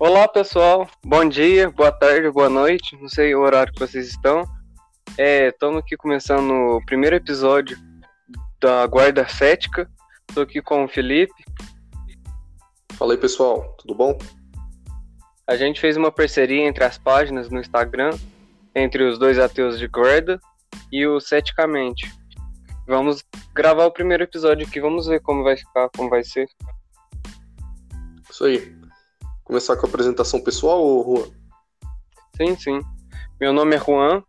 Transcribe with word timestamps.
Olá 0.00 0.28
pessoal, 0.28 0.88
bom 1.04 1.28
dia, 1.28 1.70
boa 1.70 1.90
tarde, 1.90 2.30
boa 2.30 2.48
noite, 2.48 2.96
não 3.00 3.08
sei 3.08 3.34
o 3.34 3.40
horário 3.40 3.72
que 3.72 3.80
vocês 3.80 4.06
estão. 4.06 4.44
Estamos 5.18 5.76
é, 5.76 5.80
aqui 5.80 5.96
começando 5.96 6.52
o 6.52 6.86
primeiro 6.86 7.16
episódio 7.16 7.76
da 8.60 8.86
Guarda 8.86 9.28
Cética. 9.28 9.90
Estou 10.28 10.44
aqui 10.44 10.62
com 10.62 10.84
o 10.84 10.88
Felipe. 10.88 11.44
Fala 12.92 13.14
aí 13.14 13.18
pessoal, 13.18 13.74
tudo 13.76 13.92
bom? 13.92 14.16
A 15.48 15.56
gente 15.56 15.80
fez 15.80 15.96
uma 15.96 16.12
parceria 16.12 16.68
entre 16.68 16.84
as 16.84 16.96
páginas 16.96 17.50
no 17.50 17.58
Instagram, 17.58 18.16
entre 18.76 19.02
os 19.02 19.18
dois 19.18 19.36
ateus 19.36 19.80
de 19.80 19.88
guarda 19.88 20.40
e 20.92 21.04
o 21.08 21.18
Ceticamente. 21.18 22.08
Vamos 22.86 23.24
gravar 23.52 23.86
o 23.86 23.92
primeiro 23.92 24.22
episódio 24.22 24.64
aqui, 24.64 24.80
vamos 24.80 25.08
ver 25.08 25.20
como 25.22 25.42
vai 25.42 25.56
ficar, 25.56 25.88
como 25.96 26.08
vai 26.08 26.22
ser. 26.22 26.48
Isso 28.30 28.44
aí. 28.44 28.77
Começar 29.48 29.76
com 29.76 29.86
a 29.86 29.88
apresentação 29.88 30.42
pessoal 30.42 30.78
ou 30.78 31.16
Juan? 31.16 31.30
Sim, 32.36 32.54
sim. 32.54 32.80
Meu 33.40 33.50
nome 33.50 33.76
é 33.76 33.78
Juan, 33.78 34.22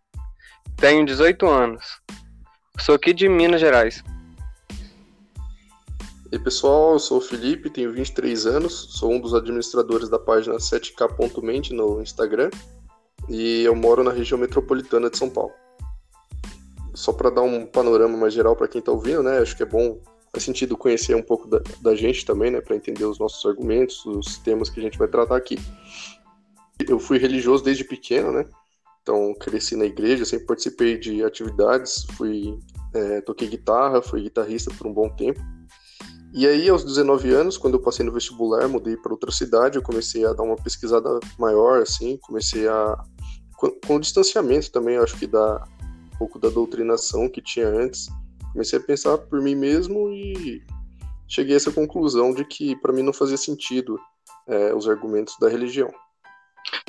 tenho 0.77 1.05
18 1.05 1.45
anos. 1.45 1.99
Sou 2.79 2.95
aqui 2.95 3.11
de 3.13 3.27
Minas 3.27 3.59
Gerais. 3.59 4.01
E 6.31 6.39
pessoal, 6.39 6.93
eu 6.93 6.99
sou 6.99 7.17
o 7.17 7.21
Felipe, 7.21 7.69
tenho 7.69 7.91
23 7.91 8.45
anos, 8.45 8.73
sou 8.91 9.11
um 9.11 9.19
dos 9.19 9.33
administradores 9.33 10.07
da 10.07 10.17
página 10.17 10.55
7k.mente 10.55 11.73
no 11.73 12.01
Instagram 12.01 12.49
e 13.27 13.63
eu 13.65 13.75
moro 13.75 14.05
na 14.05 14.13
região 14.13 14.39
metropolitana 14.39 15.09
de 15.09 15.17
São 15.17 15.29
Paulo. 15.29 15.51
Só 16.93 17.11
para 17.11 17.29
dar 17.29 17.41
um 17.41 17.65
panorama 17.65 18.17
mais 18.17 18.33
geral 18.33 18.55
para 18.55 18.69
quem 18.69 18.79
está 18.79 18.93
ouvindo, 18.93 19.21
né? 19.21 19.39
Acho 19.39 19.57
que 19.57 19.63
é 19.63 19.65
bom 19.65 19.99
faz 20.31 20.43
sentido 20.43 20.77
conhecer 20.77 21.15
um 21.15 21.21
pouco 21.21 21.47
da, 21.47 21.61
da 21.81 21.95
gente 21.95 22.25
também, 22.25 22.51
né, 22.51 22.61
para 22.61 22.75
entender 22.75 23.05
os 23.05 23.19
nossos 23.19 23.45
argumentos, 23.45 24.05
os 24.05 24.37
temas 24.37 24.69
que 24.69 24.79
a 24.79 24.83
gente 24.83 24.97
vai 24.97 25.07
tratar 25.07 25.35
aqui. 25.35 25.57
Eu 26.87 26.99
fui 26.99 27.17
religioso 27.17 27.63
desde 27.63 27.83
pequeno, 27.83 28.31
né? 28.31 28.45
Então 29.01 29.33
cresci 29.33 29.75
na 29.75 29.85
igreja, 29.85 30.23
sempre 30.25 30.45
participei 30.45 30.97
de 30.97 31.23
atividades, 31.23 32.05
fui 32.15 32.57
é, 32.93 33.21
toquei 33.21 33.47
guitarra, 33.47 34.01
fui 34.01 34.21
guitarrista 34.23 34.71
por 34.77 34.87
um 34.87 34.93
bom 34.93 35.09
tempo. 35.09 35.39
E 36.31 36.45
aí, 36.45 36.69
aos 36.69 36.83
19 36.83 37.31
anos, 37.31 37.57
quando 37.57 37.73
eu 37.73 37.81
passei 37.81 38.05
no 38.05 38.11
vestibular, 38.11 38.67
mudei 38.67 38.95
para 38.95 39.11
outra 39.11 39.31
cidade, 39.31 39.77
eu 39.77 39.81
comecei 39.81 40.25
a 40.25 40.33
dar 40.33 40.43
uma 40.43 40.55
pesquisada 40.55 41.19
maior, 41.39 41.81
assim, 41.81 42.17
comecei 42.21 42.67
a. 42.67 43.03
Com, 43.57 43.71
com 43.85 43.95
o 43.95 43.99
distanciamento 43.99 44.71
também, 44.71 44.97
acho 44.97 45.17
que 45.17 45.25
da 45.25 45.63
um 46.13 46.17
pouco 46.19 46.37
da 46.37 46.49
doutrinação 46.49 47.29
que 47.29 47.41
tinha 47.41 47.67
antes, 47.67 48.07
comecei 48.51 48.79
a 48.79 48.83
pensar 48.83 49.17
por 49.17 49.41
mim 49.41 49.55
mesmo 49.55 50.09
e 50.09 50.63
cheguei 51.27 51.53
a 51.53 51.57
essa 51.57 51.71
conclusão 51.71 52.33
de 52.33 52.43
que 52.43 52.75
para 52.75 52.91
mim 52.91 53.03
não 53.03 53.13
fazia 53.13 53.37
sentido 53.37 53.99
é, 54.47 54.73
os 54.73 54.87
argumentos 54.89 55.35
da 55.39 55.47
religião. 55.47 55.89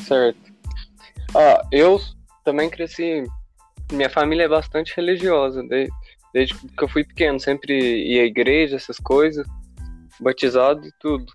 Certo. 0.01 0.53
Ah, 1.35 1.63
eu 1.71 2.01
também 2.45 2.71
cresci. 2.71 3.25
Minha 3.93 4.11
família 4.11 4.45
é 4.45 4.49
bastante 4.49 4.95
religiosa, 4.97 5.63
desde, 5.65 5.93
desde 6.33 6.55
que 6.55 6.85
eu 6.85 6.89
fui 6.89 7.05
pequeno, 7.05 7.39
sempre 7.39 7.75
ia 8.07 8.23
à 8.23 8.25
igreja, 8.25 8.77
essas 8.77 8.99
coisas, 8.99 9.47
batizado 10.21 10.87
e 10.87 10.93
tudo. 11.01 11.27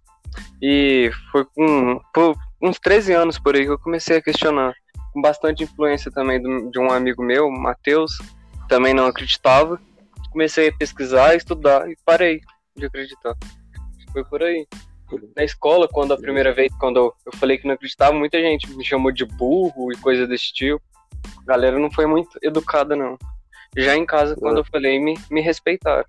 E 0.61 1.11
foi 1.31 1.45
com 1.45 1.99
por 2.13 2.35
uns 2.61 2.79
13 2.79 3.13
anos 3.13 3.37
por 3.37 3.55
aí 3.55 3.65
que 3.65 3.71
eu 3.71 3.79
comecei 3.79 4.17
a 4.17 4.21
questionar, 4.21 4.73
com 5.13 5.21
bastante 5.21 5.63
influência 5.63 6.11
também 6.11 6.41
de 6.41 6.79
um 6.79 6.91
amigo 6.91 7.23
meu, 7.23 7.49
Matheus, 7.51 8.17
também 8.67 8.93
não 8.93 9.05
acreditava 9.05 9.79
comecei 10.35 10.67
a 10.67 10.73
pesquisar, 10.73 11.33
estudar 11.33 11.89
e 11.89 11.95
parei 12.05 12.41
de 12.75 12.85
acreditar. 12.85 13.33
Foi 14.11 14.25
por 14.25 14.43
aí. 14.43 14.67
Na 15.33 15.45
escola, 15.45 15.87
quando 15.87 16.13
a 16.13 16.17
primeira 16.17 16.53
vez, 16.53 16.69
quando 16.77 16.97
eu 16.97 17.31
falei 17.37 17.57
que 17.57 17.65
não 17.65 17.75
acreditava, 17.75 18.11
muita 18.11 18.37
gente 18.41 18.69
me 18.75 18.83
chamou 18.83 19.13
de 19.13 19.23
burro 19.23 19.93
e 19.93 19.97
coisa 19.97 20.27
desse 20.27 20.51
tipo. 20.53 20.81
A 21.41 21.45
galera 21.45 21.79
não 21.79 21.89
foi 21.89 22.05
muito 22.05 22.37
educada, 22.41 22.97
não. 22.97 23.17
Já 23.77 23.95
em 23.95 24.05
casa, 24.05 24.35
quando 24.35 24.57
é. 24.57 24.59
eu 24.59 24.65
falei, 24.65 24.99
me, 24.99 25.17
me 25.31 25.39
respeitaram. 25.39 26.05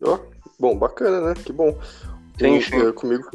Oh, 0.00 0.18
bom, 0.58 0.78
bacana, 0.78 1.20
né? 1.20 1.34
Que 1.34 1.52
bom. 1.52 1.78
Sim, 2.38 2.62
sim. 2.62 2.88
É, 2.88 2.92
comigo, 2.92 3.28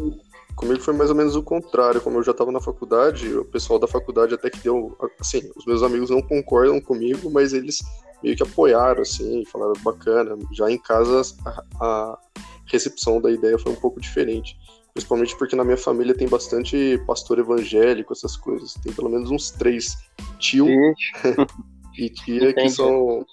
comigo 0.59 0.81
foi 0.81 0.93
mais 0.93 1.09
ou 1.09 1.15
menos 1.15 1.35
o 1.35 1.41
contrário. 1.41 2.01
Como 2.01 2.17
eu 2.17 2.23
já 2.23 2.31
estava 2.31 2.51
na 2.51 2.59
faculdade, 2.59 3.33
o 3.35 3.45
pessoal 3.45 3.79
da 3.79 3.87
faculdade 3.87 4.33
até 4.33 4.49
que 4.49 4.59
deu. 4.59 4.95
Assim, 5.19 5.49
os 5.55 5.65
meus 5.65 5.81
amigos 5.81 6.09
não 6.09 6.21
concordam 6.21 6.79
comigo, 6.81 7.31
mas 7.31 7.53
eles 7.53 7.79
meio 8.21 8.35
que 8.35 8.43
apoiaram, 8.43 9.01
assim, 9.01 9.45
falaram 9.45 9.73
bacana. 9.81 10.37
Já 10.51 10.69
em 10.69 10.77
casa, 10.77 11.21
a, 11.45 11.63
a 11.79 12.19
recepção 12.65 13.21
da 13.21 13.31
ideia 13.31 13.57
foi 13.57 13.71
um 13.71 13.77
pouco 13.77 14.01
diferente. 14.01 14.57
Principalmente 14.93 15.37
porque 15.37 15.55
na 15.55 15.63
minha 15.63 15.77
família 15.77 16.13
tem 16.13 16.27
bastante 16.27 17.01
pastor 17.07 17.39
evangélico, 17.39 18.11
essas 18.11 18.35
coisas. 18.35 18.73
Tem 18.73 18.91
pelo 18.91 19.09
menos 19.09 19.31
uns 19.31 19.51
três 19.51 19.97
tio 20.39 20.67
e 21.97 22.09
tia 22.09 22.53
que 22.53 22.69
são. 22.69 23.25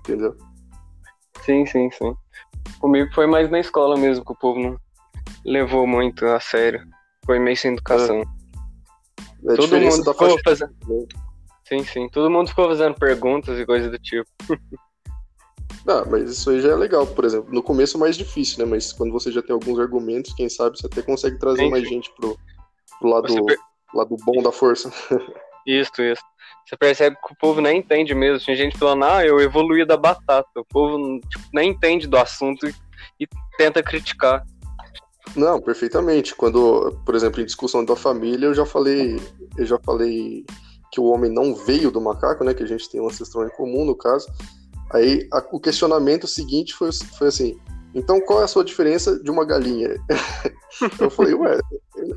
Entendeu? 0.00 0.36
Sim, 1.44 1.66
sim, 1.66 1.90
sim. 1.90 2.14
Comigo 2.78 3.12
foi 3.12 3.26
mais 3.26 3.50
na 3.50 3.58
escola 3.58 3.96
mesmo, 3.96 4.24
que 4.24 4.32
o 4.32 4.36
povo 4.36 4.60
não 4.60 4.78
levou 5.44 5.86
muito 5.86 6.26
a 6.26 6.40
sério. 6.40 6.82
Foi 7.24 7.38
meio 7.38 7.56
sem 7.56 7.72
educação. 7.72 8.20
É. 8.20 8.44
É 9.52 9.56
Todo 9.56 9.78
mundo 9.78 10.14
faixa... 10.14 10.36
fazendo. 10.42 10.74
Sim, 11.68 11.84
sim. 11.84 12.08
Todo 12.08 12.30
mundo 12.30 12.48
ficou 12.48 12.68
fazendo 12.68 12.94
perguntas 12.94 13.58
e 13.58 13.66
coisas 13.66 13.90
do 13.90 13.98
tipo. 13.98 14.28
ah, 15.86 16.04
mas 16.10 16.30
isso 16.30 16.50
aí 16.50 16.60
já 16.60 16.70
é 16.70 16.74
legal, 16.74 17.06
por 17.06 17.24
exemplo. 17.24 17.52
No 17.52 17.62
começo 17.62 17.96
é 17.96 18.00
mais 18.00 18.16
difícil, 18.16 18.64
né? 18.64 18.70
Mas 18.70 18.92
quando 18.92 19.12
você 19.12 19.30
já 19.30 19.42
tem 19.42 19.52
alguns 19.52 19.78
argumentos, 19.78 20.32
quem 20.34 20.48
sabe 20.48 20.78
você 20.78 20.86
até 20.86 21.02
consegue 21.02 21.38
trazer 21.38 21.64
sim, 21.64 21.70
mais 21.70 21.84
sim. 21.84 21.90
gente 21.90 22.12
pro, 22.14 22.38
pro 22.98 23.08
lado, 23.08 23.44
per... 23.44 23.58
lado 23.94 24.16
bom 24.24 24.42
da 24.42 24.52
força. 24.52 24.90
isso, 25.66 26.02
isso. 26.02 26.22
Você 26.66 26.76
percebe 26.78 27.16
que 27.16 27.32
o 27.34 27.36
povo 27.36 27.60
nem 27.60 27.78
entende 27.78 28.14
mesmo. 28.14 28.44
Tem 28.44 28.56
gente 28.56 28.78
falando, 28.78 29.04
ah, 29.04 29.24
eu 29.24 29.40
evoluí 29.40 29.84
da 29.84 29.96
batata. 29.96 30.48
O 30.56 30.64
povo 30.64 31.20
tipo, 31.20 31.44
nem 31.52 31.70
entende 31.70 32.06
do 32.06 32.16
assunto 32.16 32.66
e, 32.66 32.74
e 33.20 33.26
tenta 33.58 33.82
criticar. 33.82 34.42
Não, 35.36 35.60
perfeitamente. 35.60 36.34
Quando, 36.34 36.96
por 37.04 37.14
exemplo, 37.14 37.40
em 37.40 37.44
discussão 37.44 37.84
da 37.84 37.96
família, 37.96 38.46
eu 38.46 38.54
já 38.54 38.66
falei, 38.66 39.20
eu 39.56 39.66
já 39.66 39.78
falei 39.84 40.44
que 40.92 41.00
o 41.00 41.04
homem 41.04 41.30
não 41.30 41.54
veio 41.54 41.90
do 41.90 42.00
macaco, 42.00 42.44
né? 42.44 42.54
Que 42.54 42.62
a 42.62 42.66
gente 42.66 42.88
tem 42.88 43.00
um 43.00 43.08
ancestral 43.08 43.46
em 43.46 43.50
comum 43.50 43.84
no 43.84 43.96
caso. 43.96 44.28
Aí 44.92 45.26
a, 45.32 45.42
o 45.50 45.58
questionamento 45.58 46.26
seguinte 46.26 46.74
foi, 46.74 46.90
foi 47.18 47.28
assim: 47.28 47.58
então 47.94 48.20
qual 48.20 48.40
é 48.40 48.44
a 48.44 48.48
sua 48.48 48.64
diferença 48.64 49.18
de 49.20 49.30
uma 49.30 49.44
galinha? 49.44 49.96
eu 51.00 51.10
falei, 51.10 51.34
ué, 51.34 51.58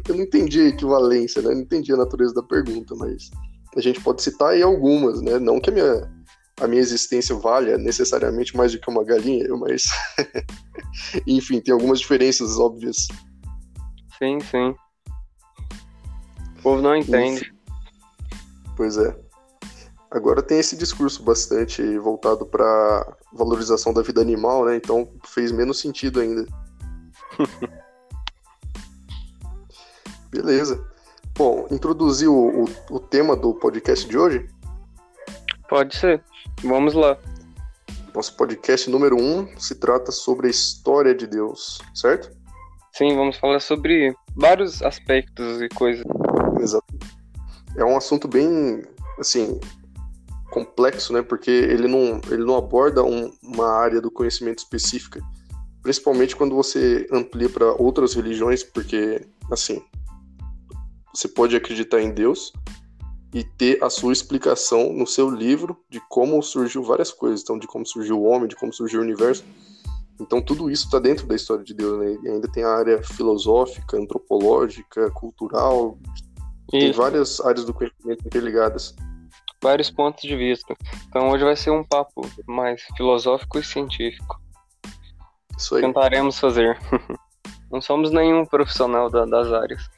eu 0.07 0.16
não 0.16 0.24
entendi 0.24 0.62
a 0.62 0.68
equivalência, 0.68 1.41
né? 1.41 1.50
Eu 1.50 1.56
não 1.56 1.62
entendi 1.62 1.94
a 1.94 1.97
natureza 1.97 2.34
da 2.34 2.44
pergunta, 2.44 2.95
mas 2.95 3.31
a 3.75 3.81
gente 3.81 4.01
pode 4.01 4.22
citar 4.22 4.50
aí 4.50 4.62
algumas, 4.62 5.22
né? 5.22 5.39
Não 5.39 5.59
que 5.59 5.69
a 5.69 5.74
minha, 5.74 6.12
a 6.59 6.68
minha 6.68 6.81
existência 6.81 7.35
valha 7.35 7.78
necessariamente 7.78 8.57
mais 8.57 8.72
do 8.72 8.79
que 8.79 8.89
uma 8.89 9.03
galinha, 9.03 9.47
mas 9.56 9.84
enfim, 11.28 11.59
tem 11.62 11.74
algumas 11.74 12.00
diferenças 12.00 12.58
óbvias. 12.58 13.08
Sim, 14.18 14.40
sim. 14.40 14.75
O 16.58 16.62
povo 16.63 16.81
não 16.81 16.96
entende. 16.96 17.41
Enfim. 17.41 17.58
Pois 18.75 18.97
é. 18.97 19.16
Agora 20.09 20.41
tem 20.41 20.59
esse 20.59 20.78
discurso 20.78 21.22
bastante 21.22 21.97
voltado 21.97 22.46
para 22.46 23.18
valorização 23.34 23.94
da 23.94 24.02
vida 24.02 24.22
animal, 24.22 24.66
né? 24.66 24.78
Então 24.78 25.09
fez 25.25 25.52
menos 25.52 25.80
sentido 25.80 26.19
ainda. 26.22 26.46
Beleza. 30.31 30.84
Bom, 31.36 31.68
introduzir 31.69 32.28
o, 32.30 32.63
o, 32.63 32.69
o, 32.90 33.00
tema 33.00 33.36
do 33.36 33.53
podcast 33.53 34.07
de 34.07 34.18
hoje? 34.18 34.50
Pode 35.69 35.96
ser. 35.96 36.24
Vamos 36.63 36.94
lá. 36.94 37.18
Nosso 38.18 38.36
podcast 38.36 38.90
número 38.90 39.16
um 39.16 39.48
se 39.60 39.75
trata 39.75 40.12
sobre 40.12 40.48
a 40.48 40.50
história 40.50 41.14
de 41.14 41.28
Deus, 41.28 41.80
certo? 41.94 42.36
Sim, 42.92 43.16
vamos 43.16 43.38
falar 43.38 43.60
sobre 43.60 44.12
vários 44.36 44.81
aspectos 44.81 45.62
e 45.62 45.69
coisas. 45.69 46.04
Exato 46.60 46.98
é 47.78 47.86
um 47.86 47.96
assunto 47.96 48.28
bem, 48.28 48.81
assim, 49.19 49.60
complexo, 50.50 51.14
né? 51.14 51.22
Porque 51.22 51.52
ele 51.52 51.88
não, 51.88 52.19
ele 52.30 52.44
não 52.44 52.58
aborda 52.58 53.04
um, 53.04 53.31
uma 53.42 53.69
área 53.69 54.02
do 54.02 54.10
conhecimento 54.10 54.58
específica, 54.58 55.22
principalmente 55.84 56.36
quando 56.36 56.56
você 56.56 57.08
amplia 57.12 57.48
para 57.48 57.72
outras 57.74 58.16
religiões, 58.16 58.63
porque, 58.63 59.28
assim, 59.52 59.80
você 61.13 61.28
pode 61.28 61.56
acreditar 61.56 62.02
em 62.02 62.12
Deus 62.12 62.52
e 63.33 63.44
ter 63.44 63.83
a 63.83 63.89
sua 63.89 64.13
explicação 64.13 64.94
no 64.94 65.06
seu 65.06 65.29
livro 65.29 65.77
de 65.89 66.00
como 66.09 66.41
surgiu 66.41 66.83
várias 66.83 67.12
coisas, 67.12 67.41
então 67.41 67.59
de 67.59 67.68
como 67.68 67.85
surgiu 67.85 68.19
o 68.19 68.24
homem, 68.24 68.47
de 68.47 68.56
como 68.56 68.74
surgiu 68.74 69.00
o 69.00 69.03
universo. 69.03 69.44
Então 70.19 70.41
tudo 70.41 70.69
isso 70.69 70.85
está 70.85 71.00
dentro 71.00 71.27
da 71.27 71.35
história 71.35 71.63
de 71.63 71.74
Deus, 71.74 72.00
né? 72.00 72.18
E 72.24 72.29
ainda 72.29 72.47
tem 72.51 72.63
a 72.63 72.69
área 72.69 73.03
filosófica, 73.03 73.97
antropológica, 73.97 75.12
cultural, 75.12 75.97
tem 76.69 76.91
várias 76.91 77.39
áreas 77.39 77.65
do 77.65 77.74
conhecimento 77.74 78.25
interligadas. 78.25 78.94
Vários 79.62 79.89
pontos 79.89 80.21
de 80.21 80.35
vista. 80.35 80.75
Então 81.07 81.29
hoje 81.29 81.44
vai 81.44 81.56
ser 81.56 81.71
um 81.71 81.83
papo 81.83 82.21
mais 82.45 82.81
filosófico 82.95 83.57
e 83.57 83.63
científico. 83.63 84.39
Isso 85.57 85.75
aí. 85.75 85.81
Tentaremos 85.81 86.39
fazer. 86.39 86.77
Não 87.71 87.81
somos 87.81 88.12
nenhum 88.12 88.45
profissional 88.45 89.09
da, 89.09 89.25
das 89.25 89.51
áreas. 89.51 89.89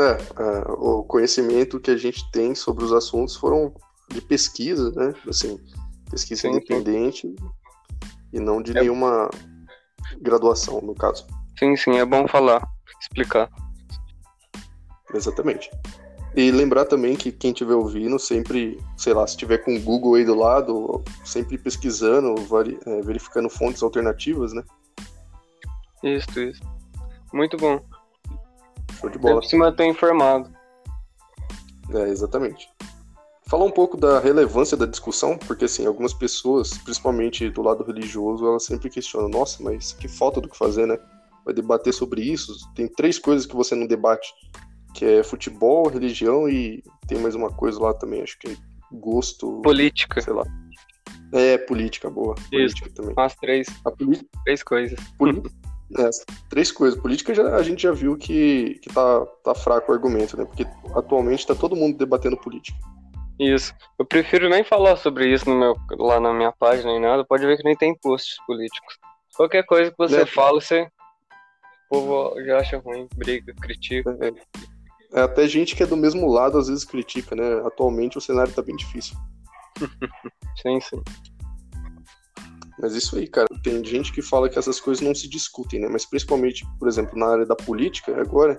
É, 0.00 0.12
é, 0.12 0.72
o 0.78 1.02
conhecimento 1.02 1.78
que 1.78 1.90
a 1.90 1.96
gente 1.96 2.30
tem 2.30 2.54
sobre 2.54 2.84
os 2.84 2.92
assuntos 2.92 3.36
foram 3.36 3.74
de 4.08 4.22
pesquisa, 4.22 4.90
né? 4.92 5.12
Assim, 5.28 5.60
pesquisa 6.10 6.42
sim, 6.42 6.48
independente 6.48 7.22
sim. 7.22 7.36
e 8.32 8.40
não 8.40 8.62
de 8.62 8.70
é. 8.72 8.80
nenhuma 8.80 9.28
graduação, 10.20 10.80
no 10.80 10.94
caso. 10.94 11.26
Sim, 11.58 11.76
sim, 11.76 11.98
é 11.98 12.04
bom 12.04 12.26
falar, 12.26 12.66
explicar. 13.00 13.50
Exatamente. 15.12 15.70
E 16.34 16.50
lembrar 16.50 16.84
também 16.84 17.16
que 17.16 17.32
quem 17.32 17.50
estiver 17.50 17.74
ouvindo, 17.74 18.18
sempre, 18.18 18.78
sei 18.96 19.12
lá, 19.12 19.26
se 19.26 19.36
tiver 19.36 19.58
com 19.58 19.76
o 19.76 19.80
Google 19.80 20.14
aí 20.14 20.24
do 20.24 20.34
lado, 20.34 21.02
sempre 21.24 21.58
pesquisando, 21.58 22.34
é, 22.86 23.02
verificando 23.02 23.50
fontes 23.50 23.82
alternativas, 23.82 24.52
né? 24.52 24.62
Isso, 26.04 26.40
isso. 26.40 26.62
Muito 27.32 27.56
bom. 27.56 27.80
Show 29.00 29.10
de 29.10 29.18
bola. 29.18 29.36
Deve 29.36 29.46
se 29.46 29.56
manter 29.56 29.86
informado. 29.86 30.50
É, 31.92 32.08
exatamente. 32.08 32.68
Falar 33.46 33.64
um 33.64 33.70
pouco 33.70 33.96
da 33.96 34.20
relevância 34.20 34.76
da 34.76 34.86
discussão, 34.86 35.36
porque 35.36 35.64
assim, 35.64 35.84
algumas 35.84 36.14
pessoas, 36.14 36.78
principalmente 36.78 37.50
do 37.50 37.62
lado 37.62 37.82
religioso, 37.82 38.46
elas 38.46 38.64
sempre 38.64 38.88
questionam, 38.88 39.28
nossa, 39.28 39.60
mas 39.62 39.92
que 39.92 40.06
falta 40.06 40.40
do 40.40 40.48
que 40.48 40.56
fazer, 40.56 40.86
né? 40.86 40.96
Vai 41.44 41.52
debater 41.52 41.92
sobre 41.92 42.22
isso. 42.22 42.54
Tem 42.74 42.86
três 42.86 43.18
coisas 43.18 43.46
que 43.46 43.56
você 43.56 43.74
não 43.74 43.86
debate 43.86 44.32
que 44.94 45.04
é 45.04 45.22
futebol, 45.22 45.88
religião 45.88 46.48
e 46.48 46.82
tem 47.08 47.18
mais 47.18 47.34
uma 47.34 47.50
coisa 47.50 47.80
lá 47.80 47.94
também, 47.94 48.22
acho 48.22 48.38
que 48.38 48.52
é 48.52 48.56
gosto. 48.92 49.60
Política. 49.62 50.20
Sei 50.20 50.32
lá. 50.32 50.44
É, 51.32 51.58
política, 51.58 52.10
boa. 52.10 52.34
Política 52.50 52.88
Isso, 52.88 52.94
também. 52.94 53.14
As 53.16 53.34
três. 53.36 53.68
A 53.84 53.92
Três 54.44 54.62
coisas. 54.62 54.98
É, 55.98 56.10
três 56.48 56.70
coisas. 56.70 57.00
Política 57.00 57.34
já, 57.34 57.56
a 57.56 57.62
gente 57.62 57.82
já 57.82 57.92
viu 57.92 58.16
que, 58.16 58.78
que 58.82 58.92
tá, 58.92 59.26
tá 59.44 59.54
fraco 59.54 59.90
o 59.90 59.94
argumento, 59.94 60.36
né? 60.36 60.44
Porque 60.44 60.64
atualmente 60.94 61.46
tá 61.46 61.54
todo 61.54 61.76
mundo 61.76 61.98
debatendo 61.98 62.36
política. 62.36 62.78
Isso. 63.38 63.74
Eu 63.98 64.04
prefiro 64.04 64.48
nem 64.48 64.62
falar 64.62 64.96
sobre 64.96 65.32
isso 65.32 65.48
no 65.48 65.58
meu, 65.58 65.76
lá 65.98 66.20
na 66.20 66.32
minha 66.32 66.52
página 66.52 66.92
nem 66.92 67.00
nada. 67.00 67.24
Pode 67.24 67.46
ver 67.46 67.56
que 67.56 67.64
nem 67.64 67.76
tem 67.76 67.96
posts 67.96 68.36
políticos. 68.46 68.98
Qualquer 69.34 69.64
coisa 69.64 69.90
que 69.90 69.96
você 69.96 70.22
é. 70.22 70.26
fala, 70.26 70.60
você. 70.60 70.88
O 71.90 72.06
povo 72.06 72.44
já 72.44 72.58
acha 72.58 72.78
ruim, 72.78 73.08
briga, 73.16 73.52
critica. 73.54 74.16
É. 74.20 74.70
É, 75.12 75.22
até 75.22 75.46
gente 75.48 75.74
que 75.74 75.82
é 75.82 75.86
do 75.86 75.96
mesmo 75.96 76.30
lado 76.30 76.56
às 76.56 76.68
vezes 76.68 76.84
critica, 76.84 77.34
né? 77.34 77.66
Atualmente 77.66 78.16
o 78.16 78.20
cenário 78.20 78.52
tá 78.52 78.62
bem 78.62 78.76
difícil. 78.76 79.16
sim, 80.62 80.80
sim. 80.80 81.02
Mas 82.80 82.94
isso 82.94 83.16
aí, 83.16 83.26
cara, 83.26 83.46
tem 83.62 83.84
gente 83.84 84.12
que 84.12 84.22
fala 84.22 84.48
que 84.48 84.58
essas 84.58 84.80
coisas 84.80 85.02
não 85.04 85.14
se 85.14 85.28
discutem, 85.28 85.80
né? 85.80 85.88
Mas 85.88 86.06
principalmente, 86.06 86.64
por 86.78 86.88
exemplo, 86.88 87.18
na 87.18 87.26
área 87.26 87.46
da 87.46 87.54
política, 87.54 88.18
agora, 88.20 88.58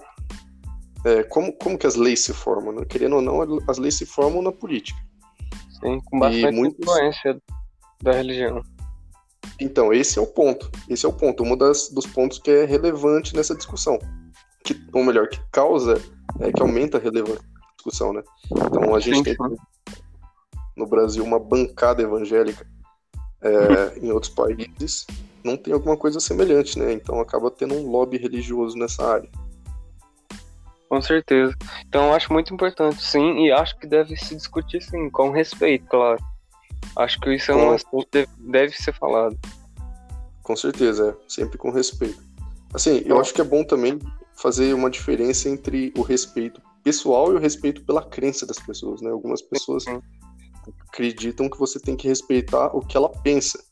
é, 1.06 1.24
como, 1.24 1.52
como 1.54 1.78
que 1.78 1.88
as 1.88 1.96
leis 1.96 2.24
se 2.24 2.34
formam, 2.34 2.74
né? 2.74 2.86
Querendo 2.86 3.16
ou 3.16 3.22
não, 3.22 3.42
as 3.68 3.78
leis 3.78 3.96
se 3.96 4.06
formam 4.06 4.42
na 4.42 4.52
política. 4.52 5.00
Sim, 5.80 6.00
com 6.06 6.20
bastante 6.20 6.56
muitos... 6.56 6.80
influência 6.80 7.42
da 8.04 8.12
religião. 8.12 8.62
Então, 9.60 9.94
esse 9.94 10.18
é 10.18 10.22
o 10.22 10.28
ponto. 10.28 10.70
Esse 10.90 11.06
é 11.06 11.10
o 11.10 11.14
ponto. 11.14 11.44
Um 11.44 11.56
das, 11.58 11.90
dos 11.90 12.06
pontos 12.06 12.40
que 12.40 12.52
é 12.52 12.66
relevante 12.66 13.36
nessa 13.36 13.56
discussão. 13.56 13.98
Que, 14.64 14.80
ou 14.94 15.04
melhor, 15.04 15.28
que 15.28 15.40
causa 15.52 16.02
é, 16.40 16.52
que 16.52 16.62
aumenta 16.62 16.98
a 16.98 17.02
relevância 17.02 17.42
da 17.42 17.74
discussão, 17.76 18.14
né? 18.14 18.24
Então 18.52 18.96
a 18.96 19.00
gente 19.00 19.24
tem 19.24 19.36
no 20.76 20.88
Brasil 20.88 21.24
uma 21.24 21.40
bancada 21.40 22.02
evangélica, 22.02 22.66
é, 23.42 24.00
em 24.00 24.12
outros 24.12 24.34
países 24.34 25.06
não 25.44 25.58
tem 25.58 25.74
alguma 25.74 25.98
coisa 25.98 26.20
semelhante, 26.20 26.78
né? 26.78 26.94
Então 26.94 27.20
acaba 27.20 27.50
tendo 27.50 27.74
um 27.74 27.90
lobby 27.90 28.18
religioso 28.18 28.78
nessa 28.78 29.04
área. 29.04 29.30
Com 30.88 31.02
certeza. 31.02 31.56
Então 31.88 32.08
eu 32.08 32.14
acho 32.14 32.32
muito 32.32 32.54
importante, 32.54 33.02
sim, 33.02 33.46
e 33.46 33.52
acho 33.52 33.78
que 33.80 33.88
deve 33.88 34.16
se 34.18 34.36
discutir, 34.36 34.82
sim, 34.82 35.10
com 35.10 35.32
respeito, 35.32 35.86
claro. 35.88 36.22
Acho 36.98 37.20
que 37.20 37.34
isso 37.34 37.52
é 37.52 37.56
um 37.56 37.72
assunto 37.72 38.08
que 38.12 38.28
deve 38.38 38.76
ser 38.76 38.94
falado. 38.94 39.38
Com 40.44 40.56
certeza, 40.56 41.18
é. 41.18 41.30
Sempre 41.30 41.58
com 41.58 41.72
respeito. 41.72 42.22
Assim, 42.74 43.02
eu 43.06 43.20
acho 43.20 43.34
que 43.34 43.42
é 43.42 43.44
bom 43.44 43.64
também 43.64 44.00
fazer 44.36 44.74
uma 44.74 44.90
diferença 44.90 45.48
entre 45.48 45.94
o 45.98 46.02
respeito 46.02 46.62
pessoal 46.84 47.32
e 47.32 47.36
o 47.36 47.40
respeito 47.40 47.84
pela 47.84 48.04
crença 48.04 48.46
das 48.46 48.60
pessoas, 48.60 49.02
né? 49.02 49.12
Algumas 49.12 49.42
pessoas 49.42 49.86
acreditam 50.88 51.50
que 51.50 51.58
você 51.58 51.80
tem 51.80 51.96
que 51.96 52.08
respeitar 52.08 52.76
o 52.76 52.82
que 52.82 52.98
ela 52.98 53.10
pensa. 53.10 53.64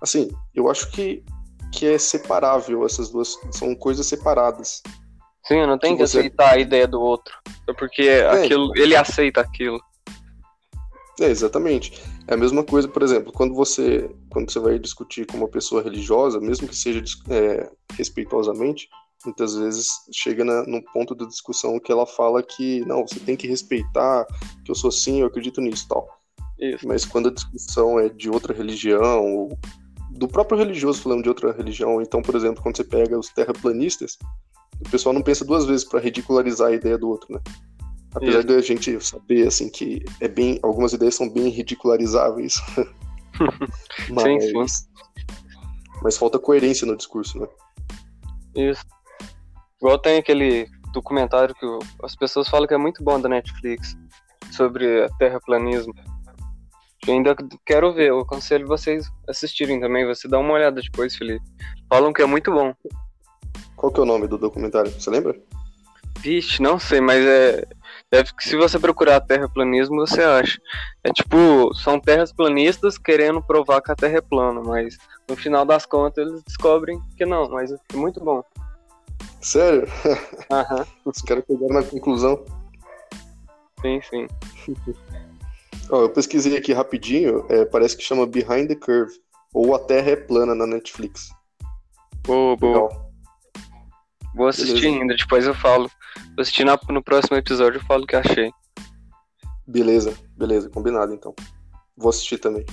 Assim, 0.00 0.30
eu 0.54 0.70
acho 0.70 0.90
que, 0.90 1.24
que 1.72 1.86
é 1.86 1.98
separável 1.98 2.84
essas 2.84 3.10
duas, 3.10 3.36
são 3.50 3.74
coisas 3.74 4.06
separadas. 4.06 4.82
Sim, 5.44 5.66
não 5.66 5.78
tenho 5.78 5.96
que, 5.96 6.02
que 6.02 6.08
você... 6.08 6.18
aceitar 6.18 6.54
a 6.54 6.58
ideia 6.58 6.86
do 6.86 7.00
outro, 7.00 7.34
é 7.68 7.72
porque 7.72 8.02
é, 8.02 8.26
aquilo, 8.28 8.72
ele 8.76 8.96
aceita 8.96 9.40
aquilo. 9.40 9.80
É, 11.20 11.26
exatamente. 11.26 12.02
É 12.28 12.34
a 12.34 12.36
mesma 12.36 12.62
coisa, 12.62 12.88
por 12.88 13.02
exemplo, 13.02 13.32
quando 13.32 13.54
você, 13.54 14.10
quando 14.30 14.50
você 14.50 14.58
vai 14.58 14.78
discutir 14.78 15.26
com 15.26 15.38
uma 15.38 15.48
pessoa 15.48 15.82
religiosa, 15.82 16.40
mesmo 16.40 16.68
que 16.68 16.76
seja 16.76 17.02
é, 17.30 17.70
respeitosamente, 17.92 18.88
muitas 19.24 19.56
vezes 19.56 19.88
chega 20.12 20.44
na, 20.44 20.64
no 20.64 20.82
ponto 20.92 21.14
da 21.14 21.24
discussão 21.24 21.80
que 21.80 21.90
ela 21.90 22.06
fala 22.06 22.42
que 22.42 22.80
não, 22.86 23.06
você 23.06 23.18
tem 23.20 23.36
que 23.36 23.48
respeitar, 23.48 24.26
que 24.64 24.70
eu 24.70 24.74
sou 24.74 24.88
assim, 24.88 25.20
eu 25.20 25.26
acredito 25.26 25.60
nisso 25.60 25.86
tal. 25.88 26.15
Isso. 26.58 26.86
Mas 26.86 27.04
quando 27.04 27.28
a 27.28 27.32
discussão 27.32 27.98
é 27.98 28.08
de 28.08 28.30
outra 28.30 28.54
religião, 28.54 29.24
ou 29.24 29.58
do 30.10 30.26
próprio 30.26 30.58
religioso 30.58 31.02
falando 31.02 31.22
de 31.22 31.28
outra 31.28 31.52
religião, 31.52 32.00
então, 32.00 32.22
por 32.22 32.34
exemplo, 32.34 32.62
quando 32.62 32.76
você 32.76 32.84
pega 32.84 33.18
os 33.18 33.28
terraplanistas, 33.28 34.18
o 34.80 34.90
pessoal 34.90 35.14
não 35.14 35.22
pensa 35.22 35.44
duas 35.44 35.66
vezes 35.66 35.84
para 35.84 36.00
ridicularizar 36.00 36.68
a 36.68 36.74
ideia 36.74 36.98
do 36.98 37.08
outro, 37.08 37.34
né? 37.34 37.40
Apesar 38.14 38.38
Isso. 38.38 38.46
de 38.46 38.54
a 38.54 38.60
gente 38.60 39.04
saber 39.04 39.46
assim 39.46 39.68
que 39.68 40.02
é 40.20 40.28
bem, 40.28 40.58
algumas 40.62 40.94
ideias 40.94 41.14
são 41.14 41.28
bem 41.28 41.48
ridicularizáveis. 41.48 42.54
mas, 44.08 44.24
sim, 44.24 44.68
sim. 44.68 44.86
mas 46.02 46.16
falta 46.16 46.38
coerência 46.38 46.86
no 46.86 46.96
discurso, 46.96 47.38
né? 47.38 47.46
Isso. 48.54 48.82
Igual 49.78 49.98
tem 49.98 50.16
aquele 50.16 50.66
documentário 50.94 51.54
que 51.54 51.66
as 52.02 52.16
pessoas 52.16 52.48
falam 52.48 52.66
que 52.66 52.72
é 52.72 52.78
muito 52.78 53.04
bom 53.04 53.20
da 53.20 53.28
Netflix 53.28 53.94
sobre 54.50 55.06
terraplanismo. 55.18 55.92
Eu 57.06 57.14
ainda 57.14 57.36
quero 57.64 57.92
ver, 57.92 58.08
eu 58.08 58.20
aconselho 58.20 58.66
vocês 58.66 59.10
assistirem 59.28 59.80
também, 59.80 60.04
você 60.04 60.26
dá 60.26 60.38
uma 60.38 60.54
olhada 60.54 60.80
depois, 60.80 61.14
Felipe. 61.14 61.44
Falam 61.88 62.12
que 62.12 62.20
é 62.20 62.26
muito 62.26 62.50
bom. 62.50 62.74
Qual 63.76 63.92
que 63.92 64.00
é 64.00 64.02
o 64.02 64.06
nome 64.06 64.26
do 64.26 64.36
documentário? 64.36 64.90
Você 64.90 65.10
lembra? 65.10 65.38
Vixe, 66.18 66.60
não 66.60 66.78
sei, 66.78 67.00
mas 67.00 67.24
é. 67.24 67.64
Deve 68.10 68.34
que 68.34 68.48
se 68.48 68.56
você 68.56 68.78
procurar 68.78 69.20
terraplanismo, 69.20 70.06
você 70.06 70.22
acha. 70.22 70.58
É 71.04 71.12
tipo, 71.12 71.72
são 71.74 72.00
terras 72.00 72.32
planistas 72.32 72.98
querendo 72.98 73.42
provar 73.42 73.80
que 73.80 73.92
a 73.92 73.96
Terra 73.96 74.18
é 74.18 74.20
plana, 74.20 74.60
mas 74.62 74.96
no 75.28 75.36
final 75.36 75.64
das 75.64 75.84
contas 75.84 76.26
eles 76.26 76.42
descobrem 76.42 77.00
que 77.16 77.26
não, 77.26 77.48
mas 77.50 77.70
é 77.70 77.76
muito 77.94 78.20
bom. 78.20 78.42
Sério? 79.40 79.86
Aham. 80.50 80.86
Os 81.04 81.20
caras 81.22 81.44
pegaram 81.44 81.74
na 81.74 81.82
conclusão. 81.82 82.44
Sim, 83.80 84.00
sim. 84.02 84.26
Ó, 85.90 86.02
eu 86.02 86.10
pesquisei 86.10 86.56
aqui 86.56 86.72
rapidinho, 86.72 87.46
é, 87.48 87.64
parece 87.64 87.96
que 87.96 88.02
chama 88.02 88.26
Behind 88.26 88.68
the 88.68 88.74
Curve, 88.74 89.12
ou 89.54 89.74
A 89.74 89.78
Terra 89.78 90.10
é 90.10 90.16
Plana 90.16 90.54
na 90.54 90.66
Netflix. 90.66 91.30
Boa, 92.26 92.56
boa. 92.56 93.06
Vou 94.34 94.48
assistir 94.48 94.82
Beleza. 94.82 95.00
ainda, 95.00 95.16
depois 95.16 95.46
eu 95.46 95.54
falo. 95.54 95.90
Vou 96.34 96.42
assistir 96.42 96.64
na, 96.64 96.78
no 96.90 97.02
próximo 97.02 97.36
episódio 97.36 97.78
eu 97.78 97.84
falo 97.84 98.04
o 98.04 98.06
que 98.06 98.16
achei. 98.16 98.50
Beleza, 99.66 100.14
beleza, 100.36 100.68
combinado 100.68 101.14
então. 101.14 101.34
Vou 101.96 102.10
assistir 102.10 102.38
também. 102.38 102.64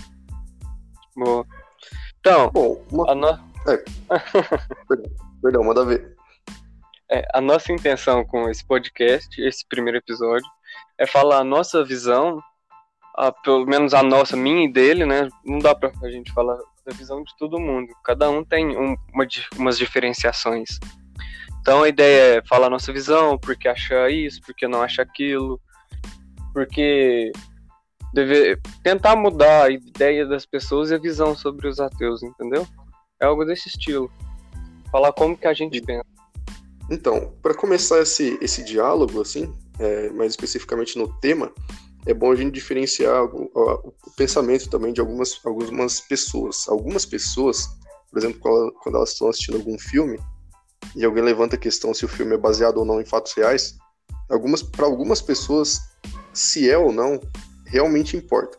Boa. 1.15 1.45
Então, 2.19 2.49
Bom, 2.51 2.83
uma... 2.91 3.11
a 3.11 3.15
no... 3.15 3.27
é. 3.27 3.77
perdão, 4.87 5.11
perdão, 5.41 5.63
manda 5.63 5.85
ver. 5.85 6.15
É, 7.09 7.25
a 7.33 7.39
nossa 7.39 7.71
intenção 7.71 8.25
com 8.25 8.49
esse 8.49 8.65
podcast, 8.65 9.41
esse 9.41 9.65
primeiro 9.67 9.99
episódio, 9.99 10.47
é 10.97 11.05
falar 11.05 11.39
a 11.39 11.43
nossa 11.43 11.83
visão, 11.83 12.41
a, 13.15 13.31
pelo 13.31 13.65
menos 13.65 13.93
a 13.93 14.01
nossa, 14.01 14.35
minha 14.35 14.65
e 14.65 14.71
dele, 14.71 15.05
né? 15.05 15.27
Não 15.45 15.59
dá 15.59 15.75
pra 15.75 15.91
a 16.01 16.09
gente 16.09 16.31
falar 16.33 16.57
da 16.85 16.93
visão 16.95 17.23
de 17.23 17.35
todo 17.37 17.59
mundo. 17.59 17.93
Cada 18.03 18.29
um 18.29 18.43
tem 18.43 18.75
um, 18.77 18.95
uma, 19.13 19.27
umas 19.57 19.77
diferenciações. 19.77 20.79
Então 21.61 21.83
a 21.83 21.89
ideia 21.89 22.37
é 22.37 22.45
falar 22.45 22.67
a 22.67 22.71
nossa 22.71 22.91
visão, 22.91 23.37
porque 23.37 23.67
achar 23.67 24.11
isso, 24.11 24.41
porque 24.45 24.67
não 24.67 24.81
acha 24.81 25.01
aquilo, 25.01 25.61
porque 26.53 27.31
deve, 28.13 28.59
tentar 28.83 29.15
mudar 29.15 29.65
a 29.65 29.69
ideia 29.69 30.25
das 30.25 30.45
pessoas 30.45 30.91
e 30.91 30.95
a 30.95 30.99
visão 30.99 31.35
sobre 31.35 31.67
os 31.67 31.79
ateus, 31.79 32.21
entendeu? 32.21 32.67
É 33.21 33.25
algo 33.25 33.45
desse 33.45 33.69
estilo. 33.69 34.11
Falar 34.91 35.13
como 35.13 35.37
que 35.37 35.47
a 35.47 35.53
gente 35.53 35.81
pensa. 35.81 36.05
Então, 36.89 37.33
para 37.41 37.53
começar 37.53 38.01
esse, 38.01 38.37
esse 38.41 38.63
diálogo, 38.63 39.21
assim, 39.21 39.51
é, 39.79 40.09
mais 40.09 40.33
especificamente 40.33 40.97
no 40.97 41.07
tema, 41.19 41.51
é 42.05 42.13
bom 42.13 42.31
a 42.31 42.35
gente 42.35 42.53
diferenciar 42.53 43.23
o, 43.23 43.49
o, 43.53 43.93
o, 44.07 44.11
pensamento 44.15 44.69
também 44.69 44.91
de 44.91 44.99
algumas, 44.99 45.39
algumas 45.45 46.01
pessoas. 46.01 46.67
Algumas 46.67 47.05
pessoas, 47.05 47.67
por 48.09 48.19
exemplo, 48.19 48.39
quando 48.81 48.95
elas 48.95 49.11
estão 49.11 49.29
assistindo 49.29 49.57
algum 49.57 49.77
filme, 49.79 50.19
e 50.95 51.05
alguém 51.05 51.23
levanta 51.23 51.55
a 51.55 51.59
questão 51.59 51.93
se 51.93 52.03
o 52.05 52.09
filme 52.09 52.35
é 52.35 52.37
baseado 52.37 52.77
ou 52.77 52.85
não 52.85 52.99
em 52.99 53.05
fatos 53.05 53.33
reais, 53.33 53.77
algumas 54.29 54.61
para 54.61 54.85
algumas 54.85 55.21
pessoas, 55.21 55.79
se 56.33 56.69
é 56.69 56.77
ou 56.77 56.91
não, 56.91 57.19
realmente 57.65 58.17
importa. 58.17 58.57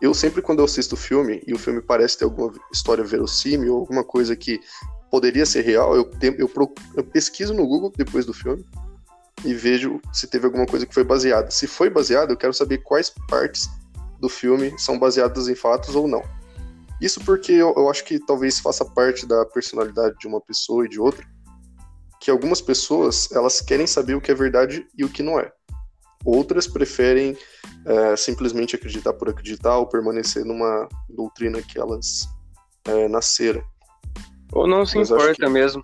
Eu 0.00 0.14
sempre 0.14 0.42
quando 0.42 0.60
eu 0.60 0.64
assisto 0.64 0.96
filme 0.96 1.42
e 1.46 1.52
o 1.52 1.58
filme 1.58 1.80
parece 1.80 2.18
ter 2.18 2.24
alguma 2.24 2.52
história 2.72 3.04
verossímil 3.04 3.76
alguma 3.76 4.02
coisa 4.02 4.34
que 4.34 4.60
poderia 5.10 5.46
ser 5.46 5.62
real, 5.62 5.94
eu, 5.94 6.10
eu, 6.38 6.50
eu 6.96 7.04
pesquiso 7.04 7.52
no 7.54 7.66
Google 7.66 7.92
depois 7.94 8.24
do 8.24 8.32
filme 8.32 8.64
e 9.44 9.54
vejo 9.54 10.00
se 10.12 10.26
teve 10.26 10.46
alguma 10.46 10.66
coisa 10.66 10.86
que 10.86 10.94
foi 10.94 11.04
baseada. 11.04 11.50
Se 11.50 11.66
foi 11.66 11.90
baseada, 11.90 12.32
eu 12.32 12.36
quero 12.36 12.52
saber 12.52 12.78
quais 12.78 13.12
partes 13.28 13.68
do 14.20 14.28
filme 14.28 14.72
são 14.78 14.98
baseadas 14.98 15.48
em 15.48 15.54
fatos 15.54 15.94
ou 15.94 16.06
não. 16.06 16.22
Isso 17.00 17.20
porque 17.24 17.50
eu, 17.52 17.74
eu, 17.76 17.90
acho 17.90 18.04
que 18.04 18.20
talvez 18.20 18.60
faça 18.60 18.84
parte 18.84 19.26
da 19.26 19.44
personalidade 19.44 20.16
de 20.20 20.28
uma 20.28 20.40
pessoa 20.40 20.86
e 20.86 20.88
de 20.88 21.00
outra, 21.00 21.26
que 22.20 22.30
algumas 22.30 22.60
pessoas 22.60 23.28
elas 23.32 23.60
querem 23.60 23.86
saber 23.86 24.14
o 24.14 24.20
que 24.20 24.30
é 24.30 24.34
verdade 24.34 24.86
e 24.96 25.04
o 25.04 25.08
que 25.08 25.24
não 25.24 25.40
é. 25.40 25.50
Outras 26.24 26.68
preferem 26.68 27.36
é, 27.84 28.16
simplesmente 28.16 28.76
acreditar 28.76 29.12
por 29.14 29.28
acreditar 29.28 29.76
ou 29.76 29.88
permanecer 29.88 30.44
numa 30.44 30.88
doutrina 31.08 31.60
que 31.60 31.80
elas 31.80 32.28
é, 32.84 33.08
nasceram. 33.08 33.62
Ou 34.52 34.68
não 34.68 34.86
se 34.86 34.98
Mas 34.98 35.10
importa 35.10 35.34
que... 35.34 35.48
mesmo. 35.48 35.82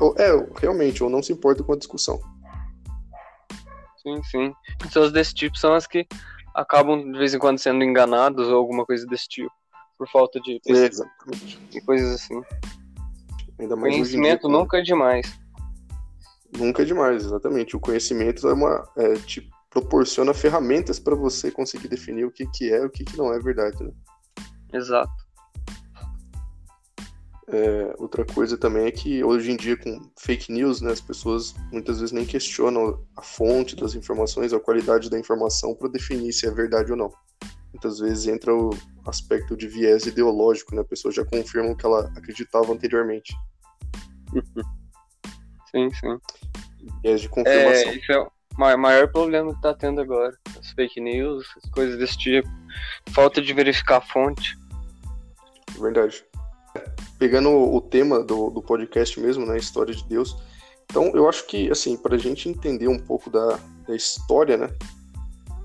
Ou, 0.00 0.14
é, 0.18 0.30
realmente, 0.60 1.02
ou 1.02 1.10
não 1.10 1.22
se 1.22 1.32
importa 1.32 1.62
com 1.62 1.72
a 1.72 1.76
discussão. 1.76 2.20
Sim, 4.02 4.22
sim. 4.24 4.54
Pessoas 4.78 5.12
desse 5.12 5.34
tipo 5.34 5.56
são 5.56 5.74
as 5.74 5.86
que 5.86 6.06
acabam 6.54 7.10
de 7.10 7.18
vez 7.18 7.34
em 7.34 7.38
quando 7.38 7.58
sendo 7.58 7.82
enganados 7.82 8.48
ou 8.48 8.56
alguma 8.56 8.84
coisa 8.84 9.06
desse 9.06 9.28
tipo. 9.28 9.52
Por 9.96 10.08
falta 10.08 10.40
de 10.40 10.60
pesquisa 10.64 11.08
e 11.72 11.80
coisas 11.80 12.14
assim. 12.14 12.42
Ainda 13.58 13.76
mais 13.76 13.94
Conhecimento 13.94 14.48
dia, 14.48 14.50
nunca 14.50 14.78
é 14.78 14.82
demais. 14.82 15.38
Nunca 16.58 16.82
é 16.82 16.84
demais, 16.84 17.24
exatamente. 17.24 17.76
O 17.76 17.80
conhecimento 17.80 18.48
é 18.48 18.52
uma. 18.52 18.88
É, 18.96 19.14
te 19.14 19.48
proporciona 19.70 20.34
ferramentas 20.34 21.00
para 21.00 21.16
você 21.16 21.50
conseguir 21.50 21.88
definir 21.88 22.24
o 22.24 22.30
que, 22.30 22.46
que 22.46 22.72
é 22.72 22.78
e 22.78 22.86
o 22.86 22.90
que, 22.90 23.04
que 23.04 23.16
não 23.16 23.32
é 23.32 23.38
verdade, 23.40 23.82
né? 23.82 23.90
Exato. 24.72 25.23
É, 27.46 27.94
outra 27.98 28.24
coisa 28.24 28.56
também 28.56 28.86
é 28.86 28.90
que 28.90 29.22
hoje 29.22 29.50
em 29.50 29.56
dia 29.56 29.76
com 29.76 30.00
fake 30.18 30.50
news, 30.50 30.80
né, 30.80 30.92
as 30.92 31.00
pessoas 31.00 31.54
muitas 31.70 32.00
vezes 32.00 32.12
nem 32.12 32.24
questionam 32.24 33.04
a 33.16 33.22
fonte 33.22 33.76
das 33.76 33.94
informações, 33.94 34.52
a 34.52 34.60
qualidade 34.60 35.10
da 35.10 35.18
informação 35.18 35.74
para 35.74 35.88
definir 35.88 36.32
se 36.32 36.46
é 36.46 36.50
verdade 36.50 36.90
ou 36.90 36.96
não. 36.96 37.12
Muitas 37.72 37.98
vezes 37.98 38.28
entra 38.28 38.54
o 38.54 38.70
aspecto 39.06 39.56
de 39.56 39.68
viés 39.68 40.06
ideológico, 40.06 40.74
né? 40.74 40.80
A 40.80 40.86
pessoa 40.86 41.12
já 41.12 41.24
confirma 41.24 41.70
o 41.70 41.76
que 41.76 41.84
ela 41.84 42.10
acreditava 42.16 42.72
anteriormente. 42.72 43.34
Sim, 45.70 45.90
sim. 45.92 46.18
Viés 47.02 47.20
de 47.20 47.28
confirmação. 47.28 47.90
É, 47.90 47.96
isso 47.96 48.12
é 48.12 48.18
o 48.20 48.78
maior 48.78 49.10
problema 49.10 49.50
que 49.50 49.56
está 49.56 49.74
tendo 49.74 50.00
agora. 50.00 50.32
As 50.56 50.70
fake 50.70 51.00
news, 51.00 51.44
as 51.56 51.68
coisas 51.72 51.98
desse 51.98 52.16
tipo. 52.16 52.48
Falta 53.10 53.42
de 53.42 53.52
verificar 53.52 53.96
a 53.96 54.00
fonte. 54.00 54.56
Verdade 55.80 56.24
pegando 57.18 57.50
o 57.50 57.80
tema 57.80 58.22
do, 58.22 58.50
do 58.50 58.62
podcast 58.62 59.18
mesmo, 59.20 59.46
né, 59.46 59.56
História 59.56 59.94
de 59.94 60.04
Deus, 60.04 60.36
então 60.84 61.12
eu 61.14 61.28
acho 61.28 61.46
que, 61.46 61.70
assim, 61.70 61.96
para 61.96 62.16
a 62.16 62.18
gente 62.18 62.48
entender 62.48 62.88
um 62.88 62.98
pouco 62.98 63.30
da, 63.30 63.58
da 63.86 63.94
história, 63.94 64.56
né, 64.56 64.70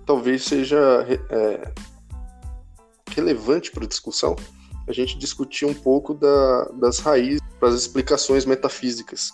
talvez 0.05 0.43
seja 0.43 1.05
é, 1.29 1.71
relevante 3.13 3.71
para 3.71 3.83
a 3.83 3.87
discussão 3.87 4.35
a 4.89 4.91
gente 4.91 5.19
discutir 5.19 5.65
um 5.65 5.73
pouco 5.73 6.15
da, 6.15 6.63
das 6.79 6.97
raízes 6.97 7.41
para 7.59 7.69
as 7.69 7.75
explicações 7.75 8.43
metafísicas. 8.43 9.31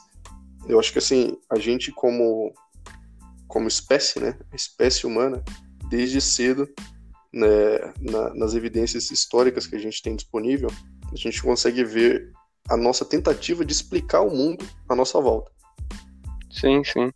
Eu 0.67 0.77
acho 0.77 0.91
que, 0.91 0.99
assim, 0.99 1.37
a 1.49 1.57
gente 1.57 1.93
como, 1.93 2.53
como 3.47 3.67
espécie, 3.67 4.19
né, 4.19 4.37
espécie 4.53 5.07
humana, 5.07 5.41
desde 5.89 6.19
cedo, 6.19 6.67
né, 7.31 7.47
na, 8.01 8.33
nas 8.33 8.53
evidências 8.53 9.09
históricas 9.09 9.65
que 9.65 9.77
a 9.77 9.79
gente 9.79 10.01
tem 10.01 10.13
disponível, 10.15 10.69
a 11.11 11.15
gente 11.15 11.41
consegue 11.41 11.83
ver 11.83 12.31
a 12.69 12.75
nossa 12.75 13.05
tentativa 13.05 13.63
de 13.63 13.71
explicar 13.71 14.21
o 14.21 14.29
mundo 14.35 14.65
à 14.89 14.95
nossa 14.95 15.19
volta. 15.19 15.51
Sim, 16.49 16.83
sim. 16.83 17.11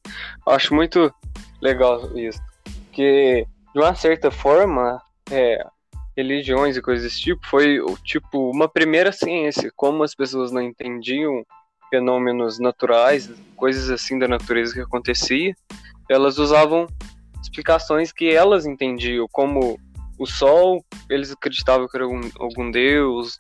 Acho 0.46 0.74
muito 0.74 1.14
legal 1.62 2.18
isso. 2.18 2.40
Porque, 2.86 3.48
de 3.74 3.80
uma 3.80 3.96
certa 3.96 4.30
forma, 4.30 5.02
é, 5.32 5.66
religiões 6.16 6.76
e 6.76 6.82
coisas 6.82 7.04
desse 7.04 7.22
tipo 7.22 7.48
foi 7.48 7.80
tipo 8.04 8.52
uma 8.52 8.68
primeira 8.68 9.12
ciência. 9.12 9.72
Como 9.76 10.04
as 10.04 10.14
pessoas 10.14 10.52
não 10.52 10.62
entendiam 10.62 11.46
fenômenos 11.90 12.60
naturais, 12.60 13.30
coisas 13.56 13.90
assim 13.90 14.20
da 14.20 14.28
natureza 14.28 14.74
que 14.74 14.82
acontecia, 14.82 15.56
elas 16.10 16.38
usavam 16.38 16.88
explicações 17.42 18.12
que 18.12 18.30
elas 18.30 18.66
entendiam, 18.66 19.28
como 19.32 19.80
o 20.20 20.26
sol, 20.26 20.84
eles 21.10 21.32
acreditavam 21.32 21.88
que 21.88 21.96
era 21.96 22.04
algum, 22.04 22.22
algum 22.38 22.70
deus, 22.70 23.40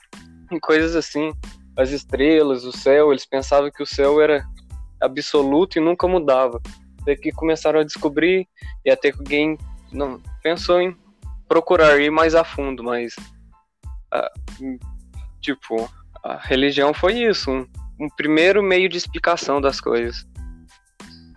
coisas 0.61 0.95
assim. 0.95 1.31
As 1.77 1.91
estrelas, 1.91 2.65
o 2.65 2.71
céu, 2.71 3.11
eles 3.11 3.25
pensavam 3.25 3.71
que 3.71 3.83
o 3.83 3.85
céu 3.85 4.21
era 4.21 4.45
absoluto 5.01 5.77
e 5.77 5.81
nunca 5.81 6.07
mudava. 6.07 6.61
Até 7.01 7.15
que 7.15 7.31
começaram 7.31 7.79
a 7.79 7.83
descobrir 7.83 8.47
e 8.85 8.91
até 8.91 9.11
que 9.11 9.19
alguém 9.19 9.57
não 9.91 10.21
pensou 10.43 10.81
em 10.81 10.95
procurar 11.47 11.99
ir 11.99 12.11
mais 12.11 12.35
a 12.35 12.43
fundo, 12.43 12.83
mas 12.83 13.15
ah, 14.11 14.31
tipo, 15.41 15.89
a 16.23 16.37
religião 16.37 16.93
foi 16.93 17.23
isso, 17.23 17.49
um, 17.49 17.65
um 17.99 18.07
primeiro 18.15 18.61
meio 18.61 18.89
de 18.89 18.97
explicação 18.97 19.61
das 19.61 19.79
coisas. 19.79 20.27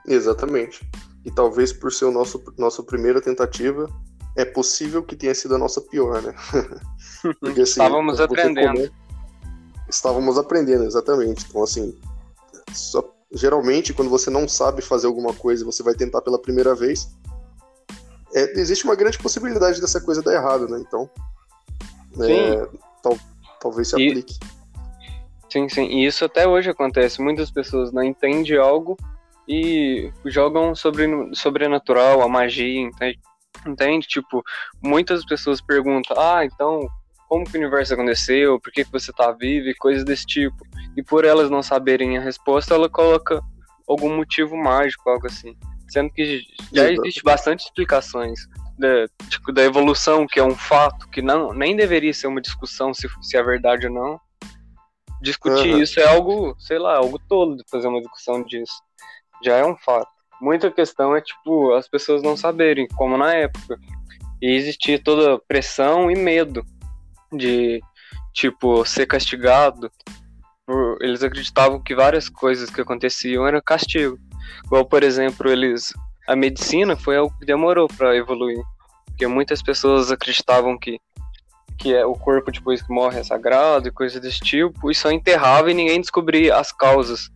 Exatamente. 0.07 0.89
E 1.25 1.31
talvez 1.31 1.73
por 1.73 1.93
ser 1.93 2.07
o 2.07 2.11
nosso 2.11 2.43
nossa 2.59 2.83
primeira 2.83 3.21
tentativa, 3.21 3.89
é 4.37 4.45
possível 4.45 5.03
que 5.03 5.15
tenha 5.15 5.35
sido 5.35 5.55
a 5.55 5.59
nossa 5.59 5.81
pior, 5.81 6.21
né? 6.23 6.35
Porque, 7.41 7.61
assim, 7.63 7.81
Estávamos 7.81 8.21
aprendendo 8.21 8.93
estávamos 9.95 10.39
aprendendo, 10.39 10.85
exatamente. 10.85 11.47
Então, 11.49 11.63
assim, 11.63 11.99
só, 12.73 13.05
geralmente, 13.33 13.93
quando 13.93 14.11
você 14.11 14.31
não 14.31 14.49
sabe 14.49 14.83
fazer 14.83 15.07
alguma 15.07 15.33
coisa 15.35 15.63
e 15.63 15.67
você 15.67 15.83
vai 15.83 15.95
tentar 15.95 16.21
pela 16.23 16.41
primeira 16.41 16.75
vez, 16.75 17.15
é, 18.35 18.59
existe 18.59 18.85
uma 18.85 18.95
grande 18.95 19.19
possibilidade 19.19 19.81
dessa 19.81 20.01
coisa 20.01 20.23
dar 20.23 20.35
errado, 20.35 20.69
né? 20.69 20.83
Então, 20.87 21.09
é, 22.21 22.69
tal, 23.03 23.19
talvez 23.61 23.89
se 23.89 23.95
aplique. 23.95 24.35
E, 24.35 25.53
sim, 25.53 25.69
sim. 25.69 25.85
E 25.85 26.07
isso 26.07 26.25
até 26.25 26.47
hoje 26.49 26.71
acontece. 26.71 27.21
Muitas 27.21 27.51
pessoas 27.51 27.93
não 27.93 28.03
entendem 28.03 28.57
algo 28.57 28.97
e 29.47 30.11
jogam 30.25 30.75
sobre 30.75 31.07
sobrenatural, 31.35 32.23
a 32.23 32.29
magia, 32.29 32.81
entende? 32.81 33.21
entende? 33.67 34.07
Tipo, 34.07 34.43
muitas 34.83 35.25
pessoas 35.25 35.61
perguntam, 35.61 36.19
ah, 36.19 36.45
então 36.45 36.87
como 37.33 37.47
que 37.47 37.57
o 37.57 37.61
universo 37.63 37.95
aconteceu, 37.95 38.61
por 38.61 38.71
que, 38.71 38.85
que 38.85 38.93
você 38.93 39.11
está 39.11 39.33
vivo 39.33 39.67
e 39.67 39.75
coisas 39.75 40.05
desse 40.05 40.27
tipo. 40.27 40.55
E 40.95 41.03
por 41.03 41.25
elas 41.25 41.49
não 41.49 41.63
saberem 41.63 42.19
a 42.19 42.21
resposta, 42.21 42.75
ela 42.75 42.91
coloca 42.91 43.41
algum 43.89 44.15
motivo 44.15 44.55
mágico, 44.55 45.09
algo 45.09 45.27
assim. 45.27 45.57
Sendo 45.89 46.11
que 46.11 46.43
já 46.71 46.93
existe 46.93 47.23
bastante 47.23 47.65
explicações 47.65 48.39
da, 48.79 49.09
tipo, 49.31 49.51
da 49.51 49.63
evolução, 49.63 50.27
que 50.27 50.39
é 50.39 50.45
um 50.45 50.55
fato, 50.55 51.09
que 51.09 51.23
não, 51.23 51.55
nem 51.55 51.75
deveria 51.75 52.13
ser 52.13 52.27
uma 52.27 52.39
discussão 52.39 52.93
se, 52.93 53.09
se 53.23 53.35
é 53.35 53.43
verdade 53.43 53.87
ou 53.87 53.95
não. 53.95 54.21
Discutir 55.23 55.73
uhum. 55.73 55.81
isso 55.81 56.01
é 56.01 56.05
algo, 56.07 56.55
sei 56.59 56.79
lá, 56.79 56.99
algo 56.99 57.19
tolo 57.31 57.57
de 57.57 57.65
fazer 57.71 57.89
uma 57.89 58.03
discussão 58.03 58.43
disso. 58.43 58.75
Já 59.43 59.57
é 59.57 59.65
um 59.65 59.75
fato. 59.75 60.11
Muita 60.39 60.71
questão 60.71 61.17
é, 61.17 61.23
tipo, 61.23 61.73
as 61.73 61.89
pessoas 61.89 62.23
não 62.23 62.37
saberem, 62.37 62.87
como 62.89 63.17
na 63.17 63.35
época. 63.35 63.79
E 64.43 64.51
existia 64.55 65.03
toda 65.03 65.41
pressão 65.49 66.11
e 66.11 66.15
medo 66.15 66.63
de 67.33 67.81
tipo 68.33 68.85
ser 68.85 69.07
castigado. 69.07 69.91
Por, 70.67 70.99
eles 71.01 71.23
acreditavam 71.23 71.83
que 71.83 71.95
várias 71.95 72.29
coisas 72.29 72.71
que 72.71 72.81
aconteciam 72.81 73.47
eram 73.47 73.61
castigo. 73.61 74.19
Igual, 74.65 74.85
por 74.85 75.03
exemplo, 75.03 75.51
eles 75.51 75.93
a 76.27 76.37
medicina 76.37 76.97
foi 76.97 77.17
algo 77.17 77.37
que 77.39 77.45
demorou 77.45 77.89
para 77.89 78.17
evoluir, 78.17 78.63
porque 79.07 79.27
muitas 79.27 79.61
pessoas 79.63 80.11
acreditavam 80.11 80.79
que 80.79 81.01
que 81.79 81.93
é 81.93 82.07
o 82.07 82.15
corpo 82.15 82.53
depois 82.53 82.81
que 82.81 82.93
morre 82.93 83.19
é 83.19 83.25
sagrado 83.25 83.89
e 83.89 83.91
coisas 83.91 84.21
desse 84.21 84.39
tipo, 84.39 84.89
e 84.89 84.95
só 84.95 85.11
enterrava 85.11 85.69
e 85.69 85.75
ninguém 85.75 86.01
descobria 86.01 86.57
as 86.57 86.71
causas 86.71 87.29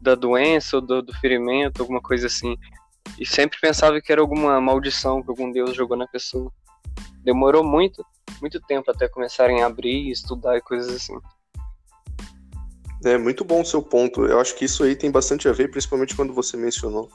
da 0.00 0.16
doença 0.16 0.76
ou 0.76 0.82
do, 0.82 1.00
do 1.00 1.14
ferimento, 1.20 1.80
alguma 1.80 2.00
coisa 2.00 2.26
assim. 2.26 2.56
E 3.18 3.24
sempre 3.24 3.58
pensava 3.60 4.00
que 4.00 4.10
era 4.10 4.20
alguma 4.20 4.60
maldição 4.60 5.22
que 5.22 5.30
algum 5.30 5.52
deus 5.52 5.76
jogou 5.76 5.96
na 5.96 6.08
pessoa. 6.08 6.50
Demorou 7.22 7.62
muito 7.62 8.04
muito 8.40 8.60
tempo 8.60 8.90
até 8.90 9.08
começarem 9.08 9.62
a 9.62 9.66
abrir, 9.66 10.10
estudar 10.10 10.56
e 10.56 10.60
coisas 10.60 10.94
assim. 10.94 11.18
É 13.04 13.18
muito 13.18 13.44
bom 13.44 13.60
o 13.60 13.64
seu 13.64 13.82
ponto. 13.82 14.24
Eu 14.24 14.40
acho 14.40 14.54
que 14.54 14.64
isso 14.64 14.82
aí 14.82 14.96
tem 14.96 15.10
bastante 15.10 15.48
a 15.48 15.52
ver, 15.52 15.70
principalmente 15.70 16.16
quando 16.16 16.32
você 16.32 16.56
mencionou 16.56 17.10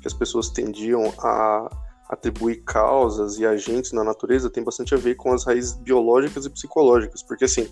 que 0.00 0.06
as 0.06 0.14
pessoas 0.14 0.48
tendiam 0.50 1.12
a 1.18 1.68
atribuir 2.08 2.62
causas 2.64 3.38
e 3.38 3.46
agentes 3.46 3.92
na 3.92 4.02
natureza, 4.02 4.50
tem 4.50 4.64
bastante 4.64 4.94
a 4.94 4.98
ver 4.98 5.14
com 5.16 5.32
as 5.32 5.44
raízes 5.44 5.74
biológicas 5.74 6.46
e 6.46 6.50
psicológicas. 6.50 7.22
Porque 7.22 7.44
assim, 7.44 7.70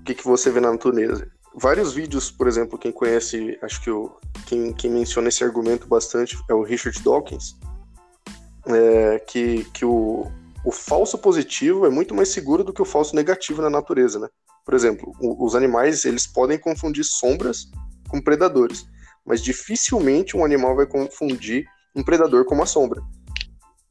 o 0.00 0.04
que, 0.04 0.14
que 0.14 0.24
você 0.24 0.50
vê 0.50 0.60
na 0.60 0.70
natureza? 0.70 1.30
vários 1.54 1.92
vídeos, 1.92 2.30
por 2.30 2.48
exemplo, 2.48 2.78
quem 2.78 2.90
conhece, 2.90 3.58
acho 3.62 3.80
que 3.80 3.90
o, 3.90 4.14
quem, 4.46 4.72
quem 4.72 4.90
menciona 4.90 5.28
esse 5.28 5.44
argumento 5.44 5.86
bastante 5.86 6.36
é 6.48 6.54
o 6.54 6.62
Richard 6.62 7.00
Dawkins, 7.02 7.56
é, 8.66 9.18
que, 9.20 9.64
que 9.72 9.84
o, 9.84 10.30
o 10.64 10.72
falso 10.72 11.18
positivo 11.18 11.86
é 11.86 11.90
muito 11.90 12.14
mais 12.14 12.30
seguro 12.30 12.64
do 12.64 12.72
que 12.72 12.82
o 12.82 12.86
falso 12.86 13.14
negativo 13.14 13.60
na 13.60 13.68
natureza, 13.68 14.18
né? 14.18 14.28
Por 14.64 14.74
exemplo, 14.74 15.12
os 15.20 15.54
animais 15.54 16.04
eles 16.04 16.26
podem 16.26 16.58
confundir 16.58 17.04
sombras 17.04 17.66
com 18.08 18.20
predadores, 18.20 18.86
mas 19.24 19.42
dificilmente 19.42 20.36
um 20.36 20.44
animal 20.44 20.74
vai 20.74 20.86
confundir 20.86 21.66
um 21.94 22.02
predador 22.02 22.46
com 22.46 22.54
uma 22.54 22.64
sombra, 22.64 23.02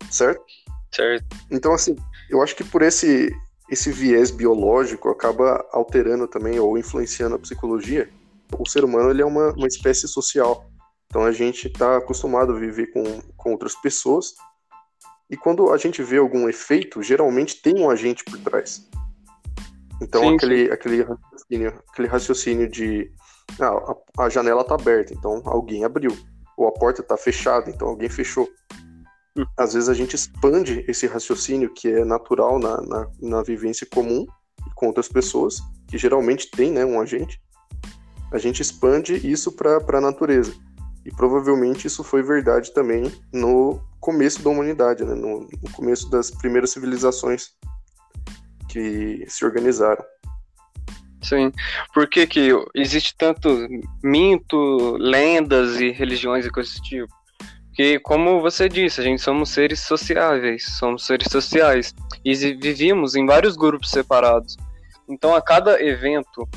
certo? 0.10 0.44
Certo. 0.92 1.26
Então, 1.50 1.74
assim, 1.74 1.96
eu 2.30 2.42
acho 2.42 2.56
que 2.56 2.64
por 2.64 2.82
esse 2.82 3.32
esse 3.70 3.92
viés 3.92 4.30
biológico 4.30 5.10
acaba 5.10 5.66
alterando 5.72 6.28
também 6.28 6.60
ou 6.60 6.78
influenciando 6.78 7.36
a 7.36 7.40
psicologia. 7.40 8.10
O 8.60 8.70
ser 8.70 8.84
humano 8.84 9.10
ele 9.10 9.22
é 9.22 9.26
uma, 9.26 9.52
uma 9.54 9.68
espécie 9.68 10.08
social, 10.08 10.70
então 11.08 11.24
a 11.24 11.32
gente 11.32 11.68
está 11.68 11.98
acostumado 11.98 12.52
a 12.52 12.60
viver 12.60 12.88
com, 12.88 13.04
com 13.36 13.52
outras 13.52 13.74
pessoas 13.76 14.34
e 15.34 15.36
quando 15.36 15.72
a 15.72 15.78
gente 15.78 16.04
vê 16.04 16.18
algum 16.18 16.48
efeito, 16.48 17.02
geralmente 17.02 17.60
tem 17.60 17.80
um 17.80 17.90
agente 17.90 18.24
por 18.24 18.38
trás. 18.38 18.88
Então 20.00 20.22
sim, 20.22 20.36
aquele, 20.36 20.66
sim. 20.68 20.72
Aquele, 20.72 21.02
raciocínio, 21.02 21.84
aquele 21.90 22.08
raciocínio 22.08 22.70
de 22.70 23.12
ah, 23.60 23.96
a, 24.20 24.26
a 24.26 24.30
janela 24.30 24.62
está 24.62 24.76
aberta, 24.76 25.12
então 25.12 25.42
alguém 25.46 25.84
abriu. 25.84 26.16
Ou 26.56 26.68
a 26.68 26.72
porta 26.72 27.02
está 27.02 27.18
fechada, 27.18 27.68
então 27.72 27.88
alguém 27.88 28.10
fechou. 28.10 28.48
Hum. 29.36 29.44
Às 29.58 29.74
vezes 29.74 29.90
a 29.90 29.96
gente 29.96 30.16
expande 30.16 30.86
esse 30.88 31.08
raciocínio 31.08 31.74
que 31.74 31.88
é 31.88 32.06
natural 32.06 32.60
na, 32.60 32.80
na, 32.82 33.08
na 33.20 33.42
vivência 33.42 33.88
comum 33.92 34.28
com 34.76 34.86
outras 34.86 35.08
pessoas, 35.08 35.58
que 35.88 35.98
geralmente 35.98 36.52
tem 36.52 36.72
né, 36.72 36.86
um 36.86 37.02
agente. 37.02 37.42
A 38.32 38.38
gente 38.38 38.62
expande 38.62 39.16
isso 39.28 39.52
para 39.52 39.98
a 39.98 40.02
natureza. 40.02 40.54
E 41.06 41.12
provavelmente 41.12 41.88
isso 41.88 42.04
foi 42.04 42.24
verdade 42.24 42.74
também 42.74 43.12
no 43.32 43.82
começo 44.00 44.42
da 44.44 44.50
humanidade, 44.50 45.04
né? 45.04 45.14
no, 45.14 45.42
no 45.42 45.72
começo 45.72 46.10
das 46.10 46.32
primeiras 46.32 46.72
civilizações 46.72 47.52
que 48.70 49.26
se 49.28 49.46
organizaram. 49.46 50.04
Sim. 51.22 51.52
Por 51.94 52.08
que, 52.08 52.28
que 52.28 52.50
existe 52.76 53.16
tanto 53.18 53.68
mito, 54.04 54.98
lendas 54.98 55.80
e 55.80 55.90
religiões 55.90 56.46
e 56.46 56.50
coisas 56.50 56.74
desse 56.74 56.84
tipo? 56.84 57.14
Porque, 57.68 57.98
como 58.00 58.40
você 58.40 58.70
disse, 58.70 59.02
a 59.02 59.04
gente 59.04 59.22
somos 59.22 59.50
seres 59.50 59.80
sociáveis, 59.80 60.64
somos 60.78 61.08
seres 61.08 61.28
sociais 61.32 61.96
e 62.24 62.36
vivíamos 62.36 63.16
em 63.16 63.26
vários 63.26 63.56
grupos 63.56 63.90
separados. 63.90 64.58
Então, 65.10 65.34
a 65.34 65.42
cada 65.42 65.82
evento 65.82 66.48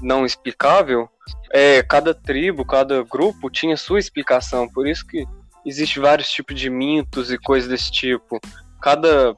não 0.00 0.24
explicável, 0.24 1.08
é, 1.52 1.82
cada 1.82 2.14
tribo, 2.14 2.64
cada 2.64 3.02
grupo 3.02 3.50
tinha 3.50 3.76
sua 3.76 3.98
explicação. 3.98 4.68
Por 4.68 4.86
isso 4.86 5.06
que 5.06 5.26
existe 5.64 5.98
vários 5.98 6.30
tipos 6.30 6.58
de 6.58 6.70
mitos 6.70 7.30
e 7.32 7.38
coisas 7.38 7.68
desse 7.68 7.90
tipo. 7.90 8.40
Cada, 8.80 9.36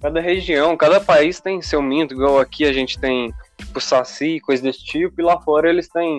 cada 0.00 0.20
região, 0.20 0.76
cada 0.76 1.00
país 1.00 1.40
tem 1.40 1.60
seu 1.62 1.82
mito, 1.82 2.14
igual 2.14 2.38
aqui 2.38 2.64
a 2.64 2.72
gente 2.72 2.98
tem 2.98 3.32
tipo 3.58 3.80
saci, 3.80 4.40
coisa 4.40 4.62
desse 4.62 4.84
tipo, 4.84 5.20
e 5.20 5.24
lá 5.24 5.40
fora 5.40 5.68
eles 5.68 5.88
têm 5.88 6.18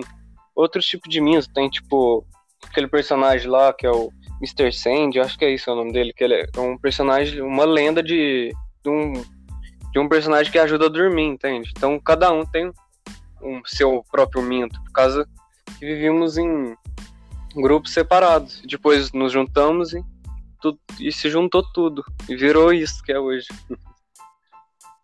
outros 0.54 0.86
tipos 0.86 1.10
de 1.10 1.20
mitos. 1.20 1.48
Tem 1.48 1.68
tipo 1.68 2.24
aquele 2.64 2.88
personagem 2.88 3.48
lá 3.48 3.72
que 3.72 3.86
é 3.86 3.90
o 3.90 4.10
Mr. 4.40 4.72
Sand, 4.72 5.18
acho 5.20 5.38
que 5.38 5.44
é 5.44 5.50
isso 5.50 5.70
o 5.70 5.74
nome 5.74 5.92
dele, 5.92 6.12
que 6.12 6.24
ele 6.24 6.34
é 6.34 6.60
um 6.60 6.76
personagem, 6.78 7.40
uma 7.40 7.64
lenda 7.64 8.02
de, 8.02 8.52
de 8.84 8.90
um 8.90 9.12
de 9.92 10.00
um 10.00 10.10
personagem 10.10 10.52
que 10.52 10.58
ajuda 10.58 10.86
a 10.86 10.90
dormir, 10.90 11.24
entende? 11.24 11.72
Então 11.74 11.98
cada 11.98 12.30
um 12.30 12.44
tem 12.44 12.70
um 13.42 13.62
seu 13.64 14.04
próprio 14.10 14.42
minto, 14.42 14.80
por 14.82 14.92
causa 14.92 15.28
que 15.78 15.86
vivíamos 15.86 16.38
em 16.38 16.76
grupos 17.54 17.92
separados. 17.92 18.62
Depois 18.66 19.12
nos 19.12 19.32
juntamos 19.32 19.92
e, 19.92 20.04
tudo, 20.60 20.78
e 21.00 21.12
se 21.12 21.28
juntou 21.28 21.62
tudo. 21.72 22.04
E 22.28 22.36
virou 22.36 22.72
isso 22.72 23.02
que 23.02 23.12
é 23.12 23.18
hoje. 23.18 23.46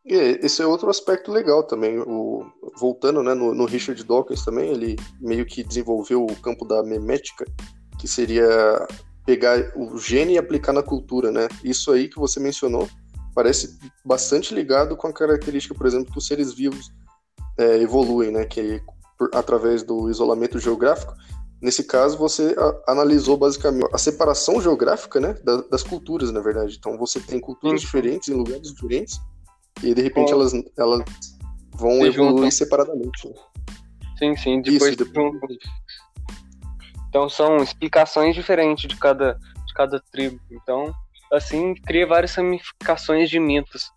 E 0.04 0.14
esse 0.42 0.60
é 0.60 0.66
outro 0.66 0.90
aspecto 0.90 1.30
legal 1.30 1.62
também. 1.62 1.98
O, 1.98 2.44
voltando 2.78 3.22
né, 3.22 3.34
no, 3.34 3.54
no, 3.54 3.64
Richard 3.64 4.02
Dawkins 4.02 4.44
também, 4.44 4.70
ele 4.70 4.96
meio 5.20 5.46
que 5.46 5.62
desenvolveu 5.62 6.24
o 6.24 6.36
campo 6.36 6.64
da 6.64 6.82
memética, 6.82 7.44
que 7.98 8.08
seria 8.08 8.86
pegar 9.24 9.72
o 9.76 9.96
gene 9.98 10.34
e 10.34 10.38
aplicar 10.38 10.72
na 10.72 10.82
cultura, 10.82 11.30
né? 11.30 11.46
Isso 11.62 11.92
aí 11.92 12.08
que 12.08 12.18
você 12.18 12.40
mencionou 12.40 12.88
parece 13.34 13.78
bastante 14.04 14.54
ligado 14.54 14.96
com 14.96 15.06
a 15.06 15.12
característica, 15.12 15.74
por 15.74 15.86
exemplo, 15.86 16.12
que 16.12 16.18
os 16.18 16.26
seres 16.26 16.52
vivos 16.52 16.90
é, 17.62 17.78
evoluem, 17.80 18.30
né? 18.30 18.44
Que 18.44 18.82
por, 19.18 19.30
através 19.34 19.82
do 19.82 20.10
isolamento 20.10 20.58
geográfico. 20.58 21.14
Nesse 21.60 21.84
caso, 21.84 22.18
você 22.18 22.56
a, 22.58 22.92
analisou 22.92 23.36
basicamente 23.36 23.88
a 23.92 23.98
separação 23.98 24.60
geográfica, 24.60 25.20
né? 25.20 25.34
Da, 25.44 25.62
das 25.62 25.82
culturas, 25.82 26.32
na 26.32 26.40
verdade. 26.40 26.76
Então, 26.78 26.98
você 26.98 27.20
tem 27.20 27.38
culturas 27.38 27.80
sim. 27.80 27.86
diferentes 27.86 28.28
em 28.28 28.34
lugares 28.34 28.72
diferentes 28.72 29.20
e 29.82 29.94
de 29.94 30.02
repente 30.02 30.32
elas, 30.32 30.52
elas 30.76 31.02
vão 31.74 32.04
evoluir 32.04 32.36
juntam. 32.36 32.50
separadamente. 32.50 33.28
Né? 33.28 33.34
Sim, 34.18 34.36
sim. 34.36 34.62
Depois, 34.62 34.94
Isso, 34.94 35.04
depois... 35.04 35.58
Então 37.08 37.28
são 37.28 37.58
explicações 37.58 38.34
diferentes 38.34 38.88
de 38.88 38.96
cada, 38.96 39.38
de 39.66 39.74
cada 39.74 40.00
tribo. 40.12 40.40
Então, 40.50 40.94
assim, 41.32 41.74
cria 41.74 42.06
várias 42.06 42.34
ramificações 42.34 43.28
de 43.28 43.38
mitos, 43.38 43.92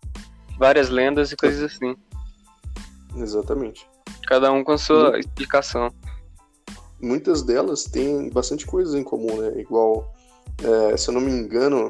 várias 0.58 0.90
lendas 0.90 1.32
e 1.32 1.36
coisas 1.36 1.62
assim. 1.62 1.96
Exatamente. 3.16 3.88
Cada 4.26 4.52
um 4.52 4.62
com 4.62 4.72
a 4.72 4.78
sua 4.78 5.18
explicação. 5.18 5.92
Muitas 7.00 7.42
delas 7.42 7.84
têm 7.84 8.30
bastante 8.30 8.66
coisas 8.66 8.94
em 8.94 9.04
comum, 9.04 9.40
né? 9.40 9.60
Igual, 9.60 10.12
é, 10.62 10.96
se 10.96 11.08
eu 11.08 11.14
não 11.14 11.20
me 11.20 11.30
engano, 11.30 11.88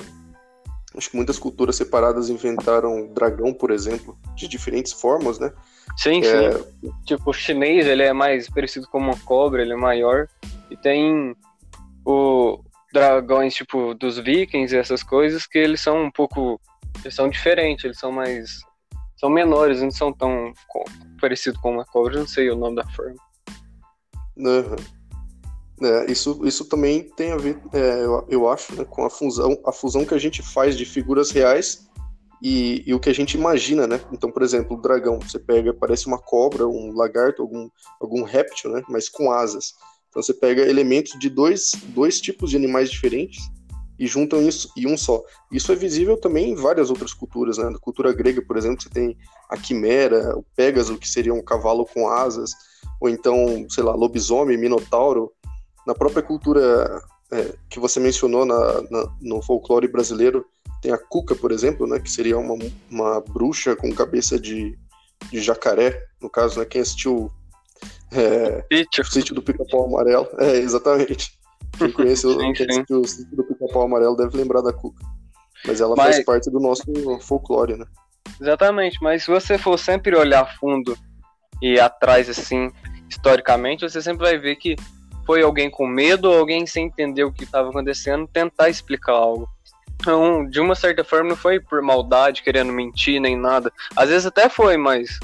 acho 0.97 1.11
que 1.11 1.17
muitas 1.17 1.39
culturas 1.39 1.77
separadas 1.77 2.29
inventaram 2.29 3.09
dragão, 3.13 3.53
por 3.53 3.71
exemplo, 3.71 4.19
de 4.35 4.49
diferentes 4.49 4.93
formas, 4.93 5.39
né? 5.39 5.53
Sim, 5.97 6.21
é... 6.25 6.53
sim. 6.53 6.65
Tipo, 7.05 7.31
o 7.31 7.35
chinês, 7.35 7.87
ele 7.87 8.03
é 8.03 8.13
mais 8.13 8.49
parecido 8.49 8.87
com 8.89 8.99
uma 8.99 9.17
cobra, 9.21 9.63
ele 9.63 9.73
é 9.73 9.77
maior. 9.77 10.29
E 10.71 10.77
tem 10.77 11.37
o 12.05 12.61
dragões, 12.93 13.55
tipo, 13.55 13.95
dos 13.95 14.19
vikings 14.19 14.75
e 14.75 14.79
essas 14.79 15.03
coisas, 15.03 15.47
que 15.47 15.59
eles 15.59 15.81
são 15.81 16.05
um 16.05 16.11
pouco... 16.11 16.61
Eles 17.03 17.15
são 17.15 17.29
diferentes, 17.29 17.85
eles 17.85 17.99
são 17.99 18.11
mais 18.11 18.65
são 19.17 19.31
menores, 19.31 19.83
não 19.83 19.91
são 19.91 20.13
tão 20.13 20.53
parecidos 21.17 21.61
com 21.61 21.73
uma 21.73 21.85
cobra, 21.85 22.19
não 22.19 22.27
sei 22.27 22.51
o 22.51 22.57
nome 22.57 22.77
da 22.77 22.85
forma. 22.91 23.17
Uhum. 24.37 24.77
É, 25.83 26.11
isso, 26.11 26.41
isso 26.45 26.65
também 26.65 27.03
tem 27.17 27.33
a 27.33 27.37
ver, 27.37 27.61
é, 27.73 28.05
eu, 28.05 28.27
eu, 28.31 28.49
acho, 28.49 28.75
né, 28.75 28.85
com 28.85 29.05
a 29.05 29.11
fusão, 29.11 29.59
a 29.67 29.73
fusão 29.73 30.07
que 30.07 30.15
a 30.15 30.19
gente 30.19 30.43
faz 30.43 30.77
de 30.77 30.87
figuras 30.87 31.31
reais 31.31 31.87
e, 32.43 32.83
e, 32.87 32.95
o 32.95 33.01
que 33.01 33.11
a 33.11 33.15
gente 33.15 33.37
imagina, 33.37 33.87
né? 33.87 34.01
Então, 34.13 34.31
por 34.31 34.43
exemplo, 34.43 34.77
o 34.77 34.81
dragão, 34.81 35.19
você 35.19 35.39
pega, 35.39 35.75
parece 35.75 36.07
uma 36.07 36.19
cobra, 36.19 36.67
um 36.67 36.93
lagarto, 36.95 37.43
algum, 37.43 37.69
algum 38.01 38.23
réptil, 38.23 38.71
né? 38.71 38.83
Mas 38.89 39.09
com 39.09 39.31
asas. 39.31 39.75
Então 40.09 40.23
você 40.23 40.33
pega 40.33 40.63
elementos 40.63 41.19
de 41.19 41.29
dois, 41.29 41.73
dois 41.89 42.21
tipos 42.21 42.51
de 42.51 42.57
animais 42.57 42.91
diferentes 42.91 43.43
e 43.99 44.07
juntam 44.07 44.43
isso 44.43 44.71
em 44.77 44.87
um 44.87 44.97
só. 44.97 45.23
Isso 45.51 45.73
é 45.73 45.75
visível 45.75 46.17
também 46.17 46.51
em 46.51 46.55
várias 46.55 46.91
outras 46.91 47.15
culturas, 47.15 47.59
né? 47.59 47.71
Na 47.71 47.79
cultura 47.79 48.13
grega, 48.13 48.43
por 48.43 48.57
exemplo, 48.57 48.83
você 48.83 48.91
tem 48.91 49.17
a 49.49 49.57
quimera, 49.57 50.37
o 50.37 50.45
pégaso, 50.55 50.99
que 50.99 51.09
seria 51.09 51.33
um 51.33 51.43
cavalo 51.43 51.87
com 51.87 52.09
asas, 52.09 52.51
ou 53.01 53.09
então, 53.09 53.67
sei 53.71 53.85
lá, 53.85 53.95
lobisomem, 53.95 54.59
minotauro. 54.59 55.33
Na 55.87 55.95
própria 55.95 56.23
cultura 56.23 57.03
é, 57.31 57.55
que 57.69 57.79
você 57.79 57.99
mencionou 58.01 58.45
na, 58.45 58.83
na, 58.91 59.17
no 59.21 59.43
folclore 59.43 59.89
brasileiro, 59.89 60.45
tem 60.83 60.93
a 60.93 60.99
cuca, 60.99 61.35
por 61.35 61.53
exemplo, 61.53 61.87
né? 61.87 61.99
Que 61.99 62.11
seria 62.11 62.39
uma, 62.39 62.57
uma 62.91 63.21
bruxa 63.21 63.75
com 63.75 63.93
cabeça 63.93 64.39
de, 64.39 64.79
de 65.31 65.41
jacaré, 65.41 66.03
no 66.21 66.29
caso, 66.29 66.59
né? 66.59 66.65
Quem 66.65 66.81
assistiu 66.81 67.31
é, 68.13 68.65
o 68.99 69.05
sítio 69.05 69.35
do 69.35 69.43
pica-pau 69.43 69.87
amarelo. 69.87 70.29
É, 70.39 70.57
exatamente. 70.57 71.36
Quem 71.79 71.93
conhece 71.93 72.23
sim, 72.33 72.53
quem 72.53 72.97
o 72.97 73.07
sítio 73.07 73.37
do 73.37 73.45
pica-pau 73.45 73.83
amarelo 73.83 74.17
deve 74.17 74.37
lembrar 74.37 74.63
da 74.63 74.73
Cuca. 74.73 75.05
Mas 75.67 75.81
ela 75.81 75.95
mas... 75.97 76.17
faz 76.17 76.25
parte 76.25 76.51
do 76.51 76.61
nosso 76.61 76.85
folclore, 77.21 77.77
né? 77.77 77.87
Exatamente, 78.41 78.99
mas 79.01 79.25
se 79.25 79.31
você 79.31 79.57
for 79.57 79.79
sempre 79.79 80.15
olhar 80.15 80.57
fundo 80.59 80.97
e 81.63 81.81
atrás, 81.81 82.29
assim, 82.29 82.71
historicamente, 83.09 83.89
você 83.89 84.03
sempre 84.03 84.27
vai 84.27 84.39
ver 84.39 84.57
que 84.57 84.77
foi 85.25 85.43
alguém 85.43 85.71
com 85.71 85.87
medo 85.87 86.31
ou 86.31 86.39
alguém 86.39 86.67
sem 86.67 86.87
entender 86.87 87.25
o 87.25 87.33
que 87.33 87.45
estava 87.45 87.71
acontecendo 87.71 88.29
tentar 88.29 88.69
explicar 88.69 89.13
algo. 89.13 89.49
Então, 90.01 90.49
de 90.49 90.61
uma 90.61 90.75
certa 90.75 91.03
forma, 91.03 91.31
não 91.31 91.37
foi 91.37 91.59
por 91.59 91.81
maldade, 91.83 92.43
querendo 92.43 92.73
mentir, 92.73 93.21
nem 93.21 93.37
nada. 93.37 93.73
Às 93.97 94.11
vezes 94.11 94.27
até 94.27 94.49
foi, 94.49 94.77
mas 94.77 95.19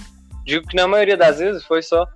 digo 0.44 0.66
que 0.66 0.76
na 0.76 0.88
maioria 0.88 1.16
das 1.16 1.38
vezes 1.38 1.64
foi 1.64 1.82
só 1.82 2.06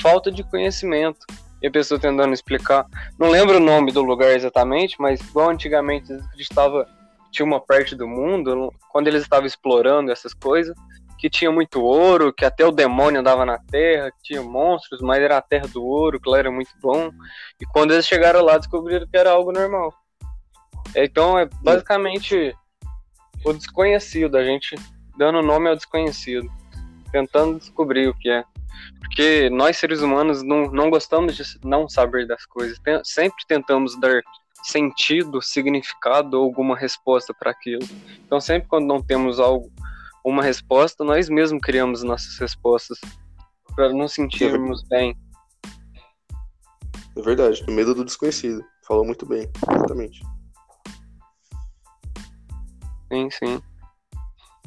falta 0.00 0.30
de 0.30 0.44
conhecimento 0.44 1.26
e 1.62 1.66
a 1.66 1.70
pessoa 1.70 2.00
tentando 2.00 2.34
explicar. 2.34 2.86
Não 3.18 3.30
lembro 3.30 3.58
o 3.58 3.60
nome 3.60 3.92
do 3.92 4.02
lugar 4.02 4.34
exatamente, 4.34 4.96
mas 4.98 5.20
igual 5.20 5.50
antigamente 5.50 6.12
estava 6.36 6.86
tinha 7.30 7.46
uma 7.46 7.60
parte 7.60 7.96
do 7.96 8.06
mundo, 8.06 8.70
quando 8.90 9.08
eles 9.08 9.22
estavam 9.22 9.46
explorando 9.46 10.12
essas 10.12 10.34
coisas, 10.34 10.76
que 11.18 11.30
tinha 11.30 11.50
muito 11.50 11.80
ouro, 11.80 12.32
que 12.32 12.44
até 12.44 12.66
o 12.66 12.70
demônio 12.70 13.20
andava 13.20 13.46
na 13.46 13.56
terra, 13.56 14.10
que 14.10 14.22
tinha 14.22 14.42
monstros, 14.42 15.00
mas 15.00 15.22
era 15.22 15.38
a 15.38 15.42
terra 15.42 15.66
do 15.68 15.82
ouro, 15.82 16.20
que 16.20 16.28
lá 16.28 16.38
era 16.38 16.50
muito 16.50 16.72
bom. 16.82 17.10
E 17.60 17.64
quando 17.64 17.92
eles 17.92 18.06
chegaram 18.06 18.42
lá, 18.42 18.58
descobriram 18.58 19.06
que 19.06 19.16
era 19.16 19.30
algo 19.30 19.50
normal. 19.50 19.94
Então 20.94 21.38
é 21.38 21.48
basicamente 21.62 22.54
o 23.44 23.52
desconhecido, 23.52 24.36
a 24.36 24.44
gente 24.44 24.74
dando 25.16 25.42
nome 25.42 25.68
ao 25.68 25.76
desconhecido, 25.76 26.50
tentando 27.10 27.58
descobrir 27.58 28.08
o 28.08 28.14
que 28.14 28.28
é. 28.28 28.44
Porque 28.98 29.50
nós 29.50 29.76
seres 29.76 30.00
humanos 30.00 30.42
não, 30.42 30.70
não 30.70 30.90
gostamos 30.90 31.36
de 31.36 31.44
não 31.64 31.88
saber 31.88 32.26
das 32.26 32.46
coisas, 32.46 32.78
sempre 33.04 33.44
tentamos 33.46 33.98
dar 34.00 34.22
sentido, 34.62 35.42
significado 35.42 36.38
ou 36.38 36.44
alguma 36.44 36.76
resposta 36.76 37.34
para 37.34 37.50
aquilo. 37.50 37.86
Então, 38.24 38.40
sempre 38.40 38.68
quando 38.68 38.86
não 38.86 39.02
temos 39.02 39.40
algo, 39.40 39.70
uma 40.24 40.42
resposta, 40.42 41.04
nós 41.04 41.28
mesmos 41.28 41.60
criamos 41.62 42.02
nossas 42.02 42.38
respostas 42.38 42.98
para 43.74 43.92
nos 43.92 44.12
sentirmos 44.12 44.84
é 44.84 44.88
bem. 44.88 45.16
É 47.16 47.20
verdade, 47.20 47.64
o 47.68 47.72
medo 47.72 47.94
do 47.94 48.04
desconhecido. 48.04 48.64
Falou 48.86 49.04
muito 49.04 49.26
bem, 49.26 49.50
exatamente. 49.70 50.22
Sim, 53.12 53.30
sim. 53.30 53.62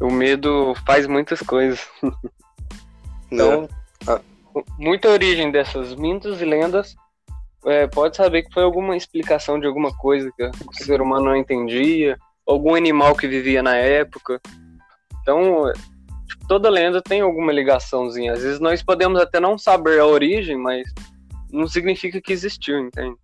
O 0.01 0.11
medo 0.11 0.75
faz 0.85 1.07
muitas 1.07 1.39
coisas. 1.39 1.87
então, 3.31 3.63
é. 3.63 3.84
Muita 4.77 5.09
origem 5.09 5.51
dessas 5.51 5.95
mitos 5.95 6.41
e 6.41 6.45
lendas 6.45 6.95
é, 7.65 7.87
pode 7.87 8.15
saber 8.15 8.43
que 8.43 8.53
foi 8.53 8.63
alguma 8.63 8.95
explicação 8.95 9.59
de 9.59 9.65
alguma 9.65 9.95
coisa 9.97 10.31
que 10.35 10.43
o 10.43 10.73
ser 10.73 11.01
humano 11.01 11.25
não 11.25 11.35
entendia, 11.35 12.17
algum 12.45 12.75
animal 12.75 13.15
que 13.15 13.27
vivia 13.27 13.63
na 13.63 13.75
época. 13.75 14.39
Então, 15.21 15.71
tipo, 16.27 16.47
toda 16.47 16.69
lenda 16.69 17.01
tem 17.01 17.21
alguma 17.21 17.51
ligaçãozinha. 17.51 18.33
Às 18.33 18.43
vezes 18.43 18.59
nós 18.59 18.83
podemos 18.83 19.19
até 19.19 19.39
não 19.39 19.57
saber 19.57 19.99
a 19.99 20.05
origem, 20.05 20.57
mas 20.57 20.87
não 21.51 21.67
significa 21.67 22.21
que 22.21 22.31
existiu, 22.31 22.79
entende? 22.79 23.15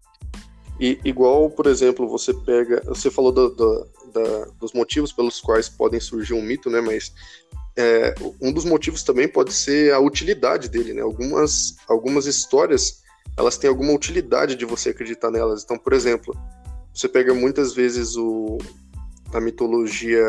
E 0.80 1.00
igual, 1.06 1.48
por 1.52 1.68
exemplo, 1.68 2.08
você 2.08 2.34
pega. 2.34 2.82
Você 2.86 3.12
falou 3.12 3.32
do, 3.32 3.50
do, 3.50 3.88
da, 4.12 4.46
dos 4.60 4.74
motivos 4.74 5.14
pelos 5.14 5.40
quais 5.40 5.70
podem 5.70 6.00
surgir 6.00 6.34
um 6.34 6.42
mito, 6.42 6.72
né? 6.72 6.82
Mas 6.82 7.14
é, 7.78 8.14
um 8.42 8.52
dos 8.52 8.66
motivos 8.66 9.04
também 9.04 9.28
pode 9.28 9.54
ser 9.54 9.94
a 9.94 10.00
utilidade 10.00 10.70
dele, 10.70 10.94
né? 10.94 11.02
Algumas, 11.02 11.76
algumas 11.88 12.26
histórias 12.26 13.02
elas 13.38 13.58
têm 13.58 13.70
alguma 13.70 13.94
utilidade 13.94 14.56
de 14.56 14.66
você 14.66 14.90
acreditar 14.90 15.32
nelas. 15.32 15.64
Então, 15.64 15.78
por 15.78 15.94
exemplo, 15.94 16.36
você 16.94 17.08
pega 17.08 17.34
muitas 17.34 17.74
vezes 17.74 18.16
o, 18.18 18.58
a 19.34 19.40
mitologia 19.40 20.24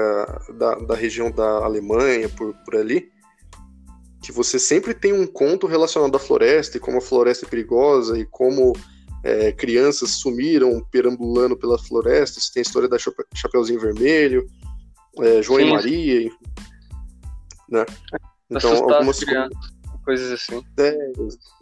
da, 0.57 0.76
da 0.76 0.94
região 0.94 1.31
da 1.31 1.64
Alemanha, 1.64 2.28
por, 2.28 2.55
por 2.64 2.76
ali, 2.76 3.11
que 4.22 4.31
você 4.31 4.59
sempre 4.59 4.94
tem 4.94 5.12
um 5.12 5.26
conto 5.26 5.66
relacionado 5.66 6.14
à 6.14 6.18
floresta 6.18 6.76
e 6.76 6.81
como 6.81 6.98
a 6.98 7.00
floresta 7.00 7.44
é 7.44 7.48
perigosa 7.48 8.16
e 8.16 8.24
como 8.24 8.72
é, 9.24 9.50
crianças 9.50 10.11
sumiram 10.11 10.81
perambulando 10.90 11.57
pela 11.57 11.78
floresta. 11.78 12.40
Você 12.40 12.52
tem 12.52 12.61
a 12.61 12.62
história 12.62 12.88
da 12.88 12.98
Chapeuzinho 13.35 13.81
Vermelho, 13.81 14.46
é, 15.18 15.42
João 15.42 15.59
Sim. 15.59 15.66
e 15.66 15.70
Maria, 15.70 16.31
né? 17.72 17.87
Então, 18.50 18.70
algumas 18.70 19.18
crianças 19.18 19.72
coisas 20.04 20.32
assim. 20.32 20.62
É, 20.78 21.12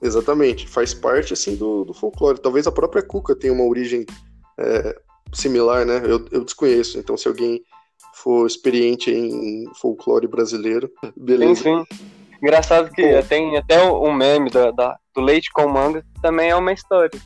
exatamente. 0.02 0.66
Faz 0.66 0.92
parte, 0.94 1.32
assim, 1.32 1.56
do, 1.56 1.84
do 1.84 1.94
folclore. 1.94 2.40
Talvez 2.40 2.66
a 2.66 2.72
própria 2.72 3.02
Cuca 3.02 3.36
tenha 3.36 3.52
uma 3.52 3.64
origem 3.64 4.04
é, 4.58 4.98
similar, 5.32 5.84
né? 5.84 6.00
Eu, 6.04 6.26
eu 6.30 6.44
desconheço. 6.44 6.98
Então, 6.98 7.16
se 7.16 7.28
alguém 7.28 7.62
for 8.14 8.46
experiente 8.46 9.10
em 9.10 9.64
folclore 9.80 10.26
brasileiro, 10.26 10.90
beleza. 11.16 11.62
Sim, 11.62 11.84
sim. 11.88 12.06
Engraçado 12.42 12.90
que 12.90 13.02
Bom, 13.02 13.22
tem 13.22 13.56
até 13.56 13.82
um 13.82 14.12
meme 14.12 14.50
da, 14.50 14.70
da, 14.70 14.98
do 15.14 15.20
leite 15.20 15.50
com 15.52 15.68
manga, 15.68 16.04
também 16.22 16.50
é 16.50 16.56
uma 16.56 16.72
história. 16.72 17.20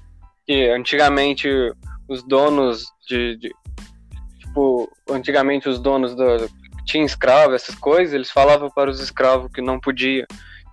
Que 0.44 0.68
antigamente 0.68 1.48
os 2.08 2.22
donos 2.24 2.86
de, 3.08 3.36
de 3.36 3.54
tipo, 4.40 4.90
antigamente 5.08 5.68
os 5.68 5.78
donos 5.78 6.14
do, 6.14 6.48
tinha 6.84 7.04
escravo, 7.04 7.54
essas 7.54 7.74
coisas, 7.74 8.14
eles 8.14 8.30
falavam 8.30 8.70
para 8.70 8.90
os 8.90 9.00
escravos 9.00 9.50
que 9.52 9.60
não 9.60 9.80
podia 9.80 10.26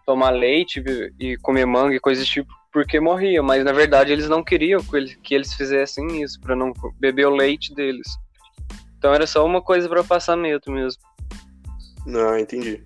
tomar 0.05 0.31
leite 0.31 0.83
e 1.19 1.37
comer 1.37 1.65
manga 1.65 1.95
e 1.95 1.99
coisas 1.99 2.27
tipo 2.27 2.51
porque 2.71 2.99
morria, 2.99 3.43
mas 3.43 3.63
na 3.65 3.73
verdade 3.73 4.11
eles 4.11 4.29
não 4.29 4.43
queriam 4.43 4.81
que 4.81 4.95
eles, 4.95 5.15
que 5.15 5.35
eles 5.35 5.53
fizessem 5.53 6.21
isso, 6.21 6.39
para 6.39 6.55
não 6.55 6.71
beber 6.99 7.27
o 7.27 7.35
leite 7.35 7.73
deles. 7.75 8.07
Então 8.97 9.13
era 9.13 9.27
só 9.27 9.45
uma 9.45 9.61
coisa 9.61 9.89
para 9.89 10.03
passar 10.03 10.37
medo 10.37 10.71
mesmo. 10.71 11.01
Ah, 12.07 12.39
entendi. 12.39 12.83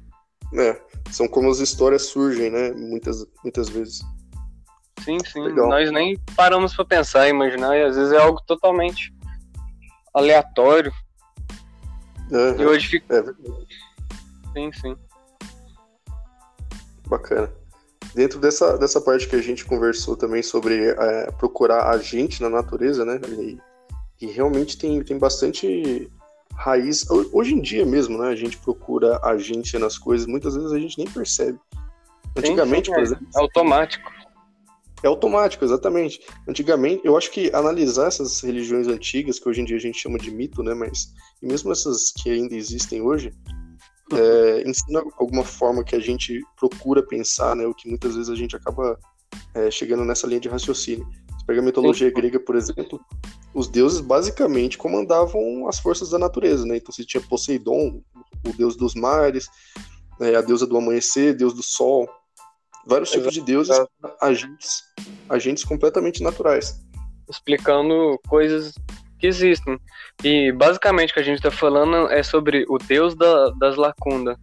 É, 0.54 0.82
são 1.12 1.28
como 1.28 1.50
as 1.50 1.60
histórias 1.60 2.08
surgem, 2.08 2.50
né? 2.50 2.72
Muitas, 2.72 3.26
muitas 3.44 3.70
vezes. 3.70 4.02
Sim, 5.04 5.18
sim. 5.26 5.42
Legal. 5.42 5.70
Nós 5.70 5.92
nem 5.92 6.18
paramos 6.36 6.74
para 6.74 6.86
pensar, 6.86 7.30
imaginar, 7.30 7.78
e 7.78 7.84
às 7.84 7.96
vezes 7.96 8.12
é 8.12 8.18
algo 8.18 8.42
totalmente 8.48 9.14
aleatório. 10.14 10.92
Uhum. 12.32 12.60
E 12.60 12.66
hoje 12.66 12.88
fica. 12.88 13.16
É 13.16 13.24
sim, 14.54 14.72
sim. 14.74 14.96
Bacana. 17.08 17.52
Dentro 18.14 18.40
dessa, 18.40 18.78
dessa 18.78 19.02
parte 19.02 19.28
que 19.28 19.36
a 19.36 19.42
gente 19.42 19.66
conversou 19.66 20.16
também 20.16 20.42
sobre 20.42 20.90
é, 20.90 21.32
procurar 21.32 21.90
a 21.90 21.98
gente 21.98 22.42
na 22.42 22.50
natureza, 22.50 23.04
né? 23.04 23.20
E, 23.28 23.60
e, 24.22 24.28
realmente 24.28 24.78
tem, 24.78 25.04
tem 25.04 25.18
bastante 25.18 26.10
raiz. 26.56 27.06
Hoje 27.10 27.54
em 27.54 27.62
dia 27.62 27.86
mesmo, 27.86 28.18
né? 28.18 28.30
A 28.30 28.36
gente 28.36 28.58
procura 28.58 29.20
a 29.22 29.38
gente 29.38 29.78
nas 29.78 29.98
coisas, 29.98 30.26
muitas 30.26 30.56
vezes 30.56 30.72
a 30.72 30.80
gente 30.80 30.98
nem 30.98 31.08
percebe. 31.08 31.60
Antigamente, 32.38 32.88
sim, 32.88 32.92
sim, 32.92 32.94
por 32.94 33.00
é, 33.00 33.04
exemplo. 33.04 33.28
É 33.36 33.40
automático. 33.40 34.15
É 35.06 35.08
automático, 35.08 35.64
exatamente. 35.64 36.20
Antigamente, 36.50 37.06
eu 37.06 37.16
acho 37.16 37.30
que 37.30 37.52
analisar 37.54 38.08
essas 38.08 38.42
religiões 38.42 38.88
antigas, 38.88 39.38
que 39.38 39.48
hoje 39.48 39.62
em 39.62 39.64
dia 39.64 39.78
a 39.78 39.80
gente 39.80 40.00
chama 40.00 40.18
de 40.18 40.32
mito, 40.32 40.64
né? 40.64 40.74
Mas 40.74 41.14
e 41.44 41.46
mesmo 41.46 41.72
essas 41.72 42.12
que 42.12 42.28
ainda 42.28 42.56
existem 42.56 43.04
hoje, 43.04 43.32
é, 44.12 44.68
ensina 44.68 45.04
alguma 45.20 45.44
forma 45.44 45.84
que 45.84 45.96
a 45.96 46.00
gente 46.00 46.42
procura 46.60 47.06
pensar, 47.06 47.56
né? 47.56 47.68
O 47.68 47.74
que 47.76 47.88
muitas 47.88 48.16
vezes 48.16 48.32
a 48.32 48.36
gente 48.36 48.56
acaba 48.56 48.98
é, 49.54 49.70
chegando 49.70 50.04
nessa 50.04 50.26
linha 50.26 50.40
de 50.40 50.50
raciocínio. 50.50 51.08
Você 51.38 51.46
pega 51.46 51.62
a 51.62 51.64
mitologia 51.64 52.10
grega, 52.10 52.40
por 52.40 52.56
exemplo, 52.56 53.00
os 53.54 53.68
deuses 53.68 54.02
basicamente 54.02 54.76
comandavam 54.76 55.68
as 55.68 55.78
forças 55.78 56.10
da 56.10 56.18
natureza, 56.18 56.66
né? 56.66 56.78
Então 56.78 56.92
você 56.92 57.06
tinha 57.06 57.22
Poseidon, 57.22 58.02
o 58.44 58.54
deus 58.58 58.76
dos 58.76 58.96
mares, 58.96 59.48
é, 60.20 60.36
a 60.36 60.42
deusa 60.42 60.66
do 60.66 60.76
amanhecer, 60.76 61.38
deus 61.38 61.54
do 61.54 61.62
sol, 61.62 62.10
vários 62.86 63.12
tipos 63.12 63.34
de 63.34 63.42
deuses, 63.42 63.76
agentes, 64.22 64.84
agentes 65.30 65.64
completamente 65.64 66.22
naturais. 66.24 66.80
Explicando 67.30 68.20
coisas 68.28 68.74
que 69.20 69.28
existem. 69.28 69.80
E 70.24 70.52
basicamente 70.52 71.12
o 71.12 71.14
que 71.14 71.20
a 71.20 71.24
gente 71.24 71.38
está 71.38 71.52
falando 71.52 72.10
é 72.12 72.22
sobre 72.22 72.66
o 72.70 72.78
Deus 72.78 73.16
da, 73.16 73.50
das 73.60 73.76
lacundas. 73.76 74.38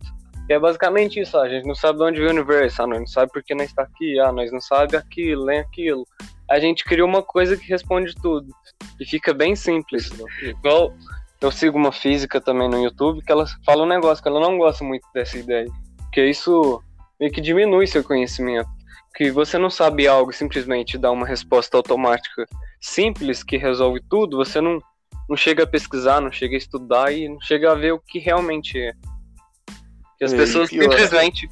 Que 0.47 0.55
é 0.55 0.59
basicamente 0.59 1.21
isso, 1.21 1.39
a 1.39 1.49
gente 1.49 1.67
não 1.67 1.75
sabe 1.75 1.99
de 1.99 2.05
onde 2.05 2.19
veio 2.19 2.31
o 2.31 2.35
universo, 2.35 2.83
ah, 2.83 2.87
nós 2.87 2.99
não 2.99 3.07
sabe 3.07 3.31
por 3.33 3.45
que 3.45 3.55
nós 3.55 3.69
está 3.69 3.83
aqui, 3.83 4.19
ah, 4.19 4.33
nós 4.33 4.51
não 4.51 4.61
sabe 4.61 4.97
aquilo, 4.97 5.47
nem 5.47 5.61
aquilo. 5.61 6.05
A 6.51 6.59
gente 6.59 6.85
criou 6.85 7.09
uma 7.09 7.23
coisa 7.23 7.57
que 7.57 7.69
responde 7.69 8.15
tudo. 8.21 8.49
E 8.99 9.07
fica 9.07 9.33
bem 9.33 9.55
simples. 9.55 10.11
Igual 10.43 10.93
eu 11.41 11.51
sigo 11.51 11.79
uma 11.79 11.93
física 11.93 12.41
também 12.41 12.69
no 12.69 12.83
YouTube 12.83 13.23
que 13.25 13.33
ela 13.33 13.47
fala 13.65 13.85
um 13.85 13.89
negócio 13.89 14.23
que 14.23 14.29
ela 14.29 14.41
não 14.41 14.59
gosta 14.59 14.85
muito 14.85 15.07
dessa 15.15 15.39
ideia. 15.39 15.67
Que 16.13 16.27
isso 16.27 16.83
meio 17.23 17.33
que 17.33 17.41
diminui 17.41 17.87
seu 17.87 18.03
conhecimento. 18.03 18.69
Que 19.15 19.31
você 19.31 19.57
não 19.57 19.71
sabe 19.71 20.09
algo 20.09 20.33
e 20.33 20.35
simplesmente 20.35 20.99
dá 20.99 21.13
uma 21.13 21.25
resposta 21.25 21.77
automática 21.77 22.45
simples 22.81 23.45
que 23.45 23.57
resolve 23.57 24.03
tudo, 24.11 24.39
você 24.39 24.61
não, 24.61 24.81
não 25.29 25.37
chega 25.37 25.63
a 25.63 25.67
pesquisar, 25.67 26.21
não 26.21 26.33
chega 26.33 26.57
a 26.57 26.59
estudar 26.59 27.13
e 27.13 27.29
não 27.29 27.41
chega 27.41 27.71
a 27.71 27.77
ver 27.77 27.93
o 27.93 28.01
que 28.01 28.19
realmente 28.19 28.77
é. 28.77 28.93
Que 30.19 30.25
as 30.25 30.33
é, 30.33 30.37
pessoas 30.37 30.69
simplesmente. 30.69 31.49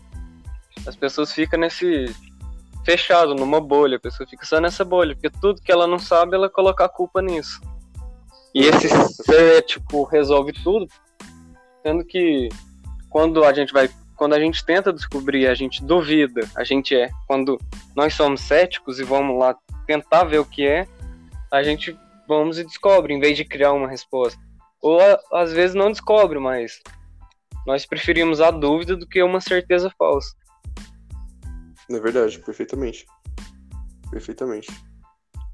As 0.84 0.96
pessoas 0.96 1.32
ficam 1.32 1.60
nesse. 1.60 2.12
fechado, 2.84 3.36
numa 3.36 3.60
bolha, 3.60 3.98
a 3.98 4.00
pessoa 4.00 4.28
fica 4.28 4.44
só 4.44 4.60
nessa 4.60 4.84
bolha, 4.84 5.14
porque 5.14 5.30
tudo 5.40 5.62
que 5.62 5.70
ela 5.70 5.86
não 5.86 6.00
sabe, 6.00 6.34
ela 6.34 6.50
coloca 6.50 6.84
a 6.84 6.88
culpa 6.88 7.22
nisso. 7.22 7.60
E 8.52 8.64
esse 8.64 8.88
tipo, 9.68 10.02
resolve 10.02 10.52
tudo, 10.52 10.88
sendo 11.84 12.04
que 12.04 12.48
quando 13.08 13.44
a 13.44 13.52
gente 13.52 13.72
vai 13.72 13.88
quando 14.20 14.34
a 14.34 14.38
gente 14.38 14.62
tenta 14.62 14.92
descobrir, 14.92 15.46
a 15.46 15.54
gente 15.54 15.82
duvida, 15.82 16.42
a 16.54 16.62
gente 16.62 16.94
é. 16.94 17.08
Quando 17.26 17.58
nós 17.96 18.12
somos 18.12 18.42
céticos 18.42 19.00
e 19.00 19.02
vamos 19.02 19.38
lá 19.38 19.56
tentar 19.86 20.24
ver 20.24 20.40
o 20.40 20.44
que 20.44 20.66
é, 20.66 20.86
a 21.50 21.62
gente 21.62 21.98
vamos 22.28 22.58
e 22.58 22.64
descobre, 22.64 23.14
em 23.14 23.18
vez 23.18 23.34
de 23.34 23.46
criar 23.46 23.72
uma 23.72 23.88
resposta. 23.88 24.38
Ou 24.82 25.00
às 25.32 25.54
vezes 25.54 25.74
não 25.74 25.90
descobre, 25.90 26.38
mas 26.38 26.82
nós 27.66 27.86
preferimos 27.86 28.42
a 28.42 28.50
dúvida 28.50 28.94
do 28.94 29.06
que 29.06 29.22
uma 29.22 29.40
certeza 29.40 29.90
falsa. 29.96 30.36
É 31.88 31.98
verdade, 31.98 32.40
perfeitamente. 32.40 33.06
Perfeitamente. 34.10 34.70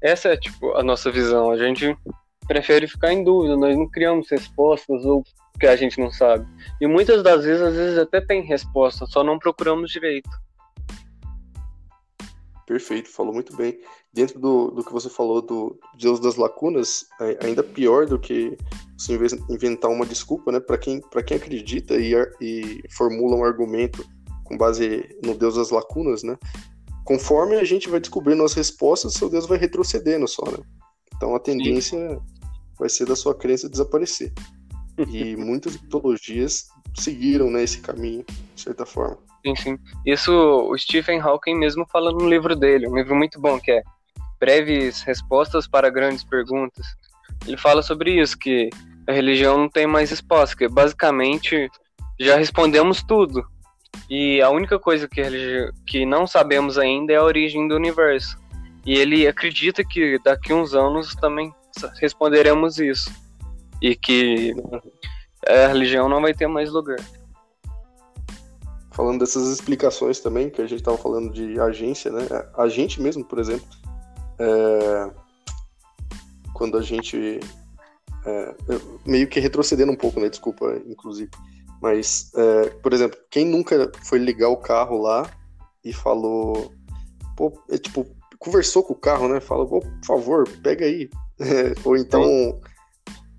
Essa 0.03 0.27
é 0.27 0.35
tipo 0.35 0.75
a 0.75 0.83
nossa 0.83 1.09
visão. 1.09 1.51
A 1.51 1.57
gente 1.57 1.97
prefere 2.45 2.85
ficar 2.85 3.13
em 3.13 3.23
dúvida, 3.23 3.55
nós 3.55 3.77
não 3.77 3.89
criamos 3.89 4.29
respostas 4.29 5.05
ou 5.05 5.23
que 5.59 5.67
a 5.67 5.75
gente 5.75 5.99
não 5.99 6.11
sabe. 6.11 6.45
E 6.79 6.87
muitas 6.87 7.23
das 7.23 7.43
vezes, 7.43 7.61
às 7.61 7.75
vezes 7.75 7.97
até 7.97 8.21
tem 8.21 8.43
resposta, 8.43 9.05
só 9.05 9.23
não 9.23 9.39
procuramos 9.39 9.91
direito. 9.91 10.29
Perfeito, 12.67 13.09
falou 13.09 13.33
muito 13.33 13.55
bem. 13.55 13.79
Dentro 14.13 14.39
do, 14.39 14.71
do 14.71 14.83
que 14.83 14.91
você 14.91 15.09
falou 15.09 15.41
do 15.41 15.79
Deus 15.97 16.19
das 16.19 16.35
lacunas, 16.35 17.05
ainda 17.41 17.63
pior 17.63 18.05
do 18.05 18.19
que 18.19 18.57
você 18.97 19.17
inventar 19.49 19.89
uma 19.89 20.05
desculpa, 20.05 20.51
né? 20.51 20.59
Para 20.59 20.77
quem, 20.77 21.01
quem 21.25 21.37
acredita 21.37 21.95
e, 21.95 22.13
e 22.41 22.83
formula 22.91 23.37
um 23.37 23.45
argumento 23.45 24.05
com 24.43 24.57
base 24.57 25.17
no 25.23 25.33
Deus 25.33 25.55
das 25.55 25.69
lacunas, 25.69 26.23
né? 26.23 26.37
Conforme 27.05 27.55
a 27.55 27.63
gente 27.63 27.87
vai 27.87 28.01
descobrindo 28.01 28.43
as 28.43 28.53
respostas, 28.53 29.13
seu 29.13 29.29
Deus 29.29 29.47
vai 29.47 29.57
retrocedendo 29.57 30.27
só, 30.27 30.43
né? 30.51 30.57
Então 31.15 31.33
a 31.35 31.39
tendência 31.39 31.97
Sim. 31.97 32.19
vai 32.77 32.89
ser 32.89 33.05
da 33.05 33.15
sua 33.15 33.33
crença 33.33 33.69
desaparecer. 33.69 34.33
E 35.07 35.35
muitas 35.35 35.79
mitologias 35.79 36.69
seguiram 36.95 37.51
né, 37.51 37.63
esse 37.63 37.79
caminho, 37.81 38.25
de 38.55 38.61
certa 38.61 38.85
forma. 38.85 39.17
Sim, 39.45 39.55
sim. 39.55 39.79
Isso 40.05 40.31
o 40.31 40.77
Stephen 40.77 41.19
Hawking 41.19 41.55
mesmo 41.55 41.85
fala 41.85 42.11
no 42.11 42.27
livro 42.27 42.55
dele, 42.55 42.87
um 42.87 42.95
livro 42.95 43.15
muito 43.15 43.39
bom 43.39 43.59
que 43.59 43.71
é 43.71 43.83
Breves 44.39 45.01
Respostas 45.03 45.67
para 45.67 45.89
Grandes 45.89 46.23
Perguntas. 46.23 46.85
Ele 47.45 47.57
fala 47.57 47.81
sobre 47.81 48.19
isso, 48.19 48.37
que 48.37 48.69
a 49.07 49.11
religião 49.11 49.57
não 49.57 49.69
tem 49.69 49.87
mais 49.87 50.11
espaço, 50.11 50.55
que 50.55 50.67
basicamente 50.67 51.69
já 52.19 52.37
respondemos 52.37 53.03
tudo. 53.03 53.45
E 54.09 54.41
a 54.41 54.49
única 54.49 54.79
coisa 54.79 55.07
que, 55.07 55.21
que 55.85 56.05
não 56.05 56.27
sabemos 56.27 56.77
ainda 56.77 57.13
é 57.13 57.17
a 57.17 57.23
origem 57.23 57.67
do 57.67 57.75
universo. 57.75 58.37
E 58.85 58.93
ele 58.93 59.27
acredita 59.27 59.83
que 59.83 60.19
daqui 60.23 60.53
uns 60.53 60.73
anos 60.73 61.13
também 61.15 61.53
responderemos 61.99 62.79
isso. 62.79 63.11
E 63.81 63.95
que 63.95 64.53
a 65.47 65.67
religião 65.67 66.09
não 66.09 66.21
vai 66.21 66.33
ter 66.33 66.47
mais 66.47 66.71
lugar 66.71 66.97
falando 68.97 69.19
dessas 69.19 69.47
explicações 69.49 70.19
também, 70.19 70.49
que 70.49 70.59
a 70.59 70.65
gente 70.65 70.79
estava 70.79 70.97
falando 70.97 71.31
de 71.31 71.59
agência, 71.59 72.11
né? 72.11 72.25
A 72.57 72.67
gente 72.67 72.99
mesmo, 72.99 73.23
por 73.23 73.37
exemplo, 73.37 73.67
é... 74.39 75.11
quando 76.51 76.79
a 76.79 76.81
gente. 76.81 77.39
É... 78.25 78.55
meio 79.05 79.27
que 79.27 79.39
retrocedendo 79.39 79.91
um 79.91 79.95
pouco, 79.95 80.19
né? 80.19 80.27
Desculpa, 80.27 80.81
inclusive. 80.87 81.29
Mas, 81.79 82.31
é... 82.35 82.69
por 82.81 82.91
exemplo, 82.91 83.19
quem 83.29 83.45
nunca 83.45 83.91
foi 84.03 84.17
ligar 84.17 84.49
o 84.49 84.57
carro 84.57 84.99
lá 84.99 85.29
e 85.85 85.93
falou. 85.93 86.73
Pô, 87.35 87.53
é, 87.69 87.77
tipo, 87.77 88.03
conversou 88.39 88.81
com 88.81 88.93
o 88.93 88.99
carro, 88.99 89.27
né? 89.27 89.39
Fala, 89.39 89.63
por 89.67 89.83
favor, 90.03 90.49
pega 90.63 90.85
aí. 90.85 91.07
ou 91.85 91.95
então. 91.95 92.59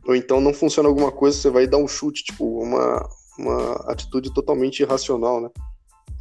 Ou 0.09 0.17
então 0.17 0.41
não 0.41 0.55
funciona 0.55 0.89
alguma 0.89 1.13
coisa, 1.13 1.37
você 1.37 1.51
vai 1.51 1.67
dar 1.67 1.77
um 1.77 1.87
chute, 1.87 2.25
tipo, 2.25 2.63
uma, 2.63 3.07
uma 3.39 3.75
atitude 3.93 4.33
totalmente 4.33 4.81
irracional, 4.81 5.39
né? 5.39 5.51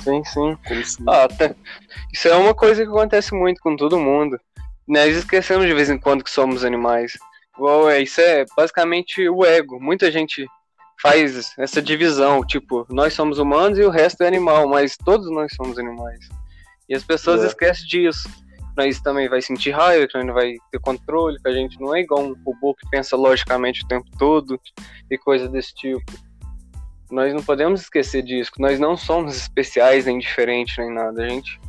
Sim, 0.03 0.21
sim. 0.25 0.83
Se... 0.83 1.01
Ah, 1.07 1.23
até... 1.23 1.55
Isso 2.13 2.27
é 2.27 2.35
uma 2.35 2.53
coisa 2.53 2.83
que 2.83 2.89
acontece 2.89 3.33
muito 3.33 3.61
com 3.61 3.77
todo 3.77 3.97
mundo. 3.97 4.37
Nós 4.85 5.15
esquecemos 5.15 5.65
de 5.65 5.73
vez 5.73 5.89
em 5.89 5.97
quando 5.97 6.21
que 6.21 6.29
somos 6.29 6.65
animais. 6.65 7.13
Igual 7.55 7.89
é, 7.89 8.01
isso 8.01 8.19
é 8.19 8.43
basicamente 8.57 9.27
o 9.29 9.45
ego. 9.45 9.79
Muita 9.79 10.11
gente 10.11 10.45
faz 11.01 11.53
essa 11.57 11.81
divisão, 11.81 12.45
tipo, 12.45 12.85
nós 12.89 13.13
somos 13.13 13.39
humanos 13.39 13.79
e 13.79 13.83
o 13.83 13.89
resto 13.89 14.21
é 14.21 14.27
animal, 14.27 14.67
mas 14.67 14.97
todos 14.97 15.31
nós 15.31 15.53
somos 15.55 15.79
animais. 15.79 16.19
E 16.89 16.95
as 16.95 17.05
pessoas 17.05 17.41
é. 17.41 17.47
esquecem 17.47 17.85
disso. 17.87 18.29
Nós 18.77 19.01
também 19.01 19.27
vai 19.27 19.41
sentir 19.41 19.71
raiva, 19.71 20.07
que 20.07 20.31
vai 20.31 20.53
ter 20.71 20.79
controle, 20.79 21.39
que 21.41 21.49
a 21.49 21.51
gente 21.51 21.79
não 21.81 21.95
é 21.95 22.01
igual 22.01 22.23
um 22.23 22.35
robô 22.45 22.75
que 22.75 22.87
pensa 22.91 23.17
logicamente 23.17 23.83
o 23.83 23.87
tempo 23.87 24.05
todo 24.19 24.61
e 25.09 25.17
coisa 25.17 25.49
desse 25.49 25.73
tipo. 25.73 26.05
Nós 27.09 27.33
não 27.33 27.41
podemos 27.41 27.81
esquecer 27.81 28.21
disso, 28.21 28.51
nós 28.59 28.79
não 28.79 28.95
somos 28.95 29.35
especiais 29.35 30.05
nem 30.05 30.19
diferentes 30.19 30.77
nem 30.77 30.93
nada, 30.93 31.23
a 31.23 31.29
gente 31.29 31.59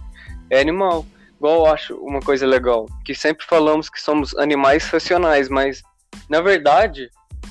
é 0.51 0.61
animal. 0.61 1.07
Igual 1.37 1.67
eu 1.67 1.73
acho 1.73 1.95
uma 1.97 2.21
coisa 2.21 2.47
legal, 2.47 2.87
que 3.05 3.15
sempre 3.15 3.47
falamos 3.47 3.89
que 3.89 4.01
somos 4.01 4.37
animais 4.37 4.85
racionais, 4.91 5.49
mas 5.49 5.83
na 6.29 6.43
verdade, 6.43 7.09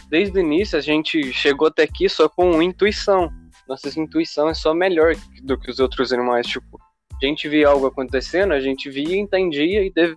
desde 0.10 0.38
o 0.38 0.42
início 0.42 0.78
a 0.78 0.82
gente 0.82 1.34
chegou 1.34 1.70
até 1.70 1.84
aqui 1.84 2.08
só 2.08 2.30
com 2.30 2.62
intuição. 2.62 3.32
Nossa 3.68 3.88
intuição 4.00 4.50
é 4.50 4.54
só 4.54 4.74
melhor 4.74 5.16
do 5.42 5.58
que 5.58 5.72
os 5.72 5.80
outros 5.80 6.14
animais, 6.14 6.46
tipo, 6.46 6.80
a 7.22 7.26
gente 7.26 7.48
via 7.48 7.68
algo 7.68 7.88
acontecendo, 7.88 8.54
a 8.54 8.60
gente 8.60 8.90
via 8.90 9.16
e 9.16 9.20
entendia 9.20 9.84
e, 9.84 9.92
deve... 9.92 10.16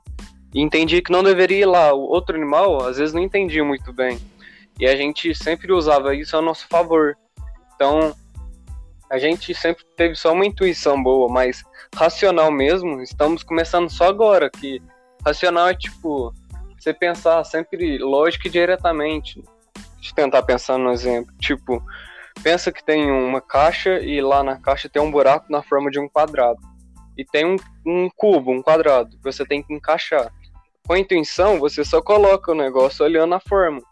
e 0.54 0.60
entendia 0.60 1.02
que 1.02 1.12
não 1.12 1.22
deveria 1.22 1.60
ir 1.60 1.66
lá. 1.66 1.92
O 1.92 2.00
outro 2.00 2.36
animal 2.36 2.82
às 2.84 2.98
vezes 2.98 3.14
não 3.14 3.22
entendia 3.22 3.64
muito 3.64 3.92
bem. 3.92 4.18
E 4.78 4.86
a 4.86 4.96
gente 4.96 5.34
sempre 5.34 5.72
usava 5.72 6.14
isso 6.14 6.36
a 6.36 6.42
nosso 6.42 6.66
favor. 6.68 7.16
Então, 7.74 8.14
a 9.10 9.18
gente 9.18 9.52
sempre 9.54 9.84
teve 9.96 10.14
só 10.14 10.32
uma 10.32 10.46
intuição 10.46 11.02
boa, 11.02 11.28
mas 11.28 11.64
racional 11.94 12.50
mesmo, 12.50 13.02
estamos 13.02 13.42
começando 13.42 13.90
só 13.90 14.06
agora, 14.06 14.48
que 14.48 14.80
racional 15.24 15.68
é 15.68 15.74
tipo, 15.74 16.32
você 16.78 16.94
pensar 16.94 17.42
sempre 17.44 17.98
lógico 17.98 18.46
e 18.46 18.50
diretamente. 18.50 19.42
Deixa 19.96 20.12
eu 20.12 20.14
tentar 20.14 20.42
pensar 20.42 20.78
no 20.78 20.92
exemplo. 20.92 21.34
Tipo, 21.38 21.82
pensa 22.42 22.72
que 22.72 22.82
tem 22.82 23.10
uma 23.10 23.40
caixa 23.40 24.00
e 24.00 24.20
lá 24.20 24.42
na 24.42 24.56
caixa 24.56 24.88
tem 24.88 25.02
um 25.02 25.10
buraco 25.10 25.46
na 25.50 25.62
forma 25.62 25.90
de 25.90 25.98
um 25.98 26.08
quadrado. 26.08 26.60
E 27.20 27.24
tem 27.24 27.44
um, 27.44 27.56
um 27.86 28.08
cubo, 28.16 28.50
um 28.50 28.62
quadrado, 28.62 29.16
que 29.16 29.22
você 29.22 29.44
tem 29.44 29.62
que 29.62 29.72
encaixar. 29.72 30.32
Com 30.86 30.94
a 30.94 30.98
intuição, 30.98 31.58
você 31.58 31.84
só 31.84 32.00
coloca 32.00 32.50
o 32.50 32.54
negócio 32.54 33.04
olhando 33.04 33.34
a 33.34 33.40
forma 33.40 33.82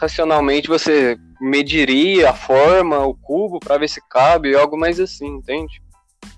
racionalmente 0.00 0.66
você 0.66 1.18
mediria 1.38 2.30
a 2.30 2.34
forma, 2.34 3.04
o 3.04 3.14
cubo, 3.14 3.60
para 3.60 3.76
ver 3.76 3.88
se 3.88 4.00
cabe, 4.08 4.56
algo 4.56 4.76
mais 4.78 4.98
assim, 4.98 5.26
entende? 5.26 5.82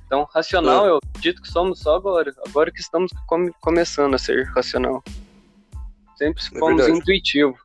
Então, 0.04 0.26
racional, 0.34 0.84
eu 0.84 0.98
acredito 0.98 1.40
que 1.40 1.48
somos 1.48 1.78
só 1.78 1.94
agora. 1.94 2.34
Agora 2.46 2.72
que 2.72 2.80
estamos 2.80 3.12
come 3.26 3.52
começando 3.60 4.14
a 4.14 4.18
ser 4.18 4.44
racional. 4.48 5.02
Sempre 6.18 6.42
é 6.54 6.58
fomos 6.58 6.86
é 6.86 6.90
intuitivo. 6.90 7.56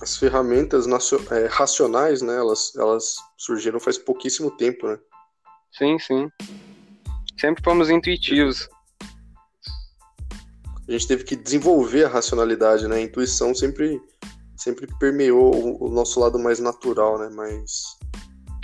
As 0.00 0.16
ferramentas 0.18 0.86
é, 0.86 1.46
racionais, 1.46 2.22
né, 2.22 2.36
elas, 2.36 2.74
elas 2.76 3.16
surgiram 3.36 3.80
faz 3.80 3.96
pouquíssimo 3.96 4.50
tempo, 4.50 4.86
né? 4.86 4.98
Sim, 5.72 5.98
sim. 5.98 6.28
Sempre 7.38 7.62
fomos 7.62 7.90
intuitivos. 7.90 8.68
A 10.88 10.92
gente 10.92 11.08
teve 11.08 11.24
que 11.24 11.36
desenvolver 11.36 12.04
a 12.04 12.08
racionalidade, 12.08 12.86
né? 12.86 12.96
A 12.96 13.00
intuição 13.00 13.54
sempre 13.54 14.00
sempre 14.62 14.86
permeou 14.98 15.82
o, 15.82 15.88
nosso 15.88 16.20
lado 16.20 16.38
mais 16.38 16.60
natural, 16.60 17.18
né? 17.18 17.28
Mais. 17.34 17.82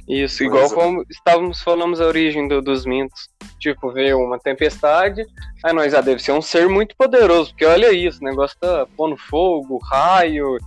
Isso, 0.06 0.44
igual 0.44 0.62
mais... 0.62 0.72
como 0.72 1.04
estávamos 1.10 1.60
falando 1.60 2.00
a 2.02 2.06
origem 2.06 2.46
do, 2.46 2.62
dos 2.62 2.86
mintos. 2.86 3.28
Tipo, 3.58 3.92
veio 3.92 4.18
uma 4.18 4.38
tempestade, 4.38 5.26
aí 5.64 5.72
nós, 5.72 5.92
ah, 5.92 6.00
deve 6.00 6.22
ser 6.22 6.30
um 6.30 6.40
ser 6.40 6.68
muito 6.68 6.94
poderoso, 6.96 7.50
porque 7.50 7.64
olha 7.64 7.92
isso, 7.92 8.20
o 8.20 8.24
negócio 8.24 8.56
tá 8.60 8.86
pondo 8.96 9.16
fogo, 9.16 9.78
raio, 9.78 10.58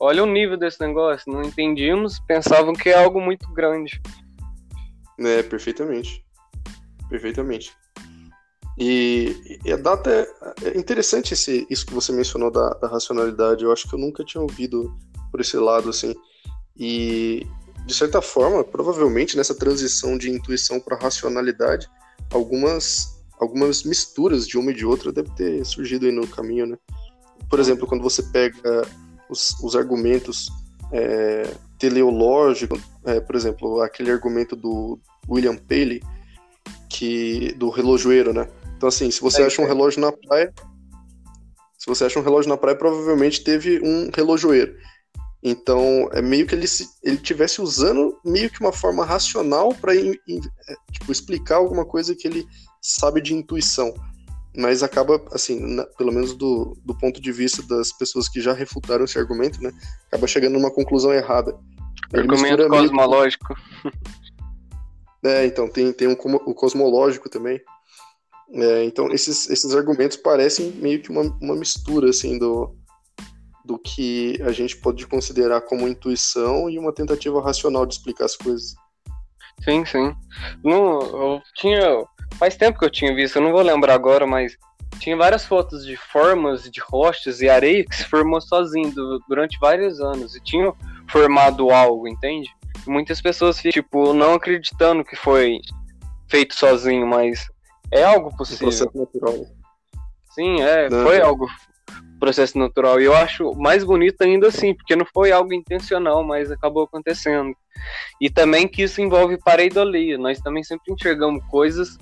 olha 0.00 0.22
o 0.22 0.26
nível 0.26 0.56
desse 0.56 0.80
negócio, 0.80 1.30
não 1.30 1.42
entendíamos, 1.42 2.18
pensavam 2.20 2.72
que 2.72 2.88
é 2.88 2.94
algo 2.94 3.20
muito 3.20 3.46
grande. 3.52 4.00
É, 5.18 5.42
perfeitamente. 5.42 6.24
Perfeitamente. 7.08 7.72
E, 8.78 9.58
e 9.64 9.72
a 9.72 9.76
data 9.76 10.08
é, 10.10 10.68
é 10.68 10.78
interessante 10.78 11.34
esse, 11.34 11.66
isso 11.68 11.84
que 11.84 11.92
você 11.92 12.12
mencionou 12.12 12.50
da, 12.50 12.70
da, 12.74 12.86
racionalidade. 12.86 13.64
Eu 13.64 13.72
acho 13.72 13.88
que 13.88 13.94
eu 13.94 13.98
nunca 13.98 14.24
tinha 14.24 14.40
ouvido 14.40 14.94
por 15.32 15.40
esse 15.40 15.56
lado 15.56 15.90
assim. 15.90 16.14
E 16.76 17.44
de 17.84 17.94
certa 17.94 18.22
forma, 18.22 18.62
provavelmente 18.62 19.36
nessa 19.36 19.54
transição 19.54 20.16
de 20.16 20.30
intuição 20.30 20.78
para 20.78 20.96
racionalidade, 20.96 21.88
algumas 22.30 23.18
algumas 23.40 23.84
misturas 23.84 24.46
de 24.46 24.58
uma 24.58 24.72
e 24.72 24.74
de 24.74 24.84
outra 24.84 25.12
deve 25.12 25.30
ter 25.30 25.64
surgido 25.64 26.06
aí 26.06 26.12
no 26.12 26.26
caminho, 26.26 26.66
né? 26.66 26.76
Por 27.48 27.60
exemplo, 27.60 27.86
quando 27.86 28.02
você 28.02 28.22
pega 28.22 28.82
os, 29.30 29.58
os 29.62 29.76
argumentos 29.76 30.48
é, 30.92 31.54
teleológicos, 31.78 32.80
é, 33.04 33.20
por 33.20 33.36
exemplo, 33.36 33.80
aquele 33.80 34.10
argumento 34.10 34.56
do 34.56 34.98
William 35.28 35.56
Paley, 35.56 36.02
que 36.98 37.52
do 37.52 37.70
relojoeiro, 37.70 38.32
né? 38.32 38.48
Então, 38.76 38.88
assim, 38.88 39.08
se 39.08 39.20
você 39.20 39.42
é, 39.42 39.46
acha 39.46 39.62
um 39.62 39.66
relógio 39.66 40.00
na 40.00 40.10
praia, 40.10 40.52
se 41.78 41.86
você 41.86 42.04
acha 42.04 42.18
um 42.18 42.22
relógio 42.22 42.48
na 42.48 42.56
praia, 42.56 42.76
provavelmente 42.76 43.44
teve 43.44 43.80
um 43.84 44.10
relojoeiro. 44.12 44.74
Então, 45.40 46.08
é 46.12 46.20
meio 46.20 46.44
que 46.44 46.56
ele 46.56 46.66
se, 46.66 46.88
ele 47.04 47.16
tivesse 47.16 47.62
usando 47.62 48.18
meio 48.24 48.50
que 48.50 48.60
uma 48.60 48.72
forma 48.72 49.04
racional 49.04 49.72
para 49.72 49.94
é, 49.94 50.12
tipo, 50.90 51.12
explicar 51.12 51.56
alguma 51.56 51.84
coisa 51.84 52.16
que 52.16 52.26
ele 52.26 52.44
sabe 52.82 53.20
de 53.20 53.32
intuição. 53.32 53.94
Mas 54.56 54.82
acaba, 54.82 55.24
assim, 55.30 55.60
na, 55.60 55.84
pelo 55.84 56.10
menos 56.10 56.34
do, 56.34 56.76
do 56.84 56.98
ponto 56.98 57.20
de 57.20 57.30
vista 57.30 57.62
das 57.62 57.92
pessoas 57.92 58.28
que 58.28 58.40
já 58.40 58.52
refutaram 58.52 59.04
esse 59.04 59.16
argumento, 59.16 59.62
né? 59.62 59.70
Acaba 60.08 60.26
chegando 60.26 60.54
numa 60.54 60.70
conclusão 60.72 61.12
errada. 61.12 61.56
Ele 62.12 62.22
argumento 62.22 62.68
cosmológico. 62.68 63.54
É, 65.28 65.44
então, 65.44 65.68
tem, 65.68 65.92
tem 65.92 66.08
um, 66.08 66.12
o 66.12 66.54
cosmológico 66.54 67.28
também. 67.28 67.60
É, 68.50 68.84
então, 68.84 69.10
esses, 69.12 69.50
esses 69.50 69.74
argumentos 69.74 70.16
parecem 70.16 70.70
meio 70.72 71.02
que 71.02 71.10
uma, 71.10 71.22
uma 71.40 71.54
mistura, 71.54 72.08
assim, 72.08 72.38
do, 72.38 72.74
do 73.62 73.78
que 73.78 74.40
a 74.42 74.50
gente 74.52 74.76
pode 74.78 75.06
considerar 75.06 75.60
como 75.60 75.86
intuição 75.86 76.70
e 76.70 76.78
uma 76.78 76.94
tentativa 76.94 77.42
racional 77.42 77.84
de 77.84 77.94
explicar 77.94 78.24
as 78.24 78.36
coisas. 78.36 78.74
Sim, 79.62 79.84
sim. 79.84 80.14
No, 80.64 81.00
eu 81.02 81.42
tinha. 81.54 82.04
Faz 82.38 82.56
tempo 82.56 82.78
que 82.78 82.84
eu 82.84 82.90
tinha 82.90 83.14
visto, 83.14 83.36
eu 83.36 83.42
não 83.42 83.52
vou 83.52 83.62
lembrar 83.62 83.94
agora, 83.94 84.26
mas 84.26 84.56
tinha 84.98 85.16
várias 85.16 85.44
fotos 85.44 85.84
de 85.84 85.96
formas 85.96 86.70
de 86.70 86.80
rochas 86.80 87.40
e 87.40 87.48
areia 87.48 87.84
que 87.84 87.96
se 87.96 88.04
formou 88.04 88.40
sozinho 88.40 88.92
durante 89.28 89.58
vários 89.58 90.00
anos 90.00 90.36
e 90.36 90.40
tinha 90.40 90.72
formado 91.10 91.70
algo, 91.70 92.06
entende? 92.06 92.48
Muitas 92.88 93.20
pessoas 93.20 93.58
tipo 93.58 94.12
não 94.12 94.34
acreditando 94.34 95.04
que 95.04 95.16
foi 95.16 95.60
feito 96.28 96.54
sozinho, 96.54 97.06
mas 97.06 97.46
é 97.90 98.04
algo 98.04 98.34
possível. 98.36 98.68
Um 98.68 98.70
processo 98.70 98.98
natural. 98.98 99.46
Sim, 100.34 100.62
é, 100.62 100.88
não, 100.88 101.02
foi 101.04 101.20
algo 101.20 101.46
processo 102.18 102.58
natural. 102.58 103.00
E 103.00 103.04
eu 103.04 103.14
acho 103.14 103.54
mais 103.54 103.84
bonito 103.84 104.22
ainda 104.22 104.48
assim, 104.48 104.74
porque 104.74 104.96
não 104.96 105.06
foi 105.06 105.32
algo 105.32 105.52
intencional, 105.52 106.24
mas 106.24 106.50
acabou 106.50 106.84
acontecendo. 106.84 107.54
E 108.20 108.28
também 108.28 108.66
que 108.66 108.82
isso 108.82 109.00
envolve 109.00 109.38
pareidolia. 109.38 110.18
Nós 110.18 110.40
também 110.40 110.64
sempre 110.64 110.92
enxergamos 110.92 111.44
coisas 111.46 111.96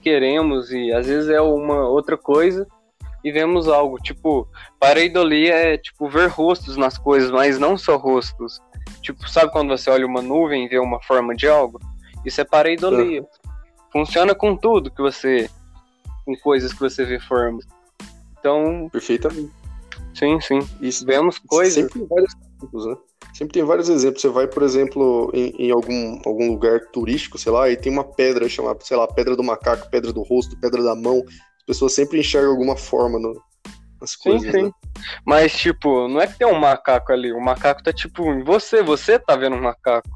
queremos 0.00 0.72
e 0.72 0.92
às 0.92 1.06
vezes 1.06 1.28
é 1.28 1.40
uma 1.40 1.88
outra 1.88 2.16
coisa 2.16 2.66
e 3.22 3.30
vemos 3.30 3.68
algo. 3.68 3.98
Tipo, 3.98 4.48
pareidolia 4.78 5.54
é 5.54 5.78
tipo 5.78 6.08
ver 6.08 6.28
rostos 6.28 6.76
nas 6.76 6.98
coisas, 6.98 7.30
mas 7.30 7.58
não 7.58 7.76
só 7.76 7.96
rostos. 7.96 8.60
Tipo, 9.02 9.28
sabe 9.28 9.52
quando 9.52 9.68
você 9.68 9.90
olha 9.90 10.06
uma 10.06 10.22
nuvem 10.22 10.64
e 10.64 10.68
vê 10.68 10.78
uma 10.78 11.00
forma 11.02 11.34
de 11.34 11.48
algo? 11.48 11.80
Isso 12.24 12.40
é 12.40 12.44
pareidolia. 12.44 13.24
Funciona 13.92 14.34
com 14.34 14.56
tudo 14.56 14.90
que 14.90 15.02
você. 15.02 15.48
com 16.24 16.36
coisas 16.36 16.72
que 16.72 16.80
você 16.80 17.04
vê 17.04 17.18
forma. 17.18 17.60
Então. 18.38 18.88
Perfeitamente. 18.92 19.50
Sim, 20.14 20.40
sim. 20.40 20.58
Isso, 20.80 21.04
Vemos 21.04 21.38
coisas. 21.38 21.74
Sempre 21.74 22.06
vários 22.06 22.34
tipos, 22.60 22.86
né? 22.86 22.96
Sempre 23.34 23.54
tem 23.54 23.64
vários 23.64 23.88
exemplos. 23.88 24.20
Você 24.20 24.28
vai, 24.28 24.46
por 24.46 24.62
exemplo, 24.62 25.30
em, 25.32 25.50
em, 25.66 25.70
algum, 25.70 26.20
algum 26.26 26.48
lugar 26.48 26.80
turístico, 26.92 27.38
sei 27.38 27.52
lá, 27.52 27.70
e 27.70 27.76
tem 27.76 27.92
uma 27.92 28.04
pedra 28.04 28.48
chamada, 28.48 28.80
sei 28.82 28.96
lá, 28.96 29.06
pedra 29.06 29.36
do 29.36 29.42
macaco, 29.42 29.88
pedra 29.90 30.12
do 30.12 30.22
rosto, 30.22 30.58
pedra 30.58 30.82
da 30.82 30.94
mão. 30.94 31.22
As 31.58 31.64
pessoas 31.66 31.94
sempre 31.94 32.18
enxergam 32.18 32.50
alguma 32.50 32.76
forma 32.76 33.18
no, 33.18 33.40
nas 34.00 34.16
coisas. 34.16 34.42
Sim, 34.42 34.52
sim. 34.52 34.64
Né? 34.64 34.72
Mas, 35.24 35.52
tipo, 35.52 36.08
não 36.08 36.20
é 36.20 36.26
que 36.26 36.38
tem 36.38 36.46
um 36.46 36.58
macaco 36.58 37.12
ali. 37.12 37.32
O 37.32 37.40
macaco 37.40 37.82
tá, 37.82 37.92
tipo, 37.92 38.24
em 38.32 38.42
você. 38.42 38.82
Você 38.82 39.18
tá 39.18 39.36
vendo 39.36 39.56
um 39.56 39.62
macaco. 39.62 40.08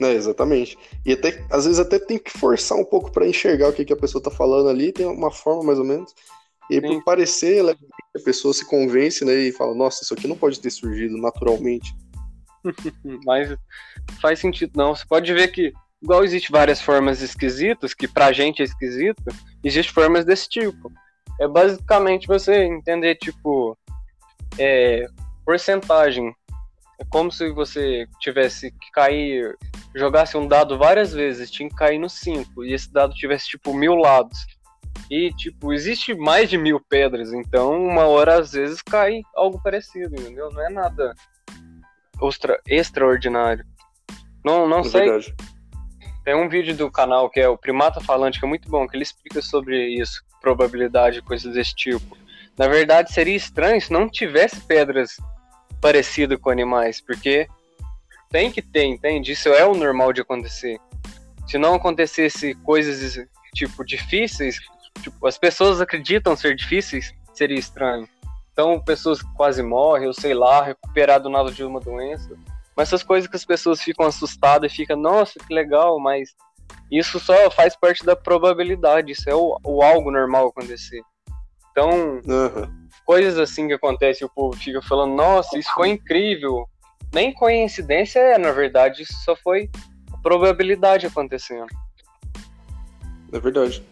É, 0.00 0.12
exatamente. 0.12 0.76
E 1.04 1.12
até, 1.12 1.44
às 1.50 1.64
vezes 1.64 1.78
até 1.78 1.98
tem 1.98 2.18
que 2.18 2.30
forçar 2.30 2.76
um 2.76 2.84
pouco 2.84 3.10
para 3.10 3.26
enxergar 3.26 3.68
o 3.68 3.72
que, 3.72 3.84
que 3.84 3.92
a 3.92 3.96
pessoa 3.96 4.22
tá 4.22 4.30
falando 4.30 4.68
ali, 4.68 4.92
tem 4.92 5.06
uma 5.06 5.30
forma 5.30 5.62
mais 5.62 5.78
ou 5.78 5.84
menos. 5.84 6.14
E 6.70 6.80
por 6.80 7.02
parecer, 7.04 7.64
a 7.70 8.20
pessoa 8.24 8.52
se 8.52 8.66
convence, 8.66 9.24
né, 9.24 9.34
e 9.34 9.52
fala, 9.52 9.74
nossa, 9.74 10.02
isso 10.02 10.12
aqui 10.12 10.26
não 10.26 10.36
pode 10.36 10.60
ter 10.60 10.70
surgido 10.70 11.16
naturalmente. 11.16 11.94
Mas 13.24 13.56
faz 14.20 14.40
sentido 14.40 14.72
não. 14.74 14.94
Você 14.94 15.04
pode 15.06 15.32
ver 15.32 15.48
que, 15.48 15.72
igual 16.02 16.24
existe 16.24 16.50
várias 16.50 16.80
formas 16.80 17.22
esquisitas, 17.22 17.94
que 17.94 18.08
pra 18.08 18.32
gente 18.32 18.62
é 18.62 18.64
esquisito, 18.64 19.22
existe 19.62 19.92
formas 19.92 20.24
desse 20.24 20.48
tipo. 20.48 20.90
É 21.40 21.46
basicamente 21.46 22.26
você 22.26 22.64
entender, 22.64 23.16
tipo, 23.16 23.76
é, 24.58 25.06
porcentagem. 25.44 26.34
É 26.98 27.04
como 27.10 27.30
se 27.30 27.50
você 27.52 28.06
tivesse 28.20 28.70
que 28.70 28.90
cair, 28.90 29.54
jogasse 29.94 30.36
um 30.36 30.48
dado 30.48 30.78
várias 30.78 31.12
vezes, 31.12 31.50
tinha 31.50 31.68
que 31.68 31.74
cair 31.76 31.98
no 31.98 32.08
5, 32.08 32.64
e 32.64 32.72
esse 32.72 32.90
dado 32.90 33.14
tivesse, 33.14 33.48
tipo, 33.48 33.74
mil 33.74 33.94
lados. 33.94 34.38
E, 35.10 35.30
tipo, 35.32 35.72
existe 35.72 36.14
mais 36.14 36.48
de 36.48 36.56
mil 36.56 36.80
pedras, 36.80 37.32
então 37.32 37.80
uma 37.80 38.06
hora 38.06 38.40
às 38.40 38.52
vezes 38.52 38.82
cai 38.82 39.20
algo 39.34 39.60
parecido, 39.62 40.14
entendeu? 40.16 40.50
Não 40.50 40.66
é 40.66 40.70
nada 40.70 41.14
extra, 42.22 42.60
extraordinário. 42.66 43.64
Não, 44.44 44.68
não 44.68 44.80
é 44.80 44.84
sei. 44.84 45.02
Verdade. 45.02 45.34
Tem 46.26 46.34
um 46.34 46.48
vídeo 46.48 46.74
do 46.74 46.90
canal 46.90 47.30
que 47.30 47.38
é 47.38 47.48
o 47.48 47.56
Primata 47.56 48.00
Falante, 48.00 48.40
que 48.40 48.44
é 48.44 48.48
muito 48.48 48.68
bom, 48.68 48.84
que 48.88 48.96
ele 48.96 49.04
explica 49.04 49.40
sobre 49.40 49.90
isso, 49.90 50.24
probabilidade, 50.40 51.22
coisas 51.22 51.54
desse 51.54 51.72
tipo. 51.72 52.18
Na 52.58 52.66
verdade, 52.66 53.12
seria 53.12 53.36
estranho 53.36 53.80
se 53.80 53.92
não 53.92 54.10
tivesse 54.10 54.60
pedras 54.62 55.18
parecidas 55.80 56.36
com 56.40 56.50
animais, 56.50 57.00
porque 57.00 57.46
tem 58.28 58.50
que 58.50 58.60
ter, 58.60 58.86
entende? 58.86 59.30
Isso 59.30 59.50
é 59.50 59.64
o 59.64 59.76
normal 59.76 60.12
de 60.12 60.20
acontecer. 60.20 60.80
Se 61.46 61.58
não 61.58 61.76
acontecesse 61.76 62.56
coisas 62.56 63.24
tipo 63.54 63.84
difíceis, 63.84 64.58
tipo, 65.00 65.28
as 65.28 65.38
pessoas 65.38 65.80
acreditam 65.80 66.34
ser 66.34 66.56
difíceis, 66.56 67.14
seria 67.34 67.56
estranho. 67.56 68.08
Então, 68.52 68.80
pessoas 68.80 69.22
quase 69.36 69.62
morrem, 69.62 70.08
ou 70.08 70.12
sei 70.12 70.34
lá, 70.34 70.64
recuperar 70.64 71.20
do 71.20 71.30
nada 71.30 71.52
de 71.52 71.62
uma 71.62 71.78
doença. 71.78 72.36
Mas 72.76 72.88
essas 72.88 73.02
coisas 73.02 73.28
que 73.28 73.36
as 73.36 73.44
pessoas 73.44 73.80
ficam 73.80 74.06
assustadas 74.06 74.70
e 74.70 74.74
ficam, 74.76 74.96
nossa, 74.96 75.38
que 75.38 75.54
legal, 75.54 75.98
mas 75.98 76.34
isso 76.90 77.18
só 77.18 77.50
faz 77.50 77.74
parte 77.74 78.04
da 78.04 78.14
probabilidade, 78.14 79.12
isso 79.12 79.28
é 79.30 79.34
o, 79.34 79.58
o 79.64 79.82
algo 79.82 80.10
normal 80.10 80.48
acontecer. 80.48 81.00
Então, 81.70 81.90
uhum. 81.90 82.86
coisas 83.04 83.38
assim 83.38 83.66
que 83.66 83.74
acontecem, 83.74 84.26
o 84.26 84.30
povo 84.30 84.56
fica 84.56 84.80
falando, 84.82 85.14
nossa, 85.14 85.58
isso 85.58 85.70
foi 85.74 85.88
incrível. 85.88 86.66
Nem 87.12 87.32
coincidência 87.32 88.18
é, 88.18 88.38
na 88.38 88.52
verdade, 88.52 89.02
isso 89.02 89.14
só 89.24 89.34
foi 89.36 89.70
probabilidade 90.22 91.06
acontecendo. 91.06 91.66
É 93.32 93.38
verdade. 93.38 93.82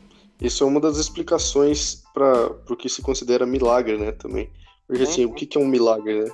Isso 0.41 0.65
é 0.65 0.67
uma 0.67 0.81
das 0.81 0.99
explicações 0.99 2.03
para 2.13 2.47
o 2.69 2.77
que 2.77 2.89
se 2.89 3.01
considera 3.01 3.47
milagre, 3.47 3.97
né, 3.97 4.13
também. 4.13 4.51
Porque 4.87 5.05
assim, 5.05 5.25
uhum. 5.25 5.31
o 5.31 5.35
que, 5.35 5.47
que 5.47 5.57
é 5.57 5.61
um 5.61 5.67
milagre, 5.67 6.25
né? 6.25 6.31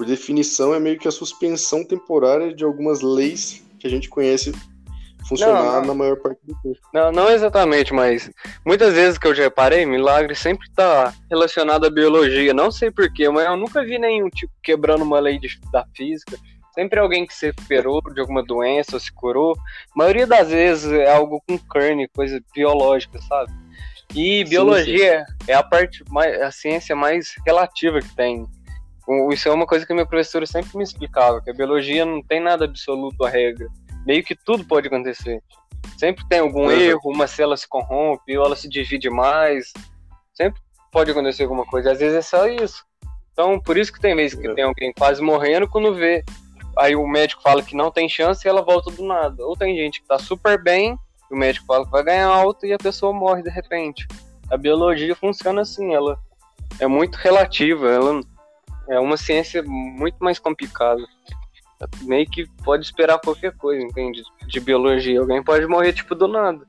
Por 0.00 0.06
definição, 0.06 0.72
é 0.72 0.80
meio 0.80 0.98
que 0.98 1.06
a 1.06 1.10
suspensão 1.10 1.84
temporária 1.84 2.54
de 2.54 2.64
algumas 2.64 3.02
leis 3.02 3.62
que 3.78 3.86
a 3.86 3.90
gente 3.90 4.08
conhece 4.08 4.50
funcionar 5.28 5.62
não, 5.62 5.72
não. 5.72 5.86
na 5.88 5.94
maior 5.94 6.16
parte 6.16 6.40
do 6.42 6.54
tempo. 6.62 6.78
Não, 6.90 7.12
não 7.12 7.28
exatamente, 7.28 7.92
mas 7.92 8.30
muitas 8.64 8.94
vezes 8.94 9.18
que 9.18 9.26
eu 9.26 9.34
já 9.34 9.42
reparei, 9.42 9.84
milagre 9.84 10.34
sempre 10.34 10.66
está 10.66 11.12
relacionado 11.28 11.84
à 11.84 11.90
biologia. 11.90 12.54
Não 12.54 12.70
sei 12.70 12.90
porquê, 12.90 13.28
mas 13.28 13.44
eu 13.44 13.58
nunca 13.58 13.84
vi 13.84 13.98
nenhum 13.98 14.30
tipo 14.30 14.50
quebrando 14.62 15.04
uma 15.04 15.20
lei 15.20 15.38
de, 15.38 15.60
da 15.70 15.84
física. 15.94 16.38
Sempre 16.74 16.98
alguém 16.98 17.26
que 17.26 17.34
se 17.34 17.48
recuperou 17.48 18.00
de 18.00 18.22
alguma 18.22 18.42
doença 18.42 18.96
ou 18.96 19.00
se 19.00 19.12
curou. 19.12 19.54
A 19.54 19.98
maioria 19.98 20.26
das 20.26 20.48
vezes 20.48 20.90
é 20.90 21.12
algo 21.12 21.42
com 21.46 21.58
carne, 21.58 22.08
coisa 22.08 22.42
biológica, 22.54 23.20
sabe? 23.28 23.52
E 24.14 24.44
biologia 24.44 25.26
sim, 25.26 25.34
sim. 25.44 25.52
é 25.52 25.54
a 25.54 25.62
parte 25.62 26.02
mais, 26.08 26.40
a 26.40 26.50
ciência 26.50 26.96
mais 26.96 27.34
relativa 27.46 28.00
que 28.00 28.16
tem. 28.16 28.46
Isso 29.32 29.48
é 29.48 29.52
uma 29.52 29.66
coisa 29.66 29.86
que 29.86 29.92
minha 29.92 30.06
professora 30.06 30.46
sempre 30.46 30.76
me 30.76 30.84
explicava, 30.84 31.40
que 31.40 31.50
a 31.50 31.54
biologia 31.54 32.04
não 32.04 32.22
tem 32.22 32.40
nada 32.40 32.64
absoluto 32.64 33.24
a 33.24 33.30
regra. 33.30 33.66
Meio 34.06 34.22
que 34.22 34.34
tudo 34.34 34.64
pode 34.64 34.88
acontecer. 34.88 35.42
Sempre 35.98 36.24
tem 36.28 36.40
algum 36.40 36.64
uhum. 36.64 36.70
erro, 36.70 37.00
uma 37.04 37.26
célula 37.26 37.56
se 37.56 37.68
corrompe, 37.68 38.36
ou 38.36 38.44
ela 38.44 38.56
se 38.56 38.68
divide 38.68 39.10
mais. 39.10 39.72
Sempre 40.34 40.60
pode 40.92 41.10
acontecer 41.10 41.44
alguma 41.44 41.66
coisa. 41.66 41.92
Às 41.92 41.98
vezes 41.98 42.16
é 42.16 42.22
só 42.22 42.46
isso. 42.46 42.84
Então, 43.32 43.60
por 43.60 43.76
isso 43.76 43.92
que 43.92 44.00
tem 44.00 44.14
vezes 44.14 44.38
que 44.38 44.48
uhum. 44.48 44.54
tem 44.54 44.64
alguém 44.64 44.92
quase 44.92 45.22
morrendo 45.22 45.68
quando 45.68 45.94
vê 45.94 46.22
aí 46.76 46.96
o 46.96 47.06
médico 47.06 47.42
fala 47.42 47.62
que 47.62 47.76
não 47.76 47.90
tem 47.90 48.08
chance 48.08 48.46
e 48.46 48.48
ela 48.48 48.62
volta 48.62 48.90
do 48.90 49.04
nada. 49.04 49.44
Ou 49.44 49.56
tem 49.56 49.76
gente 49.76 50.00
que 50.00 50.08
tá 50.08 50.18
super 50.18 50.62
bem, 50.62 50.96
e 51.30 51.34
o 51.34 51.36
médico 51.36 51.66
fala 51.66 51.84
que 51.84 51.90
vai 51.90 52.02
ganhar 52.02 52.28
alto 52.28 52.66
e 52.66 52.72
a 52.72 52.78
pessoa 52.78 53.12
morre 53.12 53.42
de 53.42 53.50
repente. 53.50 54.06
A 54.50 54.56
biologia 54.56 55.14
funciona 55.14 55.62
assim, 55.62 55.94
ela 55.94 56.18
é 56.78 56.86
muito 56.86 57.16
relativa, 57.16 57.88
ela 57.88 58.20
é 58.90 58.98
uma 58.98 59.16
ciência 59.16 59.62
muito 59.62 60.18
mais 60.18 60.38
complicada. 60.38 61.02
Meio 62.02 62.28
que 62.28 62.46
pode 62.62 62.84
esperar 62.84 63.18
qualquer 63.20 63.56
coisa, 63.56 63.82
entende? 63.82 64.22
De 64.46 64.60
biologia. 64.60 65.20
Alguém 65.20 65.42
pode 65.42 65.66
morrer, 65.66 65.92
tipo, 65.92 66.14
do 66.14 66.28
nada. 66.28 66.66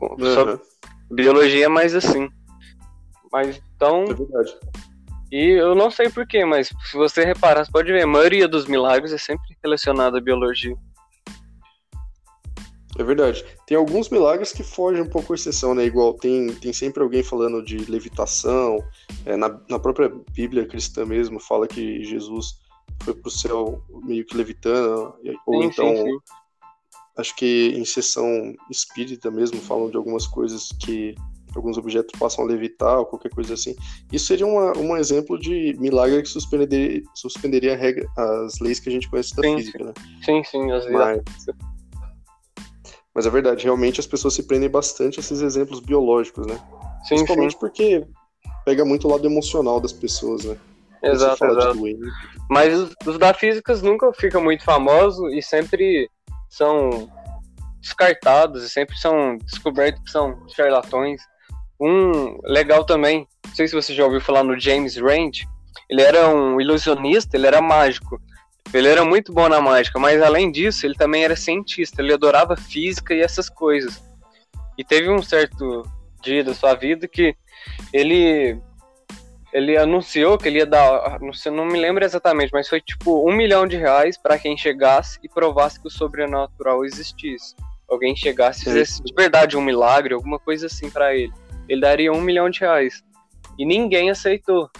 Uhum. 0.00 0.34
Só 0.34 0.58
biologia 1.10 1.66
é 1.66 1.68
mais 1.68 1.94
assim. 1.94 2.28
Mas 3.30 3.60
então. 3.76 4.04
É 4.04 4.14
verdade. 4.14 4.56
E 5.30 5.50
eu 5.50 5.74
não 5.74 5.90
sei 5.90 6.08
porquê, 6.08 6.44
mas 6.44 6.68
se 6.68 6.96
você 6.96 7.22
reparar, 7.22 7.64
você 7.64 7.70
pode 7.70 7.92
ver, 7.92 8.02
a 8.02 8.06
maioria 8.06 8.48
dos 8.48 8.66
milagres 8.66 9.12
é 9.12 9.18
sempre 9.18 9.56
relacionada 9.62 10.16
à 10.16 10.20
biologia. 10.20 10.74
É 12.98 13.04
verdade. 13.04 13.44
Tem 13.64 13.76
alguns 13.76 14.08
milagres 14.10 14.52
que 14.52 14.64
fogem 14.64 15.00
um 15.00 15.08
pouco 15.08 15.32
à 15.32 15.36
exceção, 15.36 15.72
né? 15.72 15.84
Igual 15.84 16.14
tem, 16.14 16.52
tem 16.54 16.72
sempre 16.72 17.00
alguém 17.00 17.22
falando 17.22 17.64
de 17.64 17.78
levitação. 17.90 18.84
É, 19.24 19.36
na, 19.36 19.60
na 19.68 19.78
própria 19.78 20.12
Bíblia 20.32 20.66
cristã 20.66 21.06
mesmo 21.06 21.38
fala 21.38 21.68
que 21.68 22.02
Jesus 22.04 22.58
foi 23.04 23.14
pro 23.14 23.30
céu 23.30 23.80
meio 24.02 24.26
que 24.26 24.36
levitando. 24.36 25.14
Ou 25.46 25.62
sim, 25.62 25.68
então, 25.68 25.96
sim, 25.96 26.04
sim. 26.04 26.18
acho 27.16 27.36
que 27.36 27.72
em 27.76 27.84
sessão 27.84 28.52
espírita 28.68 29.30
mesmo 29.30 29.60
falam 29.60 29.88
de 29.88 29.96
algumas 29.96 30.26
coisas 30.26 30.70
que 30.80 31.14
alguns 31.54 31.78
objetos 31.78 32.18
passam 32.18 32.44
a 32.44 32.48
levitar 32.48 32.98
ou 32.98 33.06
qualquer 33.06 33.30
coisa 33.30 33.54
assim. 33.54 33.76
Isso 34.12 34.26
seria 34.26 34.46
uma, 34.46 34.76
um 34.76 34.96
exemplo 34.96 35.38
de 35.38 35.74
milagre 35.78 36.22
que 36.22 36.28
suspenderia, 36.28 37.02
suspenderia 37.14 37.76
regra, 37.76 38.08
as 38.16 38.58
leis 38.60 38.80
que 38.80 38.88
a 38.88 38.92
gente 38.92 39.08
conhece 39.08 39.34
da 39.36 39.42
física, 39.42 39.78
sim. 39.78 39.84
né? 39.84 39.92
Sim, 40.24 40.44
sim, 40.44 40.72
as 40.72 40.90
mas, 40.90 41.22
mas 43.18 43.26
é 43.26 43.30
verdade, 43.30 43.64
realmente 43.64 43.98
as 43.98 44.06
pessoas 44.06 44.34
se 44.34 44.44
prendem 44.44 44.70
bastante 44.70 45.18
a 45.18 45.20
esses 45.20 45.40
exemplos 45.40 45.80
biológicos, 45.80 46.46
né? 46.46 46.54
Sim, 47.02 47.16
Principalmente 47.16 47.54
sim. 47.54 47.58
porque 47.58 48.06
pega 48.64 48.84
muito 48.84 49.08
o 49.08 49.10
lado 49.10 49.26
emocional 49.26 49.80
das 49.80 49.92
pessoas, 49.92 50.44
né? 50.44 50.56
Exato, 51.02 51.44
exato. 51.44 51.82
Mas 52.48 52.72
os, 52.78 52.94
os, 53.04 53.18
da 53.18 53.34
físicas 53.34 53.82
nunca 53.82 54.12
ficam 54.12 54.40
muito 54.40 54.62
famosos 54.62 55.32
e 55.32 55.42
sempre 55.42 56.08
são 56.48 57.10
descartados 57.80 58.62
e 58.62 58.70
sempre 58.70 58.96
são 58.96 59.36
descobertos 59.38 60.00
que 60.04 60.12
são 60.12 60.38
charlatões. 60.54 61.20
Um 61.80 62.38
legal 62.44 62.84
também, 62.84 63.26
não 63.48 63.52
sei 63.52 63.66
se 63.66 63.74
você 63.74 63.92
já 63.92 64.04
ouviu 64.04 64.20
falar 64.20 64.44
no 64.44 64.56
James 64.60 64.96
Rand, 64.96 65.32
ele 65.90 66.02
era 66.02 66.28
um 66.28 66.60
ilusionista, 66.60 67.36
ele 67.36 67.48
era 67.48 67.60
mágico. 67.60 68.20
Ele 68.72 68.88
era 68.88 69.04
muito 69.04 69.32
bom 69.32 69.48
na 69.48 69.60
mágica, 69.60 69.98
mas 69.98 70.20
além 70.20 70.50
disso, 70.50 70.86
ele 70.86 70.94
também 70.94 71.24
era 71.24 71.34
cientista, 71.34 72.02
ele 72.02 72.12
adorava 72.12 72.56
física 72.56 73.14
e 73.14 73.20
essas 73.20 73.48
coisas. 73.48 74.02
E 74.76 74.84
teve 74.84 75.08
um 75.08 75.22
certo 75.22 75.82
dia 76.22 76.44
da 76.44 76.54
sua 76.54 76.74
vida 76.74 77.08
que 77.08 77.34
ele 77.92 78.60
ele 79.52 79.78
anunciou 79.78 80.36
que 80.36 80.46
ele 80.46 80.58
ia 80.58 80.66
dar, 80.66 81.18
não 81.20 81.32
sei, 81.32 81.50
não 81.50 81.64
me 81.64 81.78
lembro 81.78 82.04
exatamente, 82.04 82.50
mas 82.52 82.68
foi 82.68 82.82
tipo 82.82 83.26
um 83.26 83.34
milhão 83.34 83.66
de 83.66 83.76
reais 83.76 84.18
para 84.18 84.38
quem 84.38 84.56
chegasse 84.56 85.18
e 85.22 85.28
provasse 85.28 85.80
que 85.80 85.86
o 85.86 85.90
sobrenatural 85.90 86.84
existisse. 86.84 87.56
Alguém 87.88 88.14
chegasse 88.14 88.60
e 88.60 88.64
fizesse 88.64 89.02
de 89.02 89.14
verdade 89.14 89.56
um 89.56 89.62
milagre, 89.62 90.12
alguma 90.12 90.38
coisa 90.38 90.66
assim 90.66 90.90
para 90.90 91.14
ele. 91.14 91.32
Ele 91.66 91.80
daria 91.80 92.12
um 92.12 92.20
milhão 92.20 92.50
de 92.50 92.60
reais. 92.60 93.02
E 93.58 93.64
ninguém 93.64 94.10
aceitou 94.10 94.70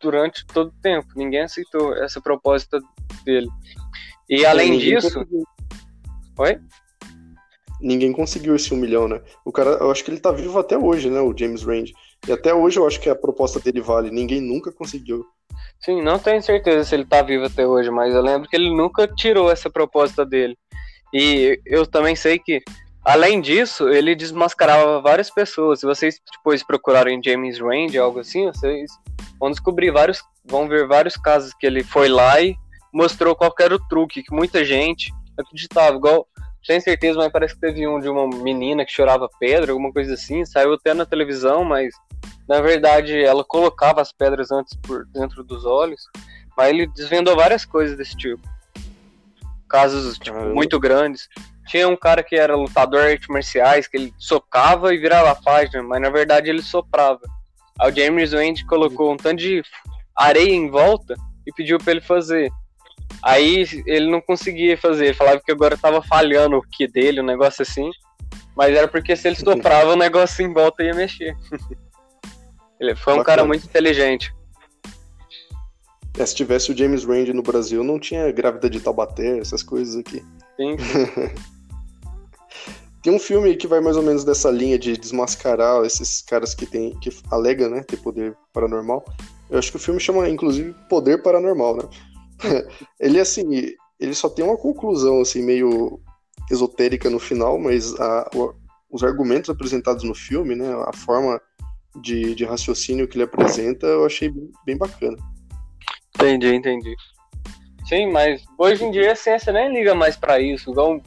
durante 0.00 0.44
todo 0.46 0.68
o 0.68 0.82
tempo. 0.82 1.08
Ninguém 1.14 1.42
aceitou 1.42 1.94
essa 1.94 2.20
proposta 2.20 2.80
dele. 3.24 3.48
E 4.28 4.44
além 4.44 4.78
disso. 4.78 5.12
Conseguiu. 5.12 5.44
Oi? 6.38 6.58
Ninguém 7.80 8.12
conseguiu 8.12 8.54
esse 8.54 8.72
um 8.72 8.76
milhão, 8.76 9.08
né? 9.08 9.20
O 9.44 9.50
cara, 9.50 9.70
eu 9.70 9.90
acho 9.90 10.04
que 10.04 10.10
ele 10.10 10.20
tá 10.20 10.30
vivo 10.30 10.58
até 10.58 10.78
hoje, 10.78 11.10
né? 11.10 11.20
O 11.20 11.36
James 11.36 11.64
Rand. 11.64 11.86
E 12.26 12.32
até 12.32 12.54
hoje 12.54 12.78
eu 12.78 12.86
acho 12.86 13.00
que 13.00 13.10
a 13.10 13.14
proposta 13.14 13.58
dele 13.58 13.80
vale. 13.80 14.10
Ninguém 14.10 14.40
nunca 14.40 14.70
conseguiu. 14.70 15.26
Sim, 15.80 16.00
não 16.00 16.18
tenho 16.18 16.40
certeza 16.40 16.84
se 16.84 16.94
ele 16.94 17.04
tá 17.04 17.22
vivo 17.22 17.44
até 17.44 17.66
hoje, 17.66 17.90
mas 17.90 18.14
eu 18.14 18.22
lembro 18.22 18.48
que 18.48 18.54
ele 18.54 18.72
nunca 18.72 19.08
tirou 19.08 19.50
essa 19.50 19.68
proposta 19.68 20.24
dele. 20.24 20.56
E 21.12 21.60
eu 21.66 21.84
também 21.84 22.14
sei 22.14 22.38
que, 22.38 22.62
além 23.04 23.40
disso, 23.40 23.88
ele 23.88 24.14
desmascarava 24.14 25.00
várias 25.00 25.28
pessoas. 25.28 25.80
Se 25.80 25.86
vocês 25.86 26.20
depois 26.36 26.62
procurarem 26.62 27.20
James 27.22 27.58
Rand, 27.58 27.96
algo 28.00 28.20
assim, 28.20 28.46
vocês 28.46 28.92
vão 29.40 29.50
descobrir 29.50 29.90
vários, 29.90 30.22
vão 30.44 30.68
ver 30.68 30.86
vários 30.86 31.16
casos 31.16 31.52
que 31.52 31.66
ele 31.66 31.82
foi 31.82 32.08
lá 32.08 32.40
e 32.40 32.56
mostrou 32.92 33.34
qual 33.34 33.54
era 33.60 33.74
o 33.74 33.88
truque, 33.88 34.22
que 34.22 34.34
muita 34.34 34.64
gente 34.64 35.12
acreditava, 35.38 35.96
igual, 35.96 36.26
sem 36.62 36.80
certeza, 36.80 37.18
mas 37.18 37.32
parece 37.32 37.54
que 37.54 37.60
teve 37.60 37.86
um 37.88 37.98
de 37.98 38.08
uma 38.08 38.28
menina 38.28 38.84
que 38.84 38.92
chorava 38.92 39.28
pedra, 39.40 39.72
alguma 39.72 39.92
coisa 39.92 40.14
assim, 40.14 40.44
saiu 40.44 40.74
até 40.74 40.94
na 40.94 41.06
televisão, 41.06 41.64
mas 41.64 41.94
na 42.48 42.60
verdade 42.60 43.18
ela 43.22 43.44
colocava 43.44 44.00
as 44.00 44.12
pedras 44.12 44.52
antes 44.52 44.76
por 44.76 45.06
dentro 45.06 45.42
dos 45.42 45.64
olhos, 45.64 46.02
mas 46.56 46.68
ele 46.68 46.86
desvendou 46.86 47.34
várias 47.34 47.64
coisas 47.64 47.96
desse 47.96 48.16
tipo. 48.16 48.42
Casos, 49.68 50.18
tipo, 50.18 50.38
muito 50.38 50.78
grandes. 50.78 51.28
Tinha 51.66 51.88
um 51.88 51.96
cara 51.96 52.22
que 52.22 52.36
era 52.36 52.54
lutador 52.54 53.04
de 53.06 53.12
artes 53.12 53.28
marciais, 53.28 53.88
que 53.88 53.96
ele 53.96 54.14
socava 54.18 54.94
e 54.94 54.98
virava 54.98 55.30
a 55.30 55.34
página, 55.34 55.82
mas 55.82 56.00
na 56.00 56.10
verdade 56.10 56.50
ele 56.50 56.62
soprava. 56.62 57.20
Aí 57.80 57.90
o 57.90 57.94
James 57.94 58.32
Wendy 58.34 58.66
colocou 58.66 59.12
um 59.12 59.16
tanto 59.16 59.38
de 59.38 59.62
areia 60.14 60.52
em 60.52 60.68
volta 60.68 61.14
e 61.46 61.52
pediu 61.52 61.78
para 61.78 61.92
ele 61.92 62.00
fazer. 62.00 62.52
Aí 63.22 63.64
ele 63.86 64.10
não 64.10 64.20
conseguia 64.20 64.76
fazer, 64.76 65.06
ele 65.06 65.14
falava 65.14 65.40
que 65.40 65.52
agora 65.52 65.76
tava 65.76 66.02
falhando 66.02 66.56
o 66.56 66.62
que 66.62 66.88
dele, 66.88 67.20
um 67.20 67.24
negócio 67.24 67.62
assim. 67.62 67.90
Mas 68.56 68.74
era 68.74 68.88
porque 68.88 69.14
se 69.14 69.28
ele 69.28 69.36
soprava 69.36 69.92
o 69.92 69.96
negócio 69.96 70.44
em 70.44 70.52
volta 70.52 70.82
ia 70.82 70.94
mexer. 70.94 71.36
ele 72.80 72.96
foi 72.96 73.14
um 73.14 73.18
Bacana. 73.18 73.36
cara 73.36 73.46
muito 73.46 73.64
inteligente. 73.64 74.34
É, 76.18 76.26
se 76.26 76.34
tivesse 76.34 76.70
o 76.70 76.76
James 76.76 77.04
Rand 77.04 77.28
no 77.32 77.42
Brasil, 77.42 77.82
não 77.82 77.98
tinha 77.98 78.30
grávida 78.32 78.68
de 78.68 78.80
Taubaté, 78.80 79.38
essas 79.38 79.62
coisas 79.62 79.96
aqui. 79.96 80.22
Sim. 80.56 80.76
Tem 83.02 83.12
um 83.12 83.18
filme 83.18 83.56
que 83.56 83.66
vai 83.66 83.80
mais 83.80 83.96
ou 83.96 84.02
menos 84.02 84.22
dessa 84.22 84.48
linha 84.48 84.78
de 84.78 84.96
desmascarar 84.96 85.84
esses 85.84 86.22
caras 86.22 86.54
que 86.54 86.64
tem 86.64 86.96
que 87.00 87.10
alega, 87.32 87.68
né, 87.68 87.82
ter 87.82 87.96
poder 87.96 88.36
paranormal. 88.52 89.04
Eu 89.50 89.58
acho 89.58 89.72
que 89.72 89.76
o 89.76 89.80
filme 89.80 89.98
chama 89.98 90.28
inclusive 90.28 90.72
Poder 90.88 91.20
Paranormal, 91.20 91.78
né? 91.78 91.82
ele 93.00 93.20
assim, 93.20 93.74
ele 93.98 94.14
só 94.14 94.28
tem 94.28 94.44
uma 94.44 94.56
conclusão 94.56 95.20
assim 95.20 95.42
meio 95.42 96.00
esotérica 96.50 97.08
no 97.08 97.18
final, 97.18 97.58
mas 97.58 97.94
a, 97.98 98.30
o, 98.34 98.54
os 98.90 99.02
argumentos 99.02 99.50
apresentados 99.50 100.04
no 100.04 100.14
filme, 100.14 100.54
né, 100.54 100.72
a 100.86 100.92
forma 100.92 101.40
de, 102.00 102.34
de 102.34 102.44
raciocínio 102.44 103.08
que 103.08 103.16
ele 103.16 103.24
apresenta, 103.24 103.86
eu 103.86 104.04
achei 104.04 104.28
bem, 104.28 104.50
bem 104.66 104.76
bacana. 104.76 105.16
Entendi, 106.14 106.54
entendi. 106.54 106.94
Sim, 107.88 108.10
mas 108.10 108.44
hoje 108.58 108.84
em 108.84 108.90
dia 108.90 109.12
a 109.12 109.16
ciência 109.16 109.52
nem 109.52 109.72
liga 109.72 109.94
mais 109.94 110.16
para 110.16 110.40
isso. 110.40 110.70
Igual 110.70 111.00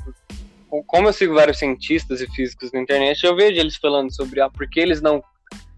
como 0.87 1.07
eu 1.07 1.13
sigo 1.13 1.33
vários 1.33 1.57
cientistas 1.57 2.21
e 2.21 2.27
físicos 2.27 2.71
na 2.71 2.81
internet, 2.81 3.23
eu 3.23 3.35
vejo 3.35 3.59
eles 3.59 3.75
falando 3.77 4.13
sobre 4.13 4.41
ah, 4.41 4.49
por 4.49 4.67
que 4.69 4.79
eles 4.79 5.01
não 5.01 5.23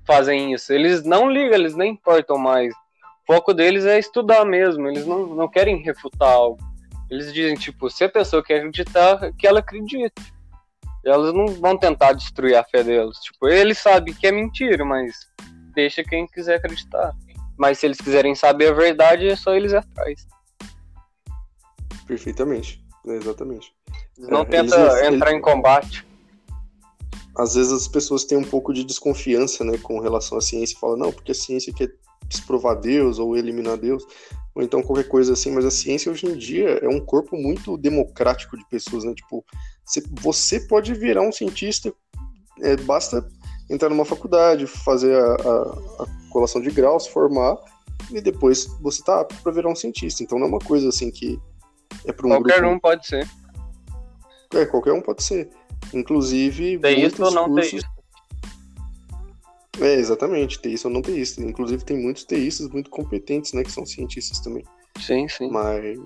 fazem 0.05 0.53
isso. 0.53 0.73
Eles 0.73 1.03
não 1.03 1.29
ligam, 1.29 1.53
eles 1.53 1.75
nem 1.75 1.91
importam 1.91 2.37
mais. 2.37 2.73
O 3.27 3.33
foco 3.33 3.53
deles 3.53 3.85
é 3.85 3.99
estudar 3.99 4.45
mesmo, 4.45 4.87
eles 4.87 5.05
não, 5.05 5.27
não 5.27 5.49
querem 5.49 5.83
refutar 5.83 6.31
algo. 6.31 6.57
Eles 7.11 7.33
dizem, 7.33 7.55
tipo, 7.55 7.89
se 7.89 8.05
a 8.05 8.09
pessoa 8.09 8.41
quer 8.41 8.59
acreditar, 8.59 9.33
que 9.33 9.45
ela 9.45 9.59
acredite. 9.59 10.13
Elas 11.05 11.33
não 11.33 11.47
vão 11.47 11.77
tentar 11.77 12.13
destruir 12.13 12.55
a 12.55 12.63
fé 12.63 12.83
delas. 12.83 13.17
Tipo, 13.17 13.49
eles 13.49 13.77
sabem 13.77 14.13
que 14.13 14.27
é 14.27 14.31
mentira, 14.31 14.83
mas 14.85 15.13
deixa 15.73 16.03
quem 16.03 16.25
quiser 16.25 16.55
acreditar. 16.55 17.13
Mas 17.57 17.79
se 17.79 17.85
eles 17.85 17.97
quiserem 17.97 18.33
saber 18.33 18.69
a 18.69 18.73
verdade, 18.73 19.27
é 19.27 19.35
só 19.35 19.53
eles 19.53 19.73
atrás. 19.73 20.25
Perfeitamente, 22.05 22.81
exatamente. 23.05 23.73
Não 24.17 24.41
é, 24.41 24.45
tenta 24.45 24.75
eles, 24.75 25.13
entrar 25.13 25.31
eles... 25.31 25.39
em 25.39 25.41
combate. 25.41 26.07
Às 27.37 27.55
vezes 27.55 27.73
as 27.73 27.87
pessoas 27.87 28.23
têm 28.23 28.37
um 28.37 28.43
pouco 28.43 28.73
de 28.73 28.85
desconfiança, 28.85 29.65
né, 29.65 29.77
com 29.77 29.99
relação 29.99 30.37
à 30.37 30.41
ciência, 30.41 30.75
e 30.75 30.79
falam, 30.79 30.97
não, 30.97 31.11
porque 31.11 31.31
a 31.31 31.35
ciência 31.35 31.73
quer 31.73 31.91
desprovar 32.27 32.79
Deus 32.79 33.19
ou 33.19 33.37
eliminar 33.37 33.77
Deus, 33.77 34.05
ou 34.53 34.63
então 34.63 34.81
qualquer 34.81 35.07
coisa 35.07 35.33
assim, 35.33 35.51
mas 35.51 35.65
a 35.65 35.71
ciência 35.71 36.11
hoje 36.11 36.25
em 36.25 36.37
dia 36.37 36.79
é 36.81 36.87
um 36.87 36.99
corpo 36.99 37.37
muito 37.37 37.77
democrático 37.77 38.57
de 38.57 38.67
pessoas, 38.69 39.03
né, 39.03 39.13
tipo, 39.13 39.45
você 40.21 40.59
pode 40.61 40.93
virar 40.93 41.21
um 41.21 41.31
cientista, 41.31 41.93
é, 42.61 42.75
basta 42.75 43.27
entrar 43.69 43.89
numa 43.89 44.05
faculdade, 44.05 44.65
fazer 44.65 45.15
a, 45.15 45.35
a, 45.35 46.03
a 46.03 46.29
colação 46.31 46.61
de 46.61 46.71
grau, 46.71 46.99
se 46.99 47.09
formar, 47.09 47.57
e 48.11 48.21
depois 48.21 48.65
você 48.81 49.03
tá 49.03 49.21
apto 49.21 49.41
para 49.41 49.51
virar 49.51 49.69
um 49.69 49.75
cientista, 49.75 50.23
então 50.23 50.39
não 50.39 50.47
é 50.47 50.49
uma 50.49 50.59
coisa 50.59 50.89
assim 50.89 51.11
que 51.11 51.39
é 52.05 52.11
para 52.11 52.27
um 52.27 52.29
Qualquer 52.29 52.59
grupo... 52.59 52.75
um 52.75 52.79
pode 52.79 53.07
ser. 53.07 53.27
É, 54.53 54.65
qualquer 54.65 54.93
um 54.93 55.01
pode 55.01 55.23
ser. 55.23 55.49
Inclusive. 55.93 56.79
Teísta 56.79 57.25
ou 57.25 57.31
não 57.31 57.49
cursos... 57.49 57.71
teísta? 57.71 57.96
É, 59.81 59.93
exatamente, 59.95 60.59
teísta 60.59 60.87
ou 60.87 60.93
não 60.93 61.01
teísta. 61.01 61.41
Inclusive 61.41 61.83
tem 61.83 61.97
muitos 61.97 62.23
teístas 62.23 62.67
muito 62.69 62.89
competentes, 62.89 63.53
né, 63.53 63.63
que 63.63 63.71
são 63.71 63.85
cientistas 63.85 64.39
também. 64.39 64.63
Sim, 64.99 65.27
sim. 65.27 65.49
Mas. 65.51 65.99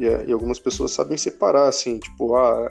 Yeah, 0.00 0.24
e 0.24 0.32
algumas 0.32 0.58
pessoas 0.58 0.90
sabem 0.90 1.16
separar, 1.16 1.68
assim, 1.68 1.98
tipo, 1.98 2.34
ah, 2.34 2.68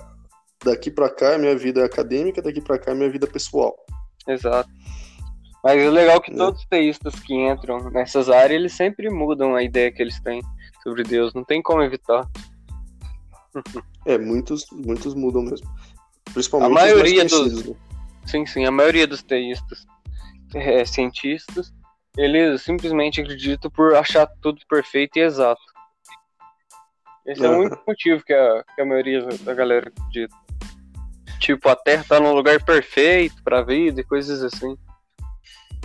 daqui 0.63 0.89
para 0.89 1.09
cá 1.09 1.33
é 1.33 1.37
minha 1.37 1.55
vida 1.55 1.85
acadêmica, 1.85 2.41
daqui 2.41 2.59
para 2.59 2.79
cá 2.79 2.91
é 2.91 2.95
minha 2.95 3.09
vida 3.09 3.27
pessoal. 3.27 3.75
Exato. 4.27 4.69
Mas 5.63 5.77
é 5.77 5.89
legal 5.89 6.19
que 6.19 6.31
é. 6.31 6.35
todos 6.35 6.61
os 6.61 6.67
teístas 6.67 7.19
que 7.19 7.33
entram 7.33 7.89
nessas 7.91 8.29
áreas, 8.29 8.59
eles 8.59 8.73
sempre 8.73 9.09
mudam 9.09 9.55
a 9.55 9.63
ideia 9.63 9.91
que 9.91 10.01
eles 10.01 10.19
têm 10.21 10.41
sobre 10.81 11.03
Deus, 11.03 11.33
não 11.33 11.43
tem 11.43 11.61
como 11.61 11.81
evitar. 11.81 12.27
É, 14.03 14.17
muitos, 14.17 14.65
muitos 14.71 15.13
mudam 15.13 15.43
mesmo. 15.43 15.69
Principalmente 16.33 16.71
a 16.71 16.73
maioria 16.73 17.23
dos. 17.23 17.67
Né? 17.67 17.75
Sim, 18.25 18.47
sim, 18.47 18.65
a 18.65 18.71
maioria 18.71 19.05
dos 19.05 19.21
teístas, 19.21 19.85
é, 20.53 20.85
cientistas, 20.85 21.73
eles 22.17 22.61
simplesmente 22.61 23.21
acreditam 23.21 23.71
por 23.71 23.95
achar 23.95 24.27
tudo 24.41 24.59
perfeito 24.69 25.17
e 25.17 25.21
exato. 25.21 25.61
Esse 27.25 27.41
uhum. 27.41 27.47
é 27.47 27.57
o 27.57 27.59
único 27.61 27.83
motivo 27.87 28.23
que 28.23 28.33
a, 28.33 28.63
que 28.75 28.81
a 28.81 28.85
maioria 28.85 29.25
da 29.41 29.53
galera 29.53 29.89
acredita. 29.89 30.35
Tipo, 31.39 31.69
a 31.69 31.75
Terra 31.75 32.05
tá 32.07 32.19
num 32.19 32.33
lugar 32.33 32.63
perfeito 32.63 33.41
pra 33.43 33.63
vida 33.63 34.01
e 34.01 34.03
coisas 34.03 34.43
assim. 34.43 34.77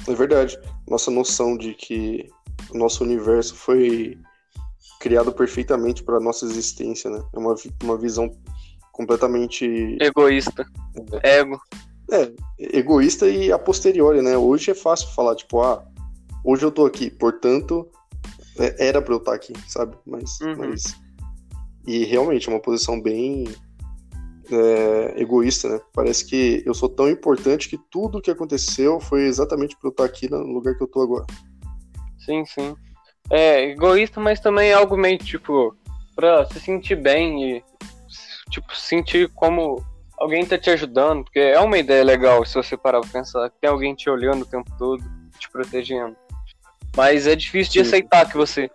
É 0.09 0.15
verdade. 0.15 0.59
Nossa 0.89 1.11
noção 1.11 1.57
de 1.57 1.75
que 1.75 2.29
o 2.71 2.79
nosso 2.79 3.05
universo 3.05 3.55
foi 3.55 4.19
criado 5.01 5.33
perfeitamente 5.33 6.03
para 6.03 6.21
nossa 6.21 6.45
existência, 6.45 7.11
né? 7.11 7.23
É 7.35 7.39
uma, 7.39 7.55
uma 7.83 7.97
visão 7.97 8.31
completamente 8.93 9.97
egoísta, 10.01 10.67
é. 11.23 11.39
ego. 11.39 11.61
É, 12.11 12.33
egoísta 12.59 13.29
e 13.29 13.51
a 13.51 13.59
posteriori, 13.59 14.23
né? 14.23 14.37
Hoje 14.37 14.71
é 14.71 14.75
fácil 14.75 15.09
falar, 15.09 15.35
tipo, 15.35 15.61
ah, 15.61 15.85
hoje 16.45 16.65
eu 16.65 16.71
tô 16.71 16.87
aqui, 16.87 17.11
portanto, 17.11 17.89
é, 18.59 18.89
era 18.89 19.03
para 19.03 19.15
eu 19.15 19.19
estar 19.19 19.35
aqui, 19.35 19.53
sabe? 19.67 19.97
Mas, 20.07 20.41
uhum. 20.41 20.57
mas 20.57 20.97
e 21.87 22.05
realmente 22.05 22.49
é 22.49 22.53
uma 22.53 22.61
posição 22.61 23.01
bem 23.01 23.45
é, 24.51 25.21
egoísta, 25.21 25.69
né? 25.69 25.81
Parece 25.93 26.25
que 26.27 26.63
eu 26.67 26.75
sou 26.75 26.89
tão 26.89 27.09
importante 27.09 27.69
que 27.69 27.79
tudo 27.91 28.21
que 28.21 28.31
aconteceu 28.31 29.01
foi 29.01 29.23
exatamente 29.25 29.77
para 29.77 29.89
eu 29.89 29.93
estar 29.93 30.05
aqui 30.05 30.29
no 30.29 30.39
lugar 30.39 30.75
que 30.77 30.83
eu 30.83 30.89
tô 30.89 31.03
agora. 31.03 31.27
Sim, 32.19 32.45
sim. 32.45 32.75
é 33.31 33.71
egoísta, 33.71 34.21
mas 34.21 34.41
também 34.41 34.71
é 34.71 34.75
algo 34.75 34.97
meio 34.97 35.19
tipo 35.19 35.77
pra 36.15 36.47
se 36.47 36.59
sentir 36.59 36.97
bem 36.97 37.57
e 37.57 37.65
tipo 38.51 38.75
sentir 38.75 39.31
como 39.35 39.85
alguém 40.19 40.45
tá 40.45 40.59
te 40.59 40.71
ajudando, 40.71 41.25
porque 41.25 41.39
é 41.39 41.61
uma 41.61 41.79
ideia 41.79 42.05
legal 42.05 42.45
se 42.45 42.55
você 42.55 42.77
parar 42.77 43.01
pra 43.01 43.11
pensar 43.11 43.51
que 43.51 43.61
tem 43.61 43.71
alguém 43.71 43.95
te 43.95 44.09
olhando 44.09 44.43
o 44.43 44.47
tempo 44.47 44.71
todo, 44.79 45.03
te 45.39 45.51
protegendo. 45.51 46.17
Mas 46.97 47.27
é 47.27 47.37
difícil 47.37 47.75
de 47.75 47.81
aceitar 47.81 48.27
que 48.27 48.37
você 48.37 48.71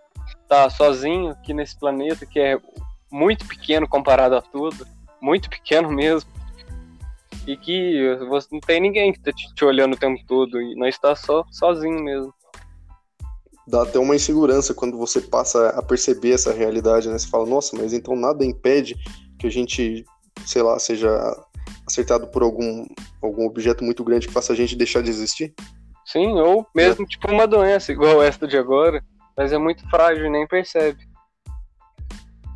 tá 0.47 0.69
sozinho 0.69 1.31
aqui 1.31 1.53
nesse 1.53 1.79
planeta 1.79 2.25
que 2.25 2.39
é 2.39 2.59
muito 3.11 3.47
pequeno 3.47 3.87
comparado 3.87 4.35
a 4.35 4.41
tudo, 4.41 4.87
muito 5.21 5.49
pequeno 5.49 5.89
mesmo. 5.91 6.29
E 7.47 7.57
que 7.57 8.15
você 8.29 8.47
não 8.51 8.59
tem 8.59 8.79
ninguém 8.79 9.11
que 9.11 9.19
tá 9.19 9.31
te, 9.31 9.51
te 9.55 9.65
olhando 9.65 9.93
o 9.93 9.97
tempo 9.97 10.23
todo 10.27 10.61
e 10.61 10.75
não 10.75 10.87
está 10.87 11.15
só 11.15 11.43
sozinho 11.49 12.03
mesmo. 12.03 12.31
Dá 13.67 13.81
até 13.81 13.97
uma 13.97 14.15
insegurança 14.15 14.75
quando 14.75 14.95
você 14.95 15.21
passa 15.21 15.69
a 15.69 15.81
perceber 15.81 16.33
essa 16.33 16.53
realidade, 16.53 17.09
né? 17.09 17.17
Você 17.17 17.27
fala, 17.27 17.47
nossa, 17.47 17.75
mas 17.75 17.93
então 17.93 18.15
nada 18.15 18.45
impede 18.45 18.95
que 19.39 19.47
a 19.47 19.49
gente, 19.49 20.05
sei 20.45 20.61
lá, 20.61 20.77
seja 20.79 21.09
acertado 21.87 22.27
por 22.27 22.43
algum, 22.43 22.85
algum 23.21 23.45
objeto 23.45 23.83
muito 23.83 24.03
grande 24.03 24.27
que 24.27 24.33
faça 24.33 24.53
a 24.53 24.55
gente 24.55 24.75
deixar 24.75 25.01
de 25.01 25.09
existir? 25.09 25.53
Sim, 26.05 26.33
ou 26.39 26.65
mesmo 26.75 27.03
é. 27.03 27.07
tipo 27.07 27.31
uma 27.31 27.47
doença, 27.47 27.91
igual 27.91 28.21
esta 28.21 28.47
de 28.47 28.57
agora, 28.57 29.03
mas 29.37 29.53
é 29.53 29.57
muito 29.57 29.87
frágil 29.89 30.25
e 30.25 30.29
nem 30.29 30.47
percebe. 30.47 31.07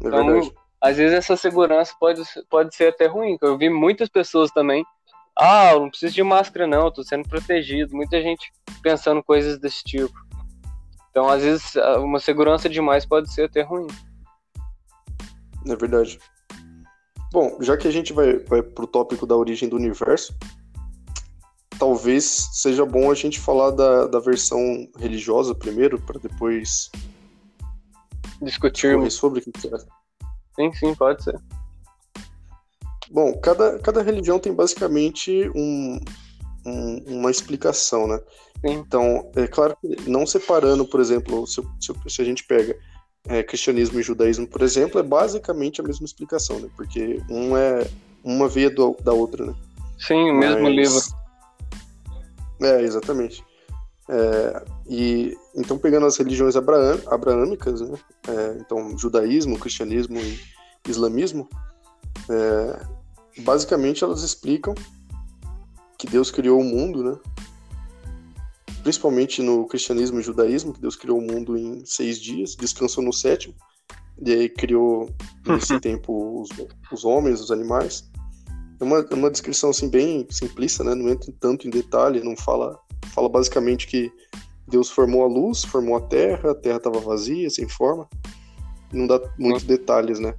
É 0.03 0.07
então, 0.07 0.25
verdade. 0.25 0.53
às 0.81 0.97
vezes 0.97 1.17
essa 1.17 1.37
segurança 1.37 1.93
pode, 1.99 2.21
pode 2.49 2.75
ser 2.75 2.89
até 2.89 3.07
ruim. 3.07 3.37
Eu 3.41 3.57
vi 3.57 3.69
muitas 3.69 4.09
pessoas 4.09 4.51
também. 4.51 4.85
Ah, 5.37 5.71
eu 5.73 5.81
não 5.81 5.89
preciso 5.89 6.13
de 6.13 6.23
máscara, 6.23 6.65
não, 6.65 6.91
tô 6.91 7.03
sendo 7.03 7.27
protegido. 7.27 7.95
Muita 7.95 8.21
gente 8.21 8.51
pensando 8.81 9.23
coisas 9.23 9.59
desse 9.59 9.83
tipo. 9.83 10.13
Então, 11.09 11.29
às 11.29 11.43
vezes, 11.43 11.73
uma 11.99 12.19
segurança 12.19 12.67
demais 12.67 13.05
pode 13.05 13.31
ser 13.33 13.43
até 13.43 13.61
ruim. 13.61 13.87
É 15.67 15.75
verdade. 15.75 16.19
Bom, 17.35 17.57
já 17.59 17.75
que 17.75 17.85
a 17.85 17.91
gente 17.91 18.13
vai, 18.13 18.39
vai 18.39 18.63
pro 18.63 18.87
tópico 18.87 19.27
da 19.27 19.35
origem 19.35 19.67
do 19.67 19.75
universo, 19.75 20.33
talvez 21.77 22.23
seja 22.53 22.85
bom 22.85 23.11
a 23.11 23.13
gente 23.13 23.41
falar 23.41 23.71
da, 23.71 24.07
da 24.07 24.19
versão 24.21 24.87
religiosa 24.97 25.53
primeiro, 25.53 25.99
para 25.99 26.17
depois 26.17 26.89
discutirmos 28.41 29.15
sobre 29.15 29.41
o 29.41 29.43
que 29.43 29.67
é. 29.67 29.77
Sim, 30.55 30.71
sim, 30.79 30.95
pode 30.95 31.25
ser. 31.25 31.37
Bom, 33.11 33.37
cada, 33.41 33.79
cada 33.79 34.01
religião 34.01 34.39
tem 34.39 34.53
basicamente 34.53 35.51
um, 35.53 35.99
um, 36.65 37.17
uma 37.17 37.29
explicação, 37.29 38.07
né? 38.07 38.17
Sim. 38.65 38.75
Então, 38.75 39.29
é 39.35 39.45
claro 39.45 39.75
que 39.81 40.09
não 40.09 40.25
separando, 40.25 40.85
por 40.85 41.01
exemplo, 41.01 41.45
se, 41.45 41.61
se, 41.81 41.93
se 42.07 42.21
a 42.21 42.23
gente 42.23 42.45
pega 42.45 42.79
é, 43.27 43.43
cristianismo 43.43 43.99
e 43.99 44.03
judaísmo, 44.03 44.47
por 44.47 44.61
exemplo, 44.61 44.99
é 44.99 45.03
basicamente 45.03 45.81
a 45.81 45.83
mesma 45.83 46.05
explicação, 46.05 46.59
né? 46.59 46.69
Porque 46.75 47.21
um 47.29 47.57
é 47.57 47.87
uma 48.23 48.47
veia 48.47 48.69
do, 48.69 48.95
da 49.03 49.13
outra, 49.13 49.45
né? 49.45 49.55
Sim, 49.97 50.31
o 50.31 50.35
Mas... 50.35 50.51
mesmo 50.51 50.69
livro. 50.69 50.99
É, 52.61 52.81
exatamente. 52.81 53.43
É, 54.07 54.65
e 54.87 55.35
então 55.55 55.77
pegando 55.77 56.05
as 56.05 56.17
religiões 56.17 56.55
abraam, 56.55 56.99
abraâmicas, 57.07 57.81
né? 57.81 57.97
É, 58.27 58.57
então 58.59 58.97
judaísmo, 58.97 59.59
cristianismo 59.59 60.19
e 60.19 60.39
islamismo, 60.87 61.49
é, 62.29 62.79
basicamente 63.41 64.03
elas 64.03 64.21
explicam 64.21 64.75
que 65.97 66.07
Deus 66.07 66.29
criou 66.29 66.59
o 66.59 66.63
mundo, 66.63 67.03
né? 67.03 67.17
Principalmente 68.85 69.41
no 69.41 69.65
cristianismo 69.65 70.19
e 70.19 70.21
judaísmo, 70.21 70.71
que 70.71 70.79
Deus 70.79 70.95
criou 70.95 71.17
o 71.17 71.21
mundo 71.21 71.57
em 71.57 71.83
seis 71.83 72.21
dias, 72.21 72.55
descansou 72.55 73.03
no 73.03 73.11
sétimo, 73.11 73.55
e 74.23 74.31
aí 74.31 74.47
criou 74.47 75.09
nesse 75.43 75.79
tempo 75.81 76.39
os, 76.39 76.49
os 76.91 77.03
homens, 77.03 77.41
os 77.41 77.49
animais. 77.49 78.07
É 78.79 78.83
uma, 78.83 78.99
é 78.99 79.15
uma 79.15 79.31
descrição 79.31 79.71
assim 79.71 79.89
bem 79.89 80.27
simplista, 80.29 80.83
né? 80.83 80.93
Não 80.93 81.09
entra 81.09 81.33
tanto 81.39 81.65
em 81.65 81.71
detalhe, 81.71 82.23
não 82.23 82.37
fala 82.37 82.79
fala 83.07 83.27
basicamente 83.27 83.87
que 83.87 84.11
Deus 84.67 84.91
formou 84.91 85.23
a 85.23 85.27
luz, 85.27 85.63
formou 85.63 85.97
a 85.97 86.01
terra, 86.01 86.51
a 86.51 86.55
terra 86.55 86.77
estava 86.77 86.99
vazia, 86.99 87.49
sem 87.49 87.67
forma. 87.67 88.07
Não 88.93 89.07
dá 89.07 89.19
muitos 89.39 89.63
detalhes, 89.63 90.19
né? 90.19 90.35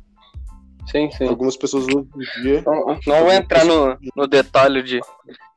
Sim, 0.86 1.10
sim. 1.10 1.26
Algumas 1.26 1.56
pessoas 1.56 1.84
hoje 1.86 2.06
em 2.38 2.42
dia. 2.42 2.62
Não, 2.64 2.96
não 3.08 3.24
vou 3.24 3.32
entrar 3.32 3.64
no, 3.64 3.98
no 4.14 4.28
detalhe 4.28 4.84
de, 4.84 5.00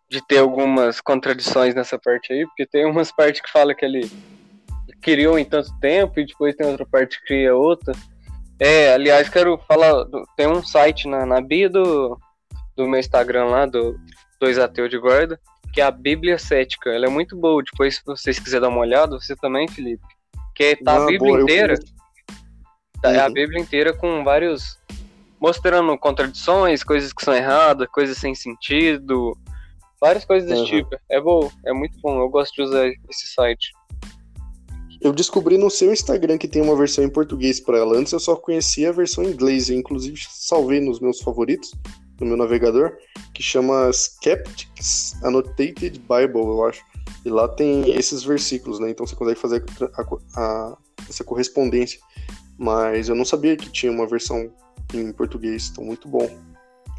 de 0.09 0.25
ter 0.25 0.39
algumas 0.39 0.99
contradições 0.99 1.75
nessa 1.75 1.99
parte 1.99 2.33
aí, 2.33 2.45
porque 2.47 2.65
tem 2.65 2.85
umas 2.85 3.11
partes 3.11 3.41
que 3.41 3.51
fala 3.51 3.75
que 3.75 3.85
ele 3.85 4.09
criou 5.01 5.37
em 5.37 5.45
tanto 5.45 5.71
tempo 5.79 6.19
e 6.19 6.25
depois 6.25 6.55
tem 6.55 6.67
outra 6.67 6.85
parte 6.85 7.19
que 7.19 7.27
cria 7.27 7.55
outra. 7.55 7.93
É, 8.59 8.93
aliás, 8.93 9.29
quero 9.29 9.57
falar, 9.67 10.05
tem 10.35 10.47
um 10.47 10.63
site 10.63 11.07
na, 11.07 11.25
na 11.25 11.39
bio 11.39 11.69
do, 11.69 12.19
do 12.75 12.87
meu 12.87 12.99
Instagram 12.99 13.45
lá, 13.45 13.65
do 13.65 13.97
Dois 14.39 14.57
Ateu 14.57 14.89
de 14.89 14.97
Guarda, 14.97 15.39
que 15.73 15.79
é 15.79 15.83
a 15.83 15.91
Bíblia 15.91 16.37
Cética. 16.37 16.89
Ela 16.89 17.05
é 17.05 17.09
muito 17.09 17.37
boa. 17.37 17.63
Depois, 17.63 17.97
se 17.97 18.01
vocês 18.05 18.39
quiserem 18.39 18.61
dar 18.61 18.69
uma 18.69 18.81
olhada, 18.81 19.17
você 19.17 19.35
também, 19.35 19.67
Felipe. 19.67 20.03
Que 20.55 20.75
tá 20.75 20.93
ah, 20.93 21.03
a 21.03 21.05
Bíblia 21.05 21.31
boa, 21.31 21.41
inteira. 21.41 21.75
Tá, 23.01 23.11
É 23.13 23.19
a 23.19 23.27
uhum. 23.27 23.33
Bíblia 23.33 23.61
inteira 23.61 23.93
com 23.93 24.23
vários. 24.23 24.77
mostrando 25.39 25.97
contradições, 25.97 26.83
coisas 26.83 27.13
que 27.13 27.23
são 27.23 27.33
erradas, 27.33 27.87
coisas 27.87 28.17
sem 28.17 28.35
sentido. 28.35 29.37
Várias 29.99 30.25
coisas 30.25 30.47
desse 30.47 30.61
uhum. 30.61 30.67
tipo. 30.67 30.97
É 31.09 31.19
bom, 31.19 31.51
é 31.65 31.73
muito 31.73 31.99
bom. 32.01 32.19
Eu 32.19 32.29
gosto 32.29 32.55
de 32.55 32.61
usar 32.61 32.87
esse 32.87 33.27
site. 33.33 33.71
Eu 35.01 35.13
descobri 35.13 35.57
no 35.57 35.69
seu 35.69 35.93
Instagram 35.93 36.37
que 36.37 36.47
tem 36.47 36.61
uma 36.61 36.75
versão 36.75 37.03
em 37.03 37.09
português 37.09 37.59
para 37.59 37.77
ela. 37.77 37.97
Antes 37.97 38.11
eu 38.11 38.19
só 38.19 38.35
conhecia 38.35 38.89
a 38.89 38.93
versão 38.93 39.23
em 39.23 39.31
inglês. 39.31 39.69
Eu, 39.69 39.77
inclusive, 39.77 40.19
salvei 40.29 40.79
nos 40.79 40.99
meus 40.99 41.21
favoritos 41.21 41.73
no 42.19 42.27
meu 42.27 42.37
navegador, 42.37 42.97
que 43.33 43.41
chama 43.41 43.89
Skeptics 43.93 45.15
Annotated 45.23 45.99
Bible, 45.99 46.41
eu 46.41 46.65
acho. 46.65 46.83
E 47.25 47.29
lá 47.29 47.47
tem 47.47 47.89
esses 47.91 48.23
versículos, 48.23 48.79
né? 48.79 48.89
Então 48.89 49.07
você 49.07 49.15
consegue 49.15 49.39
fazer 49.39 49.63
a, 49.93 50.41
a, 50.41 50.77
essa 51.09 51.23
correspondência. 51.23 51.99
Mas 52.57 53.07
eu 53.07 53.15
não 53.15 53.23
sabia 53.23 53.55
que 53.55 53.71
tinha 53.71 53.91
uma 53.91 54.05
versão 54.05 54.51
em 54.93 55.11
português, 55.13 55.69
então 55.71 55.83
muito 55.83 56.07
bom. 56.09 56.29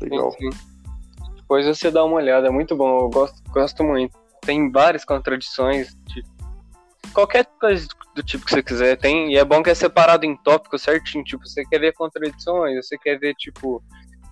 Legal. 0.01 0.33
Sim, 0.33 0.51
sim. 0.51 0.70
Depois 1.51 1.67
você 1.67 1.91
dá 1.91 2.05
uma 2.05 2.15
olhada, 2.15 2.47
é 2.47 2.51
muito 2.51 2.77
bom, 2.77 3.01
eu 3.01 3.11
gosto, 3.11 3.43
gosto 3.51 3.83
muito. 3.83 4.17
Tem 4.41 4.71
várias 4.71 5.05
contradições 5.05 5.93
de 6.07 6.23
qualquer 7.13 7.45
coisa 7.61 7.89
do 8.15 8.23
tipo 8.23 8.45
que 8.45 8.53
você 8.53 8.63
quiser. 8.63 8.97
Tem, 8.97 9.33
e 9.33 9.37
é 9.37 9.45
bom 9.45 9.61
que 9.61 9.69
é 9.69 9.75
separado 9.75 10.25
em 10.25 10.37
tópicos 10.37 10.83
certinho. 10.83 11.25
Tipo, 11.25 11.45
você 11.45 11.65
quer 11.65 11.81
ver 11.81 11.93
contradições, 11.95 12.87
você 12.87 12.97
quer 12.97 13.19
ver, 13.19 13.35
tipo, 13.35 13.83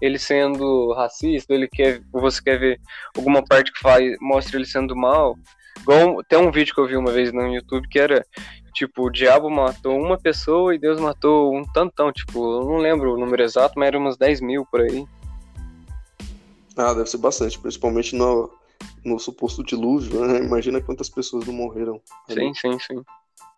ele 0.00 0.16
sendo 0.16 0.94
racista, 0.94 1.52
ele 1.52 1.66
quer, 1.66 2.00
você 2.12 2.40
quer 2.40 2.56
ver 2.56 2.80
alguma 3.16 3.44
parte 3.44 3.72
que 3.72 3.80
faz, 3.80 4.16
mostra 4.20 4.56
ele 4.56 4.64
sendo 4.64 4.94
mal. 4.94 5.36
Igual, 5.80 6.22
tem 6.22 6.38
um 6.38 6.52
vídeo 6.52 6.72
que 6.72 6.80
eu 6.80 6.86
vi 6.86 6.96
uma 6.96 7.10
vez 7.10 7.32
no 7.32 7.52
YouTube 7.52 7.88
que 7.88 7.98
era 7.98 8.24
tipo, 8.72 9.08
o 9.08 9.10
diabo 9.10 9.50
matou 9.50 10.00
uma 10.00 10.16
pessoa 10.16 10.72
e 10.72 10.78
Deus 10.78 11.00
matou 11.00 11.52
um 11.52 11.64
tantão, 11.64 12.12
tipo, 12.12 12.60
eu 12.60 12.64
não 12.64 12.76
lembro 12.76 13.12
o 13.12 13.18
número 13.18 13.42
exato, 13.42 13.74
mas 13.76 13.88
era 13.88 13.98
uns 13.98 14.16
10 14.16 14.40
mil 14.40 14.64
por 14.70 14.82
aí. 14.82 15.04
Ah, 16.78 16.94
deve 16.94 17.10
ser 17.10 17.18
bastante, 17.18 17.58
principalmente 17.58 18.14
no, 18.14 18.48
no 19.04 19.18
suposto 19.18 19.64
dilúvio, 19.64 20.24
né? 20.24 20.38
Imagina 20.38 20.80
quantas 20.80 21.08
pessoas 21.08 21.44
não 21.44 21.52
morreram. 21.52 22.00
Sim, 22.28 22.54
sim, 22.54 22.78
sim. 22.78 23.02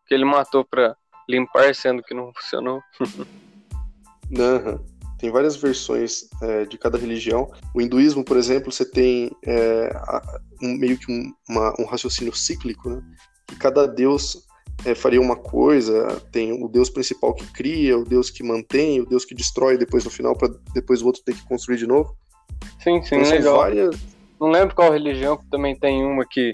Que 0.07 0.15
ele 0.15 0.25
matou 0.25 0.65
pra 0.65 0.97
limpar, 1.29 1.75
sendo 1.75 2.03
que 2.03 2.15
não 2.15 2.33
funcionou. 2.33 2.83
Aham. 4.39 4.81
Tem 5.19 5.31
várias 5.31 5.55
versões 5.55 6.31
é, 6.41 6.65
de 6.65 6.79
cada 6.79 6.97
religião. 6.97 7.53
O 7.75 7.81
hinduísmo, 7.83 8.25
por 8.25 8.39
exemplo, 8.39 8.73
você 8.73 8.87
tem 8.87 9.31
é, 9.45 9.93
um, 10.63 10.79
meio 10.79 10.97
que 10.97 11.13
um, 11.13 11.31
uma, 11.47 11.75
um, 11.79 11.85
raciocínio 11.85 12.35
cíclico, 12.35 12.89
né? 12.89 13.03
Que 13.47 13.57
cada 13.57 13.87
deus 13.87 14.47
é, 14.83 14.95
faria 14.95 15.21
uma 15.21 15.37
coisa. 15.37 16.19
Tem 16.33 16.53
o 16.65 16.69
deus 16.69 16.89
principal 16.89 17.35
que 17.35 17.47
cria, 17.53 17.99
o 17.99 18.05
deus 18.05 18.31
que 18.31 18.43
mantém, 18.43 18.99
o 18.99 19.05
deus 19.05 19.27
que 19.27 19.35
destrói 19.35 19.77
depois 19.77 20.07
no 20.07 20.11
final, 20.11 20.35
para 20.35 20.49
depois 20.73 21.03
o 21.03 21.07
outro 21.07 21.23
ter 21.23 21.35
que 21.35 21.47
construir 21.47 21.77
de 21.77 21.87
novo. 21.87 22.17
Sim, 22.79 23.03
sim, 23.03 23.17
então, 23.17 23.31
legal. 23.31 23.57
Várias... 23.59 23.97
Não 24.41 24.49
lembro 24.51 24.75
qual 24.75 24.93
religião 24.93 25.37
que 25.37 25.45
também 25.51 25.77
tem 25.77 26.05
uma 26.05 26.25
que 26.25 26.51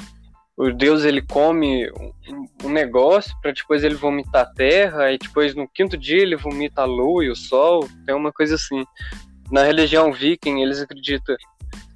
o 0.57 0.73
Deus 0.73 1.05
ele 1.05 1.21
come 1.21 1.89
um, 2.65 2.69
negócio 2.69 3.33
para 3.43 3.53
depois 3.53 3.85
ele 3.85 3.95
vomitar 3.95 4.43
a 4.43 4.47
terra 4.47 5.13
e 5.13 5.19
depois 5.19 5.55
no 5.55 5.69
quinto 5.69 5.99
dia 5.99 6.23
ele 6.23 6.35
vomita 6.35 6.83
a 6.83 6.87
lua 6.87 7.25
e 7.25 7.31
o 7.31 7.37
sol, 7.37 7.87
tem 8.07 8.15
uma 8.15 8.33
coisa 8.33 8.55
assim. 8.55 8.85
Na 9.51 9.63
religião 9.65 10.13
viking 10.13 10.63
eles 10.63 10.81
acreditam 10.81 11.37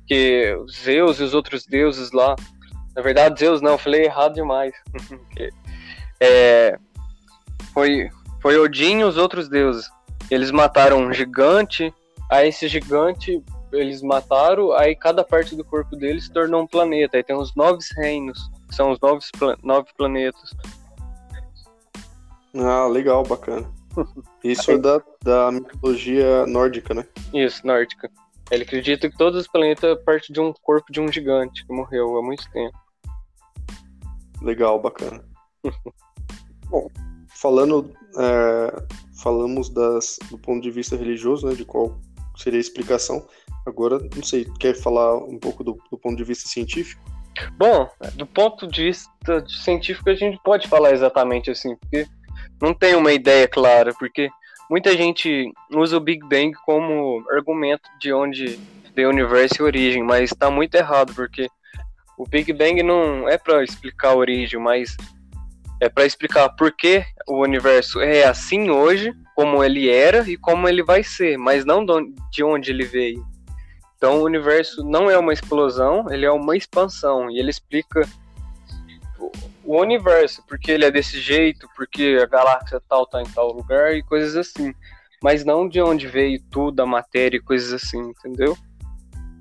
que 0.06 0.54
Zeus 0.70 1.18
e 1.20 1.22
os 1.22 1.32
outros 1.32 1.64
deuses 1.64 2.12
lá, 2.12 2.36
na 2.94 3.00
verdade 3.00 3.40
Zeus 3.40 3.62
não, 3.62 3.72
eu 3.72 3.78
falei 3.78 4.04
errado 4.04 4.34
demais. 4.34 4.74
é, 6.20 6.78
foi 7.72 8.10
foi 8.42 8.58
Odin 8.58 9.00
e 9.00 9.04
os 9.04 9.16
outros 9.16 9.48
deuses. 9.48 9.90
Eles 10.30 10.50
mataram 10.50 10.98
um 10.98 11.12
gigante, 11.12 11.92
aí 12.30 12.48
esse 12.48 12.68
gigante 12.68 13.42
eles 13.72 14.02
mataram, 14.02 14.72
aí 14.72 14.94
cada 14.94 15.24
parte 15.24 15.54
do 15.56 15.64
corpo 15.64 15.96
deles 15.96 16.24
se 16.24 16.32
tornou 16.32 16.62
um 16.62 16.66
planeta. 16.66 17.16
Aí 17.16 17.22
tem 17.22 17.36
os 17.36 17.54
nove 17.54 17.78
reinos, 17.96 18.50
que 18.68 18.74
são 18.74 18.90
os 18.90 19.00
nove, 19.00 19.24
nove 19.62 19.88
planetas. 19.96 20.50
Ah, 22.54 22.86
legal, 22.86 23.22
bacana. 23.22 23.70
Isso 24.42 24.70
é 24.72 24.78
da, 24.78 25.02
da 25.22 25.50
mitologia 25.52 26.46
nórdica, 26.46 26.94
né? 26.94 27.06
Isso, 27.32 27.66
nórdica. 27.66 28.10
Ele 28.50 28.64
acredita 28.64 29.08
que 29.08 29.16
todos 29.16 29.40
os 29.40 29.46
planetas 29.46 29.98
partem 30.04 30.32
de 30.32 30.40
um 30.40 30.52
corpo 30.52 30.92
de 30.92 31.00
um 31.00 31.10
gigante 31.10 31.64
que 31.64 31.72
morreu 31.72 32.16
há 32.16 32.22
muito 32.22 32.50
tempo. 32.50 32.76
Legal, 34.42 34.80
bacana. 34.80 35.24
Bom, 36.68 36.88
falando, 37.28 37.92
é, 38.16 38.82
falamos 39.22 39.68
das, 39.68 40.18
do 40.30 40.38
ponto 40.38 40.62
de 40.62 40.70
vista 40.70 40.96
religioso, 40.96 41.46
né, 41.46 41.54
de 41.54 41.64
qual 41.64 42.00
seria 42.36 42.58
a 42.58 42.60
explicação. 42.60 43.26
Agora, 43.66 43.98
não 44.14 44.22
sei, 44.22 44.46
quer 44.58 44.74
falar 44.74 45.16
um 45.16 45.38
pouco 45.38 45.62
do, 45.62 45.78
do 45.90 45.98
ponto 45.98 46.16
de 46.16 46.24
vista 46.24 46.48
científico? 46.48 47.02
Bom, 47.56 47.88
do 48.14 48.26
ponto 48.26 48.66
de 48.66 48.84
vista 48.84 49.44
científico 49.46 50.10
a 50.10 50.14
gente 50.14 50.38
pode 50.42 50.68
falar 50.68 50.92
exatamente 50.92 51.50
assim, 51.50 51.76
porque 51.76 52.06
não 52.60 52.74
tem 52.74 52.94
uma 52.94 53.12
ideia 53.12 53.46
clara, 53.46 53.94
porque 53.98 54.28
muita 54.68 54.96
gente 54.96 55.50
usa 55.72 55.96
o 55.96 56.00
Big 56.00 56.26
Bang 56.26 56.52
como 56.64 57.24
argumento 57.30 57.88
de 58.00 58.12
onde 58.12 58.58
o 58.98 59.08
universo 59.08 59.54
e 59.58 59.62
origem, 59.62 60.02
mas 60.02 60.30
está 60.30 60.50
muito 60.50 60.74
errado, 60.74 61.14
porque 61.14 61.48
o 62.18 62.26
Big 62.28 62.52
Bang 62.52 62.82
não 62.82 63.26
é 63.28 63.38
para 63.38 63.64
explicar 63.64 64.10
a 64.10 64.16
origem, 64.16 64.60
mas 64.60 64.94
é 65.80 65.88
para 65.88 66.04
explicar 66.04 66.50
por 66.50 66.70
que 66.72 67.02
o 67.26 67.42
universo 67.42 68.00
é 68.00 68.24
assim 68.24 68.68
hoje, 68.68 69.12
como 69.34 69.64
ele 69.64 69.88
era 69.88 70.28
e 70.28 70.36
como 70.36 70.68
ele 70.68 70.82
vai 70.82 71.02
ser, 71.02 71.38
mas 71.38 71.64
não 71.64 71.84
de 72.30 72.44
onde 72.44 72.70
ele 72.70 72.84
veio. 72.84 73.24
Então 74.00 74.22
o 74.22 74.24
universo 74.24 74.82
não 74.82 75.10
é 75.10 75.18
uma 75.18 75.30
explosão, 75.30 76.10
ele 76.10 76.24
é 76.24 76.30
uma 76.32 76.56
expansão 76.56 77.30
e 77.30 77.38
ele 77.38 77.50
explica 77.50 78.08
o 79.62 79.78
universo, 79.78 80.42
porque 80.48 80.72
ele 80.72 80.86
é 80.86 80.90
desse 80.90 81.20
jeito, 81.20 81.68
porque 81.76 82.18
a 82.18 82.24
galáxia 82.24 82.80
tal 82.88 83.04
tá 83.04 83.20
em 83.20 83.28
tal 83.28 83.52
lugar 83.52 83.94
e 83.94 84.02
coisas 84.02 84.34
assim. 84.36 84.72
Mas 85.22 85.44
não 85.44 85.68
de 85.68 85.82
onde 85.82 86.06
veio 86.06 86.40
tudo, 86.50 86.80
a 86.80 86.86
matéria 86.86 87.36
e 87.36 87.42
coisas 87.42 87.74
assim, 87.74 87.98
entendeu? 87.98 88.56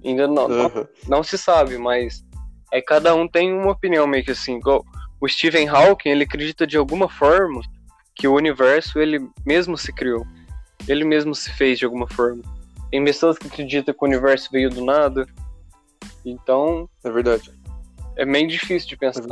Ainda 0.03 0.27
não, 0.27 0.47
uhum. 0.47 0.69
não, 0.69 0.87
não, 1.07 1.23
se 1.23 1.37
sabe, 1.37 1.77
mas 1.77 2.21
aí 2.69 2.81
cada 2.81 3.15
um 3.15 3.29
tem 3.29 3.53
uma 3.53 3.71
opinião 3.71 4.05
meio 4.05 4.25
que 4.25 4.31
assim. 4.31 4.57
Igual 4.57 4.83
o 5.21 5.27
Stephen 5.29 5.69
Hawking, 5.69 6.09
ele 6.09 6.25
acredita 6.25 6.67
de 6.67 6.75
alguma 6.75 7.07
forma 7.07 7.61
que 8.13 8.27
o 8.27 8.35
universo 8.35 8.99
ele 8.99 9.25
mesmo 9.45 9.77
se 9.77 9.93
criou. 9.93 10.27
Ele 10.85 11.05
mesmo 11.05 11.33
se 11.33 11.49
fez 11.49 11.79
de 11.79 11.85
alguma 11.85 12.09
forma. 12.09 12.43
Tem 12.91 13.03
pessoas 13.03 13.37
que 13.37 13.47
acreditam 13.47 13.93
que 13.93 14.03
o 14.03 14.07
universo 14.07 14.49
veio 14.51 14.69
do 14.69 14.83
nada. 14.83 15.27
Então. 16.25 16.89
É 17.03 17.09
verdade. 17.09 17.51
É 18.17 18.25
meio 18.25 18.47
difícil 18.47 18.89
de 18.89 18.97
pensar. 18.97 19.23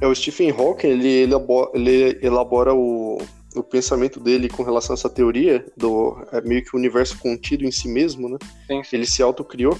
É, 0.00 0.06
o 0.06 0.14
Stephen 0.14 0.50
Hawking, 0.50 0.88
ele 0.88 1.22
elabora, 1.22 1.70
ele 1.74 2.18
elabora 2.20 2.74
o, 2.74 3.18
o 3.54 3.62
pensamento 3.62 4.18
dele 4.18 4.48
com 4.48 4.62
relação 4.62 4.94
a 4.94 4.98
essa 4.98 5.08
teoria 5.08 5.64
do 5.76 6.16
é 6.32 6.40
meio 6.40 6.64
que 6.64 6.74
o 6.74 6.78
universo 6.78 7.18
contido 7.18 7.64
em 7.64 7.70
si 7.70 7.88
mesmo, 7.88 8.28
né? 8.28 8.38
Sim, 8.66 8.82
sim. 8.82 8.96
Ele 8.96 9.06
se 9.06 9.22
autocriou 9.22 9.78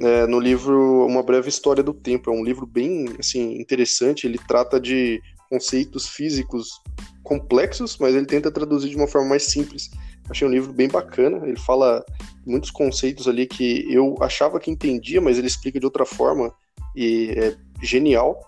é, 0.00 0.26
no 0.26 0.40
livro 0.40 1.06
Uma 1.06 1.22
Breve 1.22 1.48
História 1.48 1.82
do 1.82 1.94
Tempo. 1.94 2.30
É 2.30 2.32
um 2.32 2.44
livro 2.44 2.66
bem 2.66 3.06
assim 3.18 3.60
interessante. 3.60 4.26
Ele 4.26 4.38
trata 4.38 4.80
de 4.80 5.20
conceitos 5.48 6.08
físicos 6.08 6.80
complexos, 7.22 7.96
mas 7.98 8.14
ele 8.14 8.26
tenta 8.26 8.50
traduzir 8.50 8.90
de 8.90 8.96
uma 8.96 9.06
forma 9.06 9.28
mais 9.28 9.44
simples. 9.44 9.90
Achei 10.30 10.46
um 10.46 10.50
livro 10.50 10.72
bem 10.72 10.88
bacana. 10.88 11.46
Ele 11.46 11.58
fala 11.58 12.04
muitos 12.46 12.70
conceitos 12.70 13.28
ali 13.28 13.46
que 13.46 13.86
eu 13.92 14.16
achava 14.20 14.60
que 14.60 14.70
entendia, 14.70 15.20
mas 15.20 15.38
ele 15.38 15.46
explica 15.46 15.78
de 15.78 15.86
outra 15.86 16.04
forma 16.04 16.52
e 16.94 17.30
é 17.36 17.56
genial. 17.82 18.40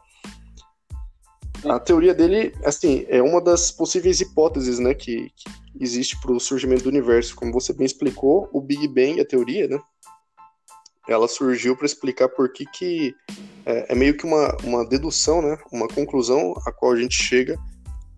A 1.65 1.79
teoria 1.79 2.15
dele, 2.15 2.55
assim, 2.65 3.05
é 3.09 3.21
uma 3.23 3.41
das 3.41 3.71
possíveis 3.71 4.21
hipóteses, 4.21 4.79
né, 4.79 4.95
que, 4.95 5.31
que 5.37 5.51
existe 5.79 6.19
para 6.21 6.33
o 6.33 6.41
surgimento 6.41 6.85
do 6.85 6.89
universo. 6.89 7.37
Como 7.37 7.53
você 7.53 7.73
bem 7.73 7.85
explicou, 7.85 8.49
o 8.51 8.63
Big 8.63 8.89
Bang, 8.89 9.21
a 9.21 9.27
teoria, 9.27 9.69
né, 9.69 9.79
ela 11.07 11.29
surgiu 11.29 11.77
para 11.77 11.87
explicar 11.87 12.29
por 12.29 12.51
que, 12.53 12.65
que 12.65 13.15
é, 13.67 13.93
é, 13.93 13.95
meio 13.95 14.17
que 14.17 14.25
uma, 14.25 14.57
uma 14.65 14.87
dedução, 14.87 15.43
né, 15.43 15.59
uma 15.71 15.87
conclusão 15.89 16.55
a 16.67 16.73
qual 16.73 16.93
a 16.93 16.97
gente 16.97 17.15
chega 17.15 17.59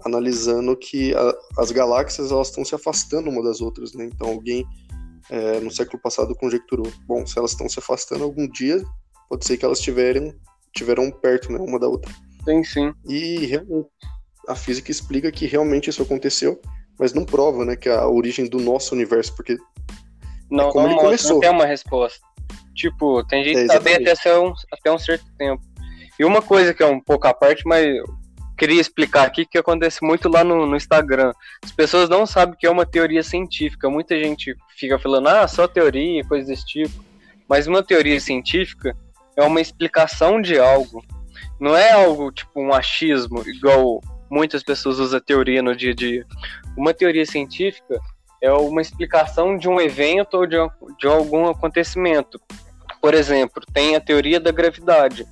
analisando 0.04 0.76
que 0.76 1.14
a, 1.14 1.34
as 1.58 1.70
galáxias 1.70 2.30
elas 2.30 2.48
estão 2.48 2.64
se 2.64 2.74
afastando 2.74 3.30
uma 3.30 3.42
das 3.42 3.60
outras, 3.60 3.92
né? 3.94 4.04
Então 4.04 4.28
alguém 4.28 4.66
é, 5.30 5.60
no 5.60 5.70
século 5.70 6.00
passado 6.00 6.34
conjecturou, 6.34 6.90
bom, 7.06 7.24
se 7.26 7.38
elas 7.38 7.52
estão 7.52 7.68
se 7.68 7.78
afastando 7.78 8.24
algum 8.24 8.48
dia, 8.48 8.82
pode 9.28 9.44
ser 9.46 9.56
que 9.56 9.64
elas 9.64 9.80
tiverem 9.80 10.34
tiveram 10.74 11.10
perto, 11.10 11.52
né, 11.52 11.58
uma 11.58 11.78
da 11.78 11.86
outra. 11.86 12.10
Sim, 12.44 12.64
sim. 12.64 12.94
E 13.06 13.44
realmente 13.46 13.88
a 14.48 14.54
física 14.54 14.90
explica 14.90 15.30
que 15.30 15.46
realmente 15.46 15.90
isso 15.90 16.02
aconteceu, 16.02 16.60
mas 16.98 17.12
não 17.12 17.24
prova, 17.24 17.64
né, 17.64 17.76
que 17.76 17.88
a 17.88 18.06
origem 18.08 18.48
do 18.48 18.58
nosso 18.58 18.94
universo, 18.94 19.34
porque 19.36 19.56
não, 20.50 20.68
é 20.68 20.72
como 20.72 20.86
não, 20.86 20.94
ele 20.94 21.00
começou. 21.00 21.32
não 21.32 21.40
tem 21.40 21.50
uma 21.50 21.66
resposta. 21.66 22.20
Tipo, 22.74 23.24
tem 23.26 23.44
gente 23.44 23.58
é, 23.58 23.66
que 23.66 23.72
saber 23.72 24.08
até 24.08 24.38
um, 24.38 24.52
até 24.72 24.92
um 24.92 24.98
certo 24.98 25.24
tempo. 25.36 25.62
E 26.18 26.24
uma 26.24 26.42
coisa 26.42 26.74
que 26.74 26.82
é 26.82 26.86
um 26.86 27.00
pouco 27.00 27.26
à 27.26 27.34
parte, 27.34 27.62
mas 27.66 27.86
queria 28.62 28.80
explicar 28.80 29.26
aqui 29.26 29.44
que 29.44 29.58
acontece 29.58 30.04
muito 30.04 30.28
lá 30.28 30.44
no, 30.44 30.64
no 30.64 30.76
Instagram. 30.76 31.32
As 31.64 31.72
pessoas 31.72 32.08
não 32.08 32.24
sabem 32.24 32.54
que 32.56 32.64
é 32.64 32.70
uma 32.70 32.86
teoria 32.86 33.20
científica. 33.20 33.90
Muita 33.90 34.16
gente 34.16 34.54
fica 34.76 34.96
falando, 35.00 35.26
ah, 35.26 35.48
só 35.48 35.66
teoria, 35.66 36.24
coisas 36.24 36.46
desse 36.46 36.64
tipo. 36.64 37.04
Mas 37.48 37.66
uma 37.66 37.82
teoria 37.82 38.20
científica 38.20 38.96
é 39.36 39.42
uma 39.42 39.60
explicação 39.60 40.40
de 40.40 40.60
algo. 40.60 41.04
Não 41.58 41.76
é 41.76 41.90
algo 41.90 42.30
tipo 42.30 42.60
um 42.60 42.72
achismo, 42.72 43.42
igual 43.48 44.00
muitas 44.30 44.62
pessoas 44.62 45.00
usam 45.00 45.18
teoria 45.18 45.60
no 45.60 45.74
dia 45.74 45.90
a 45.90 45.94
dia. 45.96 46.24
Uma 46.76 46.94
teoria 46.94 47.26
científica 47.26 47.98
é 48.40 48.52
uma 48.52 48.80
explicação 48.80 49.58
de 49.58 49.68
um 49.68 49.80
evento 49.80 50.34
ou 50.34 50.46
de, 50.46 50.56
de 51.00 51.08
algum 51.08 51.50
acontecimento. 51.50 52.40
Por 53.00 53.12
exemplo, 53.12 53.60
tem 53.74 53.96
a 53.96 54.00
teoria 54.00 54.38
da 54.38 54.52
gravidade 54.52 55.26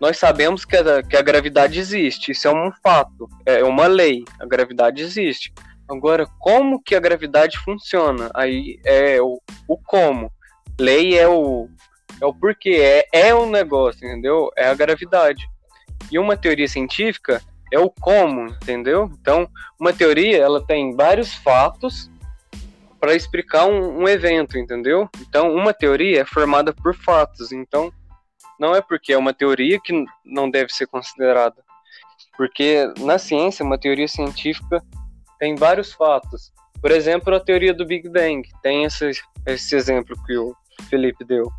nós 0.00 0.18
sabemos 0.18 0.64
que 0.64 0.76
a, 0.76 1.02
que 1.02 1.16
a 1.16 1.22
gravidade 1.22 1.78
existe, 1.78 2.32
isso 2.32 2.48
é 2.48 2.52
um 2.52 2.70
fato, 2.82 3.28
é 3.44 3.64
uma 3.64 3.86
lei, 3.86 4.24
a 4.38 4.46
gravidade 4.46 5.02
existe. 5.02 5.52
Agora, 5.88 6.26
como 6.38 6.82
que 6.82 6.94
a 6.94 7.00
gravidade 7.00 7.58
funciona? 7.58 8.30
Aí 8.34 8.80
é 8.84 9.20
o, 9.20 9.40
o 9.68 9.78
como. 9.78 10.32
Lei 10.78 11.16
é 11.16 11.28
o, 11.28 11.68
é 12.20 12.26
o 12.26 12.34
porquê, 12.34 13.04
é, 13.12 13.28
é 13.28 13.34
um 13.34 13.48
negócio, 13.48 14.04
entendeu? 14.06 14.50
É 14.56 14.66
a 14.66 14.74
gravidade. 14.74 15.48
E 16.10 16.18
uma 16.18 16.36
teoria 16.36 16.68
científica 16.68 17.40
é 17.72 17.78
o 17.78 17.88
como, 17.88 18.46
entendeu? 18.46 19.10
Então, 19.20 19.48
uma 19.78 19.92
teoria, 19.92 20.38
ela 20.38 20.64
tem 20.64 20.94
vários 20.94 21.34
fatos 21.34 22.10
para 23.00 23.14
explicar 23.14 23.66
um, 23.66 24.02
um 24.02 24.08
evento, 24.08 24.58
entendeu? 24.58 25.08
Então, 25.20 25.54
uma 25.54 25.72
teoria 25.72 26.22
é 26.22 26.24
formada 26.24 26.72
por 26.72 26.94
fatos. 26.94 27.52
Então, 27.52 27.92
não 28.58 28.74
é 28.74 28.80
porque 28.80 29.12
é 29.12 29.18
uma 29.18 29.34
teoria 29.34 29.80
que 29.82 30.04
não 30.24 30.50
deve 30.50 30.72
ser 30.72 30.86
considerada. 30.86 31.56
Porque 32.36 32.92
na 32.98 33.18
ciência, 33.18 33.64
uma 33.64 33.78
teoria 33.78 34.08
científica 34.08 34.82
tem 35.38 35.54
vários 35.54 35.92
fatos. 35.92 36.52
Por 36.80 36.90
exemplo, 36.90 37.34
a 37.34 37.40
teoria 37.40 37.72
do 37.72 37.86
Big 37.86 38.08
Bang. 38.08 38.42
Tem 38.62 38.84
esse, 38.84 39.10
esse 39.46 39.74
exemplo 39.74 40.16
que 40.26 40.36
o 40.36 40.54
Felipe 40.88 41.24
deu. 41.24 41.50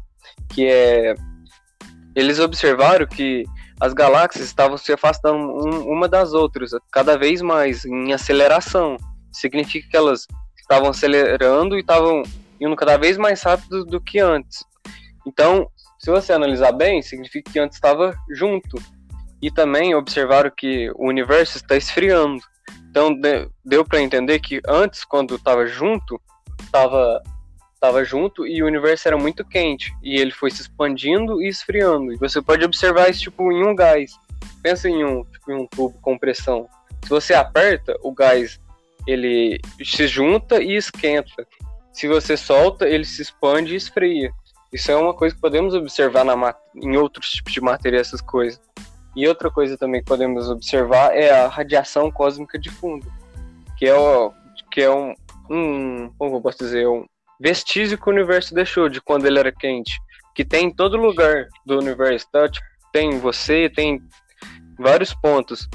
Que 0.53 0.67
é. 0.67 1.15
Eles 2.15 2.39
observaram 2.39 3.05
que 3.05 3.43
as 3.79 3.93
galáxias 3.93 4.45
estavam 4.45 4.77
se 4.77 4.91
afastando 4.91 5.37
uma 5.85 6.07
das 6.07 6.33
outras, 6.33 6.71
cada 6.91 7.17
vez 7.17 7.41
mais, 7.41 7.85
em 7.85 8.11
aceleração. 8.11 8.97
Significa 9.31 9.87
que 9.89 9.97
elas 9.97 10.25
estavam 10.59 10.89
acelerando 10.89 11.75
e 11.75 11.81
estavam 11.81 12.23
indo 12.59 12.75
cada 12.75 12.97
vez 12.97 13.17
mais 13.17 13.41
rápido 13.43 13.85
do 13.85 14.01
que 14.01 14.19
antes. 14.19 14.63
Então, 15.25 15.69
se 15.99 16.11
você 16.11 16.33
analisar 16.33 16.71
bem, 16.71 17.01
significa 17.01 17.51
que 17.51 17.59
antes 17.59 17.77
estava 17.77 18.15
junto. 18.29 18.77
E 19.41 19.51
também 19.51 19.93
observaram 19.93 20.51
que 20.55 20.89
o 20.95 21.07
universo 21.07 21.57
está 21.57 21.75
esfriando. 21.75 22.41
Então 22.89 23.13
de, 23.13 23.47
deu 23.63 23.85
para 23.85 24.01
entender 24.01 24.39
que 24.39 24.59
antes, 24.67 25.03
quando 25.03 25.35
estava 25.35 25.67
junto, 25.67 26.19
estava 26.59 27.21
tava 27.79 28.03
junto 28.03 28.45
e 28.45 28.61
o 28.61 28.65
universo 28.65 29.07
era 29.07 29.17
muito 29.17 29.45
quente. 29.45 29.93
E 30.01 30.19
ele 30.19 30.31
foi 30.31 30.49
se 30.49 30.61
expandindo 30.61 31.41
e 31.41 31.47
esfriando. 31.47 32.11
E 32.11 32.17
você 32.17 32.41
pode 32.41 32.65
observar 32.65 33.09
isso 33.09 33.21
tipo 33.21 33.51
em 33.51 33.63
um 33.63 33.75
gás. 33.75 34.11
Pensa 34.61 34.89
em 34.89 35.03
um, 35.03 35.23
tipo, 35.23 35.51
em 35.51 35.55
um 35.55 35.67
tubo 35.67 35.97
com 36.01 36.17
pressão. 36.17 36.67
Se 37.03 37.09
você 37.09 37.33
aperta, 37.33 37.95
o 38.01 38.11
gás 38.11 38.59
ele 39.05 39.59
se 39.83 40.07
junta 40.07 40.61
e 40.61 40.75
esquenta. 40.75 41.47
Se 41.93 42.07
você 42.07 42.35
solta, 42.35 42.87
ele 42.87 43.05
se 43.05 43.21
expande 43.21 43.73
e 43.73 43.77
esfria. 43.77 44.31
Isso 44.71 44.91
é 44.91 44.95
uma 44.95 45.13
coisa 45.13 45.33
que 45.33 45.41
podemos 45.41 45.73
observar 45.73 46.23
na, 46.25 46.55
em 46.75 46.97
outros 46.97 47.31
tipos 47.31 47.53
de 47.53 47.61
matéria, 47.61 47.99
essas 47.99 48.21
coisas. 48.21 48.59
E 49.15 49.27
outra 49.27 49.49
coisa 49.49 49.77
também 49.77 50.01
que 50.01 50.07
podemos 50.07 50.49
observar 50.49 51.15
é 51.15 51.31
a 51.31 51.47
radiação 51.47 52.11
cósmica 52.11 52.59
de 52.59 52.69
fundo, 52.69 53.11
que 53.77 53.87
é, 53.87 53.95
o, 53.95 54.31
que 54.71 54.81
é 54.81 54.91
um, 54.91 55.13
um, 55.49 56.11
como 56.17 56.35
eu 56.35 56.41
posso 56.41 56.59
dizer, 56.59 56.87
um 56.87 57.05
vestígio 57.39 57.97
que 57.97 58.07
o 58.07 58.13
universo 58.13 58.53
deixou 58.53 58.89
de 58.89 59.01
quando 59.01 59.25
ele 59.25 59.39
era 59.39 59.51
quente, 59.51 59.97
que 60.35 60.45
tem 60.45 60.67
em 60.67 60.73
todo 60.73 60.97
lugar 60.97 61.47
do 61.65 61.79
universo, 61.79 62.27
tá? 62.31 62.47
Tipo, 62.47 62.65
tem 62.91 63.17
você, 63.17 63.69
tem 63.69 64.01
vários 64.77 65.13
pontos. 65.13 65.67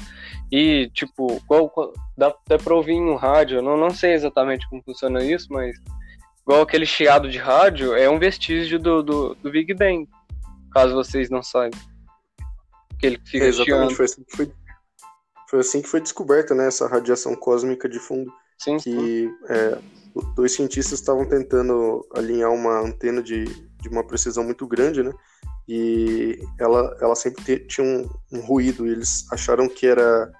E, 0.51 0.89
tipo, 0.93 1.41
qual, 1.47 1.69
qual, 1.69 1.91
dá 2.17 2.27
até 2.27 2.57
pra 2.57 2.75
ouvir 2.75 2.99
no 2.99 3.15
rádio, 3.15 3.57
eu 3.57 3.61
não, 3.61 3.75
não 3.75 3.89
sei 3.89 4.13
exatamente 4.13 4.69
como 4.69 4.83
funciona 4.83 5.23
isso, 5.23 5.47
mas 5.49 5.75
igual 6.43 6.61
aquele 6.61 6.85
chiado 6.85 7.29
de 7.29 7.37
rádio 7.37 7.93
é 7.95 8.09
um 8.09 8.19
vestígio 8.19 8.79
do, 8.79 9.01
do, 9.01 9.35
do 9.35 9.51
Big 9.51 9.73
Bang, 9.73 10.07
caso 10.71 10.93
vocês 10.93 11.29
não 11.29 11.41
saibam. 11.41 11.79
Que 12.99 13.07
ele 13.07 13.21
fica 13.25 13.45
é, 13.45 13.49
exatamente, 13.49 13.95
foi 13.95 14.05
assim 14.05 14.23
que 14.23 14.37
foi, 14.37 14.51
foi 15.49 15.59
assim 15.59 15.81
que 15.81 15.87
foi 15.87 16.01
descoberta, 16.01 16.53
né, 16.53 16.67
essa 16.67 16.87
radiação 16.87 17.35
cósmica 17.35 17.89
de 17.89 17.99
fundo. 17.99 18.31
Sim, 18.57 18.77
que 18.77 18.83
sim. 18.83 19.31
É, 19.49 19.77
dois 20.35 20.53
cientistas 20.53 20.99
estavam 20.99 21.27
tentando 21.27 22.07
alinhar 22.15 22.51
uma 22.51 22.79
antena 22.79 23.21
de, 23.21 23.45
de 23.45 23.89
uma 23.89 24.05
precisão 24.05 24.43
muito 24.43 24.67
grande, 24.67 25.03
né? 25.03 25.11
E 25.67 26.39
ela, 26.59 26.95
ela 27.01 27.15
sempre 27.15 27.43
te, 27.43 27.59
tinha 27.67 27.85
um, 27.85 28.09
um 28.31 28.41
ruído. 28.41 28.85
E 28.85 28.91
eles 28.91 29.25
acharam 29.31 29.67
que 29.67 29.87
era 29.87 30.31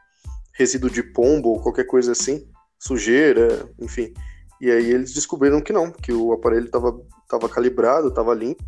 resíduo 0.53 0.89
de 0.89 1.01
pombo 1.01 1.49
ou 1.49 1.61
qualquer 1.61 1.85
coisa 1.85 2.11
assim, 2.11 2.47
sujeira, 2.77 3.67
enfim. 3.79 4.13
E 4.61 4.71
aí 4.71 4.91
eles 4.91 5.13
descobriram 5.13 5.61
que 5.61 5.73
não, 5.73 5.91
que 5.91 6.11
o 6.13 6.31
aparelho 6.33 6.65
estava 6.65 6.97
tava 7.27 7.49
calibrado, 7.49 8.09
estava 8.09 8.33
limpo, 8.33 8.63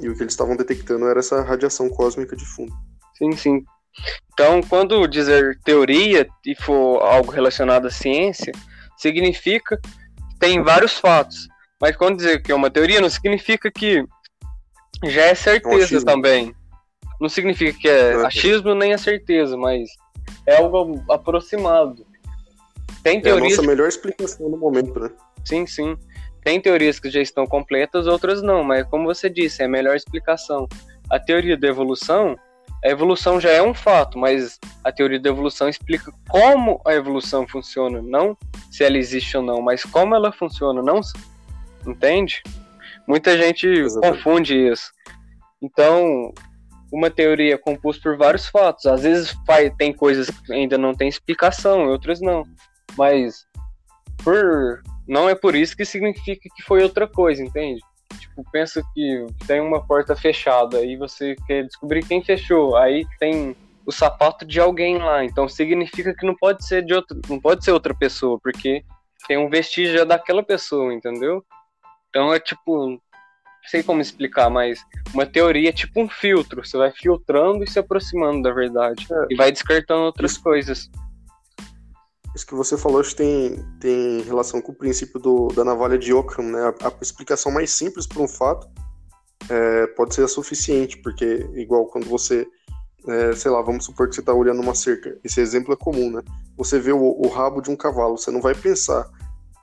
e 0.00 0.08
o 0.08 0.16
que 0.16 0.22
eles 0.22 0.32
estavam 0.32 0.56
detectando 0.56 1.06
era 1.06 1.20
essa 1.20 1.42
radiação 1.42 1.88
cósmica 1.88 2.34
de 2.34 2.44
fundo. 2.44 2.72
Sim, 3.16 3.32
sim. 3.32 3.64
Então, 4.32 4.62
quando 4.62 5.06
dizer 5.06 5.58
teoria 5.64 6.26
e 6.44 6.54
for 6.54 7.00
algo 7.02 7.30
relacionado 7.30 7.86
à 7.86 7.90
ciência, 7.90 8.52
significa 8.96 9.76
que 9.76 10.38
tem 10.38 10.62
vários 10.62 10.98
fatos. 10.98 11.48
Mas 11.80 11.96
quando 11.96 12.16
dizer 12.16 12.42
que 12.42 12.50
é 12.50 12.54
uma 12.54 12.70
teoria, 12.70 13.00
não 13.00 13.10
significa 13.10 13.70
que 13.70 14.04
já 15.04 15.22
é 15.22 15.34
certeza 15.34 15.98
Um 15.98 16.04
também. 16.04 16.54
Não 17.20 17.28
significa 17.28 17.78
que 17.78 17.88
é 17.88 18.14
Ah, 18.14 18.26
achismo 18.26 18.74
nem 18.74 18.92
é 18.92 18.98
certeza, 18.98 19.56
mas 19.56 19.88
é 20.46 20.56
algo 20.56 21.02
aproximado. 21.10 22.06
Tem 23.02 23.16
É 23.16 23.20
a 23.20 23.22
teorias 23.22 23.56
nossa 23.56 23.68
melhor 23.68 23.88
explicação 23.88 24.48
no 24.48 24.56
momento, 24.56 24.98
né? 24.98 25.10
Sim, 25.44 25.66
sim. 25.66 25.96
Tem 26.44 26.60
teorias 26.60 26.98
que 26.98 27.08
já 27.08 27.20
estão 27.20 27.46
completas, 27.46 28.06
outras 28.06 28.42
não, 28.42 28.64
mas 28.64 28.86
como 28.88 29.04
você 29.04 29.30
disse, 29.30 29.62
é 29.62 29.66
a 29.66 29.68
melhor 29.68 29.94
explicação. 29.94 30.68
A 31.08 31.18
teoria 31.18 31.56
da 31.56 31.68
evolução, 31.68 32.36
a 32.84 32.88
evolução 32.88 33.40
já 33.40 33.50
é 33.50 33.62
um 33.62 33.74
fato, 33.74 34.18
mas 34.18 34.58
a 34.82 34.90
teoria 34.90 35.20
da 35.20 35.30
evolução 35.30 35.68
explica 35.68 36.12
como 36.28 36.80
a 36.84 36.94
evolução 36.94 37.46
funciona, 37.46 38.02
não 38.02 38.36
se 38.70 38.82
ela 38.82 38.98
existe 38.98 39.36
ou 39.36 39.42
não, 39.42 39.60
mas 39.62 39.84
como 39.84 40.14
ela 40.14 40.32
funciona, 40.32 40.82
não 40.82 41.00
entende? 41.86 42.42
Muita 43.06 43.36
gente 43.36 43.66
Exatamente. 43.66 44.16
confunde 44.16 44.54
isso. 44.54 44.90
Então, 45.60 46.32
uma 46.92 47.10
teoria 47.10 47.54
é 47.54 47.58
composta 47.58 48.02
por 48.02 48.16
vários 48.16 48.46
fatos. 48.46 48.86
Às 48.86 49.02
vezes 49.02 49.36
faz, 49.46 49.72
tem 49.76 49.92
coisas 49.92 50.28
que 50.28 50.52
ainda 50.52 50.76
não 50.76 50.94
tem 50.94 51.08
explicação, 51.08 51.88
outras 51.88 52.20
não. 52.20 52.44
Mas 52.96 53.46
por 54.22 54.82
não 55.06 55.28
é 55.28 55.34
por 55.34 55.54
isso 55.54 55.76
que 55.76 55.84
significa 55.84 56.48
que 56.54 56.62
foi 56.62 56.82
outra 56.82 57.06
coisa, 57.06 57.42
entende? 57.42 57.80
Tipo, 58.18 58.44
pensa 58.50 58.82
que 58.94 59.26
tem 59.46 59.60
uma 59.60 59.84
porta 59.84 60.14
fechada 60.14 60.84
e 60.84 60.96
você 60.96 61.34
quer 61.46 61.64
descobrir 61.64 62.04
quem 62.04 62.22
fechou, 62.22 62.76
aí 62.76 63.04
tem 63.18 63.56
o 63.84 63.90
sapato 63.90 64.44
de 64.46 64.60
alguém 64.60 64.98
lá, 64.98 65.24
então 65.24 65.48
significa 65.48 66.14
que 66.14 66.24
não 66.24 66.36
pode 66.36 66.64
ser 66.64 66.84
de 66.84 66.94
outro, 66.94 67.20
não 67.28 67.40
pode 67.40 67.64
ser 67.64 67.72
outra 67.72 67.92
pessoa, 67.94 68.38
porque 68.40 68.84
tem 69.26 69.36
um 69.36 69.50
vestígio 69.50 70.06
daquela 70.06 70.42
pessoa, 70.42 70.94
entendeu? 70.94 71.44
Então 72.08 72.32
é 72.32 72.38
tipo, 72.38 72.90
não 72.90 73.00
sei 73.64 73.82
como 73.82 74.00
explicar, 74.00 74.48
mas 74.48 74.84
uma 75.12 75.26
teoria 75.26 75.70
é 75.70 75.72
tipo 75.72 76.00
um 76.00 76.08
filtro, 76.08 76.64
você 76.64 76.76
vai 76.76 76.92
filtrando 76.92 77.64
e 77.64 77.70
se 77.70 77.78
aproximando 77.78 78.42
da 78.42 78.52
verdade 78.52 79.06
É. 79.10 79.26
e 79.30 79.36
vai 79.36 79.50
descartando 79.50 80.02
outras 80.02 80.38
coisas. 80.38 80.88
Isso 82.34 82.46
que 82.46 82.54
você 82.54 82.78
falou 82.78 83.00
acho 83.00 83.10
que 83.10 83.16
tem, 83.16 83.64
tem 83.78 84.22
relação 84.22 84.60
com 84.60 84.72
o 84.72 84.74
princípio 84.74 85.20
do, 85.20 85.48
da 85.48 85.64
navalha 85.64 85.98
de 85.98 86.12
Ockham, 86.12 86.44
né? 86.44 86.74
A, 86.82 86.88
a 86.88 86.92
explicação 87.02 87.52
mais 87.52 87.70
simples 87.70 88.06
para 88.06 88.22
um 88.22 88.28
fato 88.28 88.68
é, 89.50 89.86
pode 89.88 90.14
ser 90.14 90.24
a 90.24 90.28
suficiente, 90.28 90.98
porque 90.98 91.46
igual 91.54 91.86
quando 91.86 92.08
você, 92.08 92.46
é, 93.06 93.32
sei 93.34 93.50
lá, 93.50 93.60
vamos 93.60 93.84
supor 93.84 94.08
que 94.08 94.14
você 94.14 94.20
está 94.20 94.32
olhando 94.32 94.62
uma 94.62 94.74
cerca, 94.74 95.18
esse 95.22 95.40
exemplo 95.40 95.74
é 95.74 95.76
comum, 95.76 96.10
né? 96.10 96.22
Você 96.56 96.78
vê 96.78 96.92
o, 96.92 97.02
o 97.02 97.28
rabo 97.28 97.60
de 97.60 97.70
um 97.70 97.76
cavalo, 97.76 98.16
você 98.16 98.30
não 98.30 98.40
vai 98.40 98.54
pensar 98.54 99.08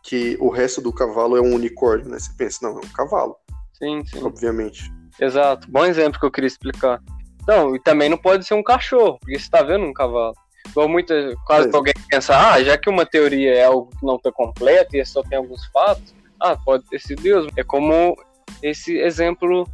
que 0.03 0.37
o 0.39 0.49
resto 0.49 0.81
do 0.81 0.93
cavalo 0.93 1.37
é 1.37 1.41
um 1.41 1.55
unicórnio, 1.55 2.09
né? 2.09 2.19
Você 2.19 2.31
pensa, 2.37 2.59
não, 2.61 2.79
é 2.79 2.85
um 2.85 2.93
cavalo, 2.93 3.35
Sim, 3.73 4.03
sim. 4.05 4.23
obviamente. 4.23 4.91
Exato, 5.19 5.69
bom 5.69 5.85
exemplo 5.85 6.19
que 6.19 6.25
eu 6.25 6.31
queria 6.31 6.47
explicar. 6.47 7.01
Não, 7.47 7.75
e 7.75 7.81
também 7.81 8.09
não 8.09 8.17
pode 8.17 8.45
ser 8.45 8.53
um 8.53 8.63
cachorro, 8.63 9.17
porque 9.19 9.39
você 9.39 9.49
tá 9.49 9.63
vendo 9.63 9.85
um 9.85 9.93
cavalo. 9.93 10.35
Igual 10.69 10.87
muita, 10.87 11.35
quase 11.45 11.67
É. 11.67 11.71
que 11.71 11.75
alguém 11.75 11.93
pensa, 12.09 12.35
ah, 12.37 12.63
já 12.63 12.77
que 12.77 12.89
uma 12.89 13.05
teoria 13.05 13.55
é 13.55 13.65
algo 13.65 13.89
que 13.97 14.05
não 14.05 14.15
está 14.15 14.31
completo 14.31 14.95
e 14.95 15.05
só 15.05 15.23
tem 15.23 15.37
alguns 15.37 15.65
fatos, 15.67 16.13
ah, 16.39 16.55
pode 16.55 16.83
ter 16.85 16.99
sido 16.99 17.21
Deus. 17.21 17.47
É 17.57 17.63
como 17.63 18.15
esse 18.61 18.97
exemplo 18.97 19.67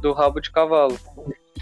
do 0.00 0.12
rabo 0.12 0.40
de 0.40 0.50
cavalo. 0.50 0.98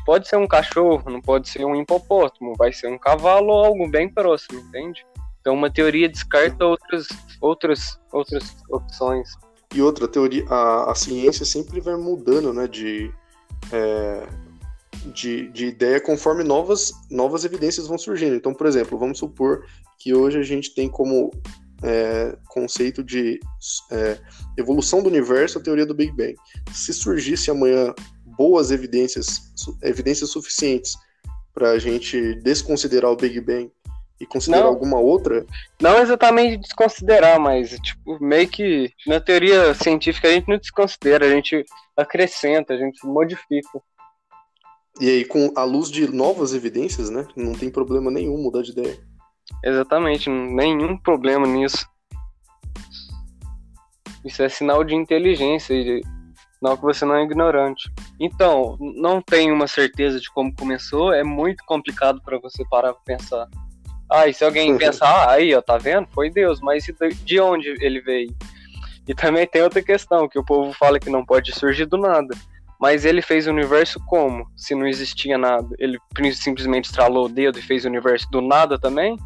Pode 0.07 0.26
ser 0.28 0.36
um 0.36 0.47
cachorro, 0.47 1.11
não 1.11 1.20
pode 1.20 1.49
ser 1.49 1.64
um 1.64 1.76
hipopótamo, 1.76 2.55
vai 2.57 2.72
ser 2.72 2.89
um 2.89 2.99
cavalo 2.99 3.49
ou 3.49 3.64
algo 3.64 3.89
bem 3.89 4.09
próximo, 4.09 4.61
entende? 4.61 5.05
Então 5.41 5.55
uma 5.55 5.70
teoria 5.70 6.09
descarta 6.09 6.64
outras, 6.64 7.07
outras, 7.41 8.01
outras 8.12 8.57
opções. 8.70 9.28
E 9.74 9.82
outra 9.82 10.09
teoria, 10.09 10.47
a, 10.49 10.91
a 10.91 10.95
ciência 10.95 11.45
sempre 11.45 11.80
vai 11.80 11.95
mudando, 11.97 12.55
né, 12.55 12.66
de, 12.66 13.12
é, 13.70 14.26
de, 15.12 15.48
de 15.48 15.66
ideia 15.66 16.00
conforme 16.00 16.44
novas, 16.44 16.92
novas 17.11 17.44
evidências 17.44 17.86
vão 17.86 17.98
surgindo. 17.98 18.34
Então, 18.34 18.54
por 18.54 18.66
exemplo, 18.66 18.98
vamos 18.98 19.18
supor 19.18 19.64
que 19.98 20.14
hoje 20.14 20.38
a 20.38 20.42
gente 20.42 20.74
tem 20.74 20.88
como 20.88 21.30
é, 21.82 22.36
conceito 22.48 23.02
de 23.02 23.40
é, 23.90 24.18
evolução 24.56 25.02
do 25.02 25.09
universo 25.09 25.59
a 25.59 25.62
teoria 25.62 25.86
do 25.86 25.94
Big 25.94 26.12
Bang. 26.12 26.34
Se 26.72 26.92
surgisse 26.92 27.50
amanhã 27.50 27.94
boas 28.24 28.70
evidências, 28.70 29.52
evidências 29.82 30.30
suficientes 30.30 30.94
para 31.52 31.70
a 31.70 31.78
gente 31.78 32.34
desconsiderar 32.36 33.11
o 33.11 33.16
Big 33.16 33.40
Bang 33.40 33.70
e 34.20 34.26
considerar 34.26 34.62
Não. 34.62 34.68
alguma 34.68 34.98
outra, 34.98 35.46
Não 35.80 35.98
exatamente 36.00 36.59
desconsiderar, 36.59 37.38
mas 37.38 37.70
tipo, 37.70 38.18
meio 38.20 38.48
que 38.48 38.92
na 39.06 39.20
teoria 39.20 39.74
científica 39.74 40.28
a 40.28 40.32
gente 40.32 40.48
não 40.48 40.59
desconsidera, 40.59 41.26
a 41.26 41.30
gente 41.30 41.64
acrescenta, 41.96 42.74
a 42.74 42.76
gente 42.76 43.04
modifica. 43.06 43.80
E 45.01 45.09
aí 45.09 45.24
com 45.24 45.53
a 45.57 45.64
luz 45.64 45.90
de 45.90 46.09
novas 46.12 46.53
evidências, 46.55 47.11
né, 47.11 47.26
não 47.36 47.53
tem 47.53 47.70
problema 47.70 48.11
nenhum 48.11 48.38
mudar 48.42 48.62
de 48.62 48.72
ideia. 48.72 48.99
Exatamente, 49.64 50.28
nenhum 50.28 50.96
problema 50.96 51.46
nisso. 51.46 51.86
Isso 54.24 54.42
é 54.42 54.49
sinal 54.49 54.84
de 54.84 54.94
inteligência 54.94 55.72
e 55.74 56.03
sinal 56.59 56.76
que 56.76 56.82
você 56.82 57.05
não 57.05 57.14
é 57.14 57.22
ignorante. 57.22 57.90
Então, 58.20 58.76
não 58.80 59.22
tenho 59.22 59.55
uma 59.55 59.66
certeza 59.66 60.20
de 60.20 60.30
como 60.32 60.55
começou, 60.55 61.12
é 61.12 61.22
muito 61.22 61.64
complicado 61.64 62.20
para 62.22 62.38
você 62.38 62.64
parar 62.68 62.92
pra 62.92 63.03
pensar. 63.05 63.49
Ah, 64.11 64.26
e 64.26 64.34
se 64.34 64.44
alguém 64.44 64.72
Uhum. 64.72 64.78
pensar, 64.78 65.09
ah, 65.09 65.32
aí, 65.32 65.55
ó, 65.55 65.61
tá 65.62 65.78
vendo? 65.78 66.09
Foi 66.12 66.30
Deus, 66.30 66.61
mas 66.61 66.84
de- 66.84 67.14
de 67.24 67.40
onde 67.40 67.68
ele 67.80 68.01
veio? 68.01 68.34
E 69.07 69.14
também 69.14 69.46
tem 69.46 69.62
outra 69.62 69.82
questão, 69.82 70.28
que 70.28 70.38
o 70.38 70.44
povo 70.44 70.72
fala 70.72 70.99
que 70.99 71.09
não 71.11 71.24
pode 71.24 71.53
surgir 71.53 71.86
do 71.86 71.96
nada. 71.96 72.34
Mas 72.81 73.05
ele 73.05 73.20
fez 73.20 73.47
o 73.47 73.51
universo 73.51 73.99
como? 74.07 74.47
Se 74.57 74.74
não 74.74 74.87
existia 74.87 75.37
nada. 75.37 75.68
Ele 75.79 75.99
simplesmente 76.35 76.85
estralou 76.87 77.26
o 77.26 77.29
dedo 77.29 77.59
e 77.59 77.62
fez 77.62 77.85
o 77.85 77.89
universo 77.89 78.29
do 78.31 78.41
nada 78.41 78.79
também? 78.79 79.16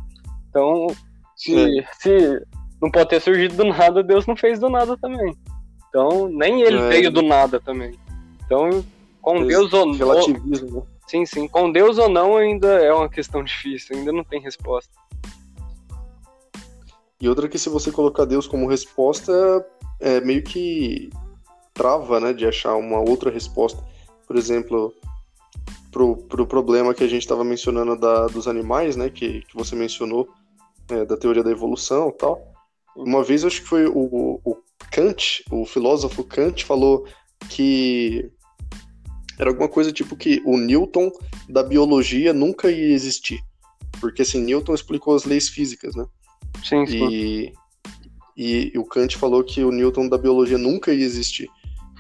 Então, 0.49 0.87
se, 1.37 1.85
se 1.99 2.41
não 2.81 2.91
pode 2.91 3.11
ter 3.11 3.21
surgido 3.21 3.55
do 3.57 3.65
nada, 3.65 4.03
Deus 4.03 4.27
não 4.27 4.35
fez 4.37 4.59
do 4.59 4.71
nada 4.71 4.97
também. 4.97 5.37
Então, 5.89 6.29
nem 6.29 6.63
ele 6.63 6.79
É. 6.79 6.89
veio 6.89 7.11
do 7.11 7.21
nada 7.21 7.61
também. 7.61 7.93
Então, 8.47 8.83
com 9.21 9.37
Eles- 9.37 9.49
Deus 9.49 9.73
ou 9.75 9.87
não. 9.87 9.95
Relativismo? 9.99 10.87
Sim, 11.07 11.27
sim. 11.27 11.47
Com 11.47 11.71
Deus 11.71 11.99
ou 11.99 12.09
não 12.09 12.37
ainda 12.39 12.69
é 12.83 12.93
uma 12.93 13.09
questão 13.09 13.45
difícil, 13.45 13.97
ainda 13.97 14.13
não 14.13 14.25
tem 14.25 14.41
resposta. 14.41 14.91
E 17.21 17.29
outra 17.29 17.49
que 17.49 17.59
se 17.59 17.69
você 17.69 17.93
colocar 17.93 18.25
Deus 18.25 18.47
como 18.47 18.67
resposta, 18.69 19.33
é 20.01 20.21
meio 20.23 20.43
que 20.43 21.11
trava, 21.75 22.21
né, 22.21 22.33
de 22.33 22.47
achar 22.47 22.77
uma 22.77 22.99
outra 22.99 23.31
resposta. 23.31 23.83
Por 24.27 24.37
exemplo, 24.37 24.95
pro, 25.91 26.17
pro 26.17 26.47
problema 26.47 26.95
que 26.95 27.05
a 27.05 27.09
gente 27.09 27.23
estava 27.23 27.45
mencionando 27.45 27.97
da, 27.97 28.27
dos 28.27 28.49
animais, 28.49 28.97
né, 28.97 29.11
que, 29.11 29.43
que 29.43 29.55
você 29.55 29.77
mencionou, 29.77 30.29
é, 30.91 31.05
da 31.05 31.17
teoria 31.17 31.43
da 31.43 31.51
evolução 31.51 32.09
e 32.09 32.13
tal. 32.13 32.53
Uma 32.97 33.23
vez, 33.23 33.45
acho 33.45 33.63
que 33.63 33.69
foi 33.69 33.87
o, 33.87 34.41
o 34.45 34.57
Kant, 34.91 35.45
o 35.51 35.65
filósofo 35.65 36.25
Kant, 36.25 36.65
falou 36.65 37.07
que 37.49 38.31
era 39.39 39.51
alguma 39.51 39.69
coisa 39.69 39.93
tipo 39.93 40.15
que 40.17 40.43
o 40.45 40.59
Newton 40.59 41.11
da 41.49 41.63
biologia 41.63 42.33
nunca 42.33 42.71
ia 42.71 42.93
existir. 42.93 43.41
Porque, 44.01 44.23
assim, 44.23 44.43
Newton 44.43 44.75
explicou 44.75 45.15
as 45.15 45.25
leis 45.25 45.49
físicas, 45.49 45.95
né? 45.95 46.07
Sim, 46.63 46.87
sim. 46.87 47.09
E, 47.09 47.53
e, 48.37 48.73
e 48.75 48.79
o 48.79 48.85
Kant 48.85 49.17
falou 49.17 49.43
que 49.43 49.65
o 49.65 49.71
Newton 49.71 50.09
da 50.09 50.19
biologia 50.19 50.59
nunca 50.59 50.93
ia 50.93 51.05
existir. 51.05 51.49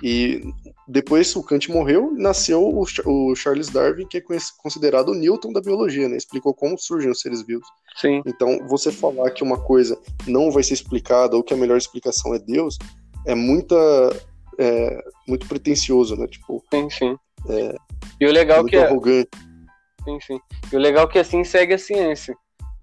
E 0.02 0.42
depois 0.88 1.34
o 1.36 1.44
Kant 1.44 1.70
morreu 1.70 2.12
e 2.16 2.20
nasceu 2.20 2.60
o, 2.60 2.84
o, 3.06 3.36
Charles 3.36 3.68
Darwin, 3.68 4.06
que 4.06 4.18
é 4.18 4.22
considerado 4.58 5.10
o 5.10 5.14
Newton 5.14 5.52
da 5.52 5.60
biologia, 5.60 6.08
né? 6.08 6.16
Explicou 6.16 6.52
como 6.52 6.76
surgem 6.76 7.10
os 7.10 7.20
seres 7.20 7.42
vivos. 7.46 7.66
Sim. 7.96 8.20
Então, 8.26 8.66
você 8.66 8.90
falar 8.90 9.30
que 9.30 9.44
uma 9.44 9.58
coisa 9.62 9.96
não 10.26 10.50
vai 10.50 10.64
ser 10.64 10.74
explicada 10.74 11.36
ou 11.36 11.42
que 11.42 11.54
a 11.54 11.56
melhor 11.56 11.78
explicação 11.78 12.34
é 12.34 12.38
Deus 12.38 12.78
é 13.26 13.34
muita 13.34 13.76
é, 14.58 15.04
muito 15.28 15.46
pretencioso, 15.46 16.16
né? 16.16 16.26
Tipo, 16.26 16.62
sim, 16.72 16.90
sim. 16.90 17.16
É, 17.48 17.76
e 18.20 18.26
o 18.26 18.32
legal 18.32 18.58
muito 18.58 18.70
que 18.70 18.76
é... 18.76 18.86
arrogante. 18.86 19.30
Sim, 20.04 20.18
sim. 20.20 20.40
E 20.72 20.76
o 20.76 20.80
legal 20.80 21.04
é 21.04 21.12
que 21.12 21.18
assim 21.18 21.44
segue 21.44 21.74
a 21.74 21.78
ciência. 21.78 22.34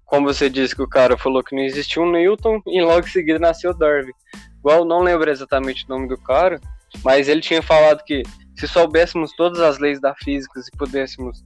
Como 0.06 0.26
você 0.26 0.50
disse 0.50 0.74
que 0.74 0.82
o 0.82 0.88
cara 0.88 1.16
falou 1.16 1.44
que 1.44 1.54
não 1.54 1.62
existia 1.62 2.02
um 2.02 2.10
Newton 2.10 2.60
e 2.66 2.82
logo 2.82 3.06
em 3.06 3.10
seguida 3.10 3.38
nasceu 3.38 3.72
Darwin. 3.72 4.10
Igual, 4.58 4.84
não 4.84 5.02
lembro 5.02 5.30
exatamente 5.30 5.84
o 5.84 5.88
nome 5.88 6.08
do 6.08 6.18
cara, 6.18 6.60
mas 7.04 7.28
ele 7.28 7.40
tinha 7.40 7.62
falado 7.62 8.04
que 8.04 8.22
se 8.56 8.68
soubéssemos 8.68 9.32
todas 9.36 9.60
as 9.60 9.78
leis 9.78 10.00
da 10.00 10.14
física 10.14 10.60
e 10.60 10.76
pudéssemos 10.76 11.44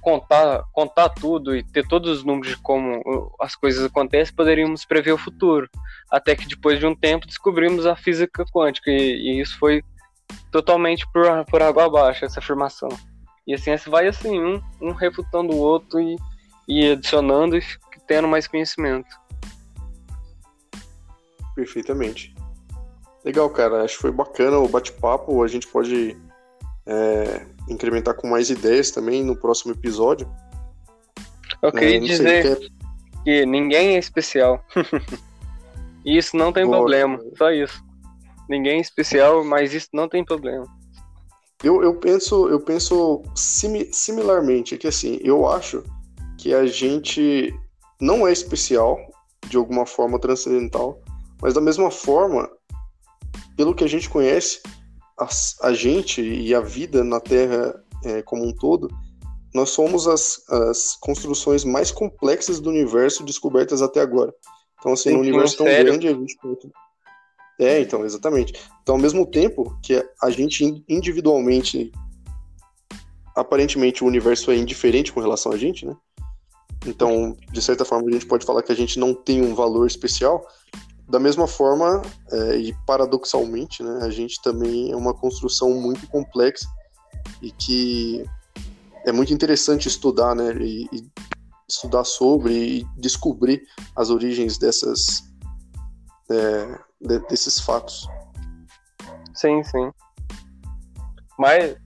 contar, 0.00 0.64
contar 0.72 1.08
tudo 1.08 1.56
e 1.56 1.62
ter 1.62 1.86
todos 1.86 2.18
os 2.18 2.24
números 2.24 2.48
de 2.48 2.56
como 2.62 3.02
as 3.40 3.54
coisas 3.56 3.84
acontecem, 3.84 4.34
poderíamos 4.34 4.84
prever 4.84 5.12
o 5.12 5.18
futuro. 5.18 5.68
Até 6.10 6.34
que 6.36 6.46
depois 6.46 6.78
de 6.78 6.86
um 6.86 6.94
tempo 6.94 7.26
descobrimos 7.26 7.86
a 7.86 7.96
física 7.96 8.44
quântica 8.52 8.90
e, 8.90 8.94
e 8.96 9.40
isso 9.40 9.58
foi 9.58 9.82
totalmente 10.50 11.06
por, 11.12 11.24
por 11.46 11.62
água 11.62 11.86
abaixo, 11.86 12.24
essa 12.24 12.40
afirmação. 12.40 12.88
E 13.46 13.54
assim, 13.54 13.72
esse 13.72 13.88
vai 13.88 14.06
assim, 14.06 14.38
um, 14.40 14.62
um 14.80 14.92
refutando 14.92 15.52
o 15.52 15.58
outro 15.58 16.00
e, 16.00 16.16
e 16.68 16.92
adicionando 16.92 17.56
e 17.56 17.62
tendo 18.06 18.28
mais 18.28 18.46
conhecimento. 18.46 19.08
Perfeitamente. 21.54 22.34
Legal, 23.24 23.48
cara. 23.50 23.84
Acho 23.84 23.96
que 23.96 24.02
foi 24.02 24.12
bacana 24.12 24.58
o 24.58 24.68
bate-papo. 24.68 25.42
A 25.42 25.48
gente 25.48 25.66
pode 25.66 26.16
é, 26.86 27.46
incrementar 27.68 28.14
com 28.14 28.28
mais 28.28 28.50
ideias 28.50 28.90
também 28.90 29.22
no 29.22 29.36
próximo 29.36 29.72
episódio. 29.72 30.28
Eu 31.62 31.72
queria 31.72 31.96
é, 31.96 32.00
dizer 32.00 32.42
sei, 32.42 32.42
quer... 32.42 32.68
que 33.24 33.46
ninguém 33.46 33.96
é 33.96 33.98
especial. 33.98 34.64
isso 36.04 36.36
não 36.36 36.52
tem 36.52 36.68
problema. 36.68 37.20
Só 37.36 37.50
isso. 37.50 37.82
Ninguém 38.48 38.78
é 38.78 38.80
especial, 38.80 39.44
mas 39.44 39.74
isso 39.74 39.88
não 39.92 40.08
tem 40.08 40.24
problema. 40.24 40.66
Eu, 41.62 41.82
eu 41.82 41.94
penso, 41.94 42.48
eu 42.48 42.58
penso 42.58 43.22
simi, 43.34 43.92
similarmente, 43.92 44.78
que 44.78 44.86
assim, 44.86 45.20
eu 45.22 45.46
acho 45.46 45.84
que 46.38 46.54
a 46.54 46.64
gente 46.64 47.54
não 48.00 48.26
é 48.26 48.32
especial 48.32 48.98
de 49.46 49.58
alguma 49.58 49.84
forma 49.84 50.18
transcendental, 50.18 50.98
mas 51.40 51.52
da 51.52 51.60
mesma 51.60 51.90
forma, 51.90 52.50
pelo 53.60 53.74
que 53.74 53.84
a 53.84 53.86
gente 53.86 54.08
conhece, 54.08 54.62
a, 55.18 55.28
a 55.64 55.74
gente 55.74 56.22
e 56.22 56.54
a 56.54 56.62
vida 56.62 57.04
na 57.04 57.20
Terra 57.20 57.78
é, 58.06 58.22
como 58.22 58.42
um 58.42 58.54
todo, 58.54 58.88
nós 59.52 59.68
somos 59.68 60.08
as, 60.08 60.42
as 60.48 60.96
construções 60.98 61.62
mais 61.62 61.90
complexas 61.90 62.58
do 62.58 62.70
universo 62.70 63.22
descobertas 63.22 63.82
até 63.82 64.00
agora. 64.00 64.32
Então, 64.78 64.94
assim, 64.94 65.14
um 65.14 65.20
universo 65.20 65.58
tão 65.58 65.66
sério? 65.66 65.92
grande, 65.92 66.08
a 66.08 66.14
gente 66.14 66.38
é, 67.58 67.80
então, 67.82 68.02
exatamente. 68.02 68.54
Então, 68.82 68.94
ao 68.94 68.98
mesmo 68.98 69.26
tempo 69.26 69.78
que 69.82 70.02
a 70.22 70.30
gente 70.30 70.82
individualmente, 70.88 71.92
aparentemente 73.36 74.02
o 74.02 74.06
universo 74.06 74.50
é 74.50 74.56
indiferente 74.56 75.12
com 75.12 75.20
relação 75.20 75.52
a 75.52 75.58
gente, 75.58 75.84
né? 75.84 75.94
Então, 76.86 77.36
de 77.52 77.60
certa 77.60 77.84
forma, 77.84 78.08
a 78.08 78.12
gente 78.12 78.24
pode 78.24 78.46
falar 78.46 78.62
que 78.62 78.72
a 78.72 78.76
gente 78.76 78.98
não 78.98 79.12
tem 79.12 79.42
um 79.42 79.54
valor 79.54 79.86
especial. 79.86 80.42
Da 81.10 81.18
mesma 81.18 81.48
forma, 81.48 82.02
é, 82.30 82.56
e 82.56 82.72
paradoxalmente, 82.86 83.82
né, 83.82 83.98
a 84.02 84.10
gente 84.10 84.40
também 84.42 84.92
é 84.92 84.96
uma 84.96 85.12
construção 85.12 85.70
muito 85.74 86.06
complexa 86.06 86.68
e 87.42 87.50
que 87.50 88.24
é 89.04 89.10
muito 89.10 89.32
interessante 89.32 89.88
estudar, 89.88 90.36
né, 90.36 90.54
e, 90.60 90.88
e 90.92 91.10
estudar 91.68 92.04
sobre 92.04 92.52
e 92.52 92.84
descobrir 92.96 93.60
as 93.96 94.08
origens 94.08 94.56
dessas 94.56 95.24
é, 96.30 96.78
de, 97.00 97.18
desses 97.26 97.58
fatos. 97.58 98.06
Sim, 99.34 99.64
sim. 99.64 99.90
Mas 101.36 101.76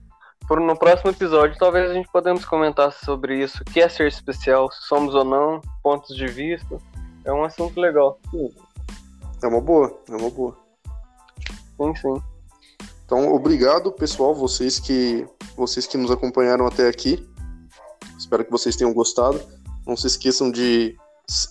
por, 0.47 0.59
no 0.59 0.77
próximo 0.77 1.09
episódio 1.09 1.57
talvez 1.57 1.89
a 1.89 1.93
gente 1.95 2.07
podemos 2.11 2.45
comentar 2.45 2.93
sobre 2.93 3.43
isso, 3.43 3.63
o 3.63 3.65
que 3.65 3.81
é 3.81 3.89
ser 3.89 4.07
especial, 4.07 4.69
somos 4.71 5.15
ou 5.15 5.25
não, 5.25 5.61
pontos 5.81 6.15
de 6.15 6.27
vista. 6.27 6.77
É 7.23 7.33
um 7.33 7.43
assunto 7.43 7.79
legal. 7.79 8.19
É 9.45 9.47
uma 9.47 9.61
boa, 9.61 9.95
é 10.09 10.15
uma 10.15 10.31
boa. 10.31 10.57
Sim, 11.77 11.95
sim. 11.95 12.23
Então, 13.05 13.31
obrigado, 13.31 13.91
pessoal, 13.91 14.33
vocês 14.33 14.79
que 14.79 15.23
vocês 15.55 15.85
que 15.85 15.97
nos 15.97 16.09
acompanharam 16.09 16.65
até 16.65 16.87
aqui. 16.87 17.23
Espero 18.17 18.43
que 18.43 18.49
vocês 18.49 18.75
tenham 18.75 18.91
gostado. 18.91 19.39
Não 19.85 19.95
se 19.95 20.07
esqueçam 20.07 20.49
de 20.49 20.97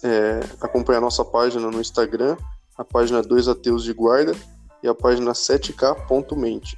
é, 0.03 0.41
acompanhar 0.61 1.01
nossa 1.01 1.25
página 1.25 1.71
no 1.71 1.81
Instagram, 1.81 2.37
a 2.77 2.85
página 2.85 3.23
2 3.23 3.47
Ateus 3.47 3.85
de 3.85 3.93
Guarda 3.93 4.35
e 4.83 4.89
a 4.89 4.95
página 4.95 5.31
7k.mente. 5.31 6.77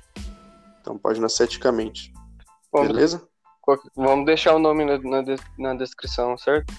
Então, 0.82 0.98
página 0.98 1.28
7kmente. 1.28 2.12
Beleza? 2.74 3.26
Vamos 3.96 4.26
deixar 4.26 4.54
o 4.54 4.58
nome 4.58 4.84
na, 4.84 4.98
na, 4.98 5.24
na 5.58 5.74
descrição, 5.74 6.36
certo? 6.36 6.74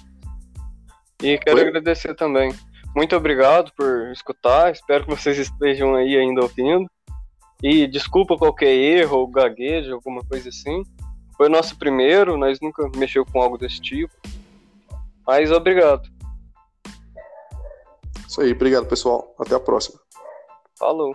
E 1.23 1.39
quero 1.39 1.57
Oi? 1.57 1.67
agradecer 1.69 2.13
também. 2.13 2.53
Muito 2.97 3.15
obrigado 3.15 3.71
por 3.75 4.11
escutar. 4.11 4.71
Espero 4.71 5.03
que 5.03 5.11
vocês 5.11 5.37
estejam 5.37 5.93
aí 5.93 6.17
ainda 6.17 6.41
ouvindo. 6.41 6.89
E 7.61 7.85
desculpa 7.85 8.35
qualquer 8.35 8.73
erro 8.73 9.19
ou 9.19 9.27
gaguejo, 9.27 9.93
alguma 9.93 10.23
coisa 10.23 10.49
assim. 10.49 10.81
Foi 11.37 11.45
o 11.45 11.51
nosso 11.51 11.77
primeiro, 11.77 12.35
nós 12.35 12.59
nunca 12.59 12.89
mexeu 12.95 13.23
com 13.23 13.39
algo 13.39 13.55
desse 13.55 13.79
tipo. 13.79 14.11
Mas 15.27 15.51
obrigado. 15.51 16.09
Isso 18.27 18.41
aí, 18.41 18.51
obrigado 18.51 18.87
pessoal. 18.87 19.31
Até 19.37 19.53
a 19.53 19.59
próxima. 19.59 19.99
Falou. 20.79 21.13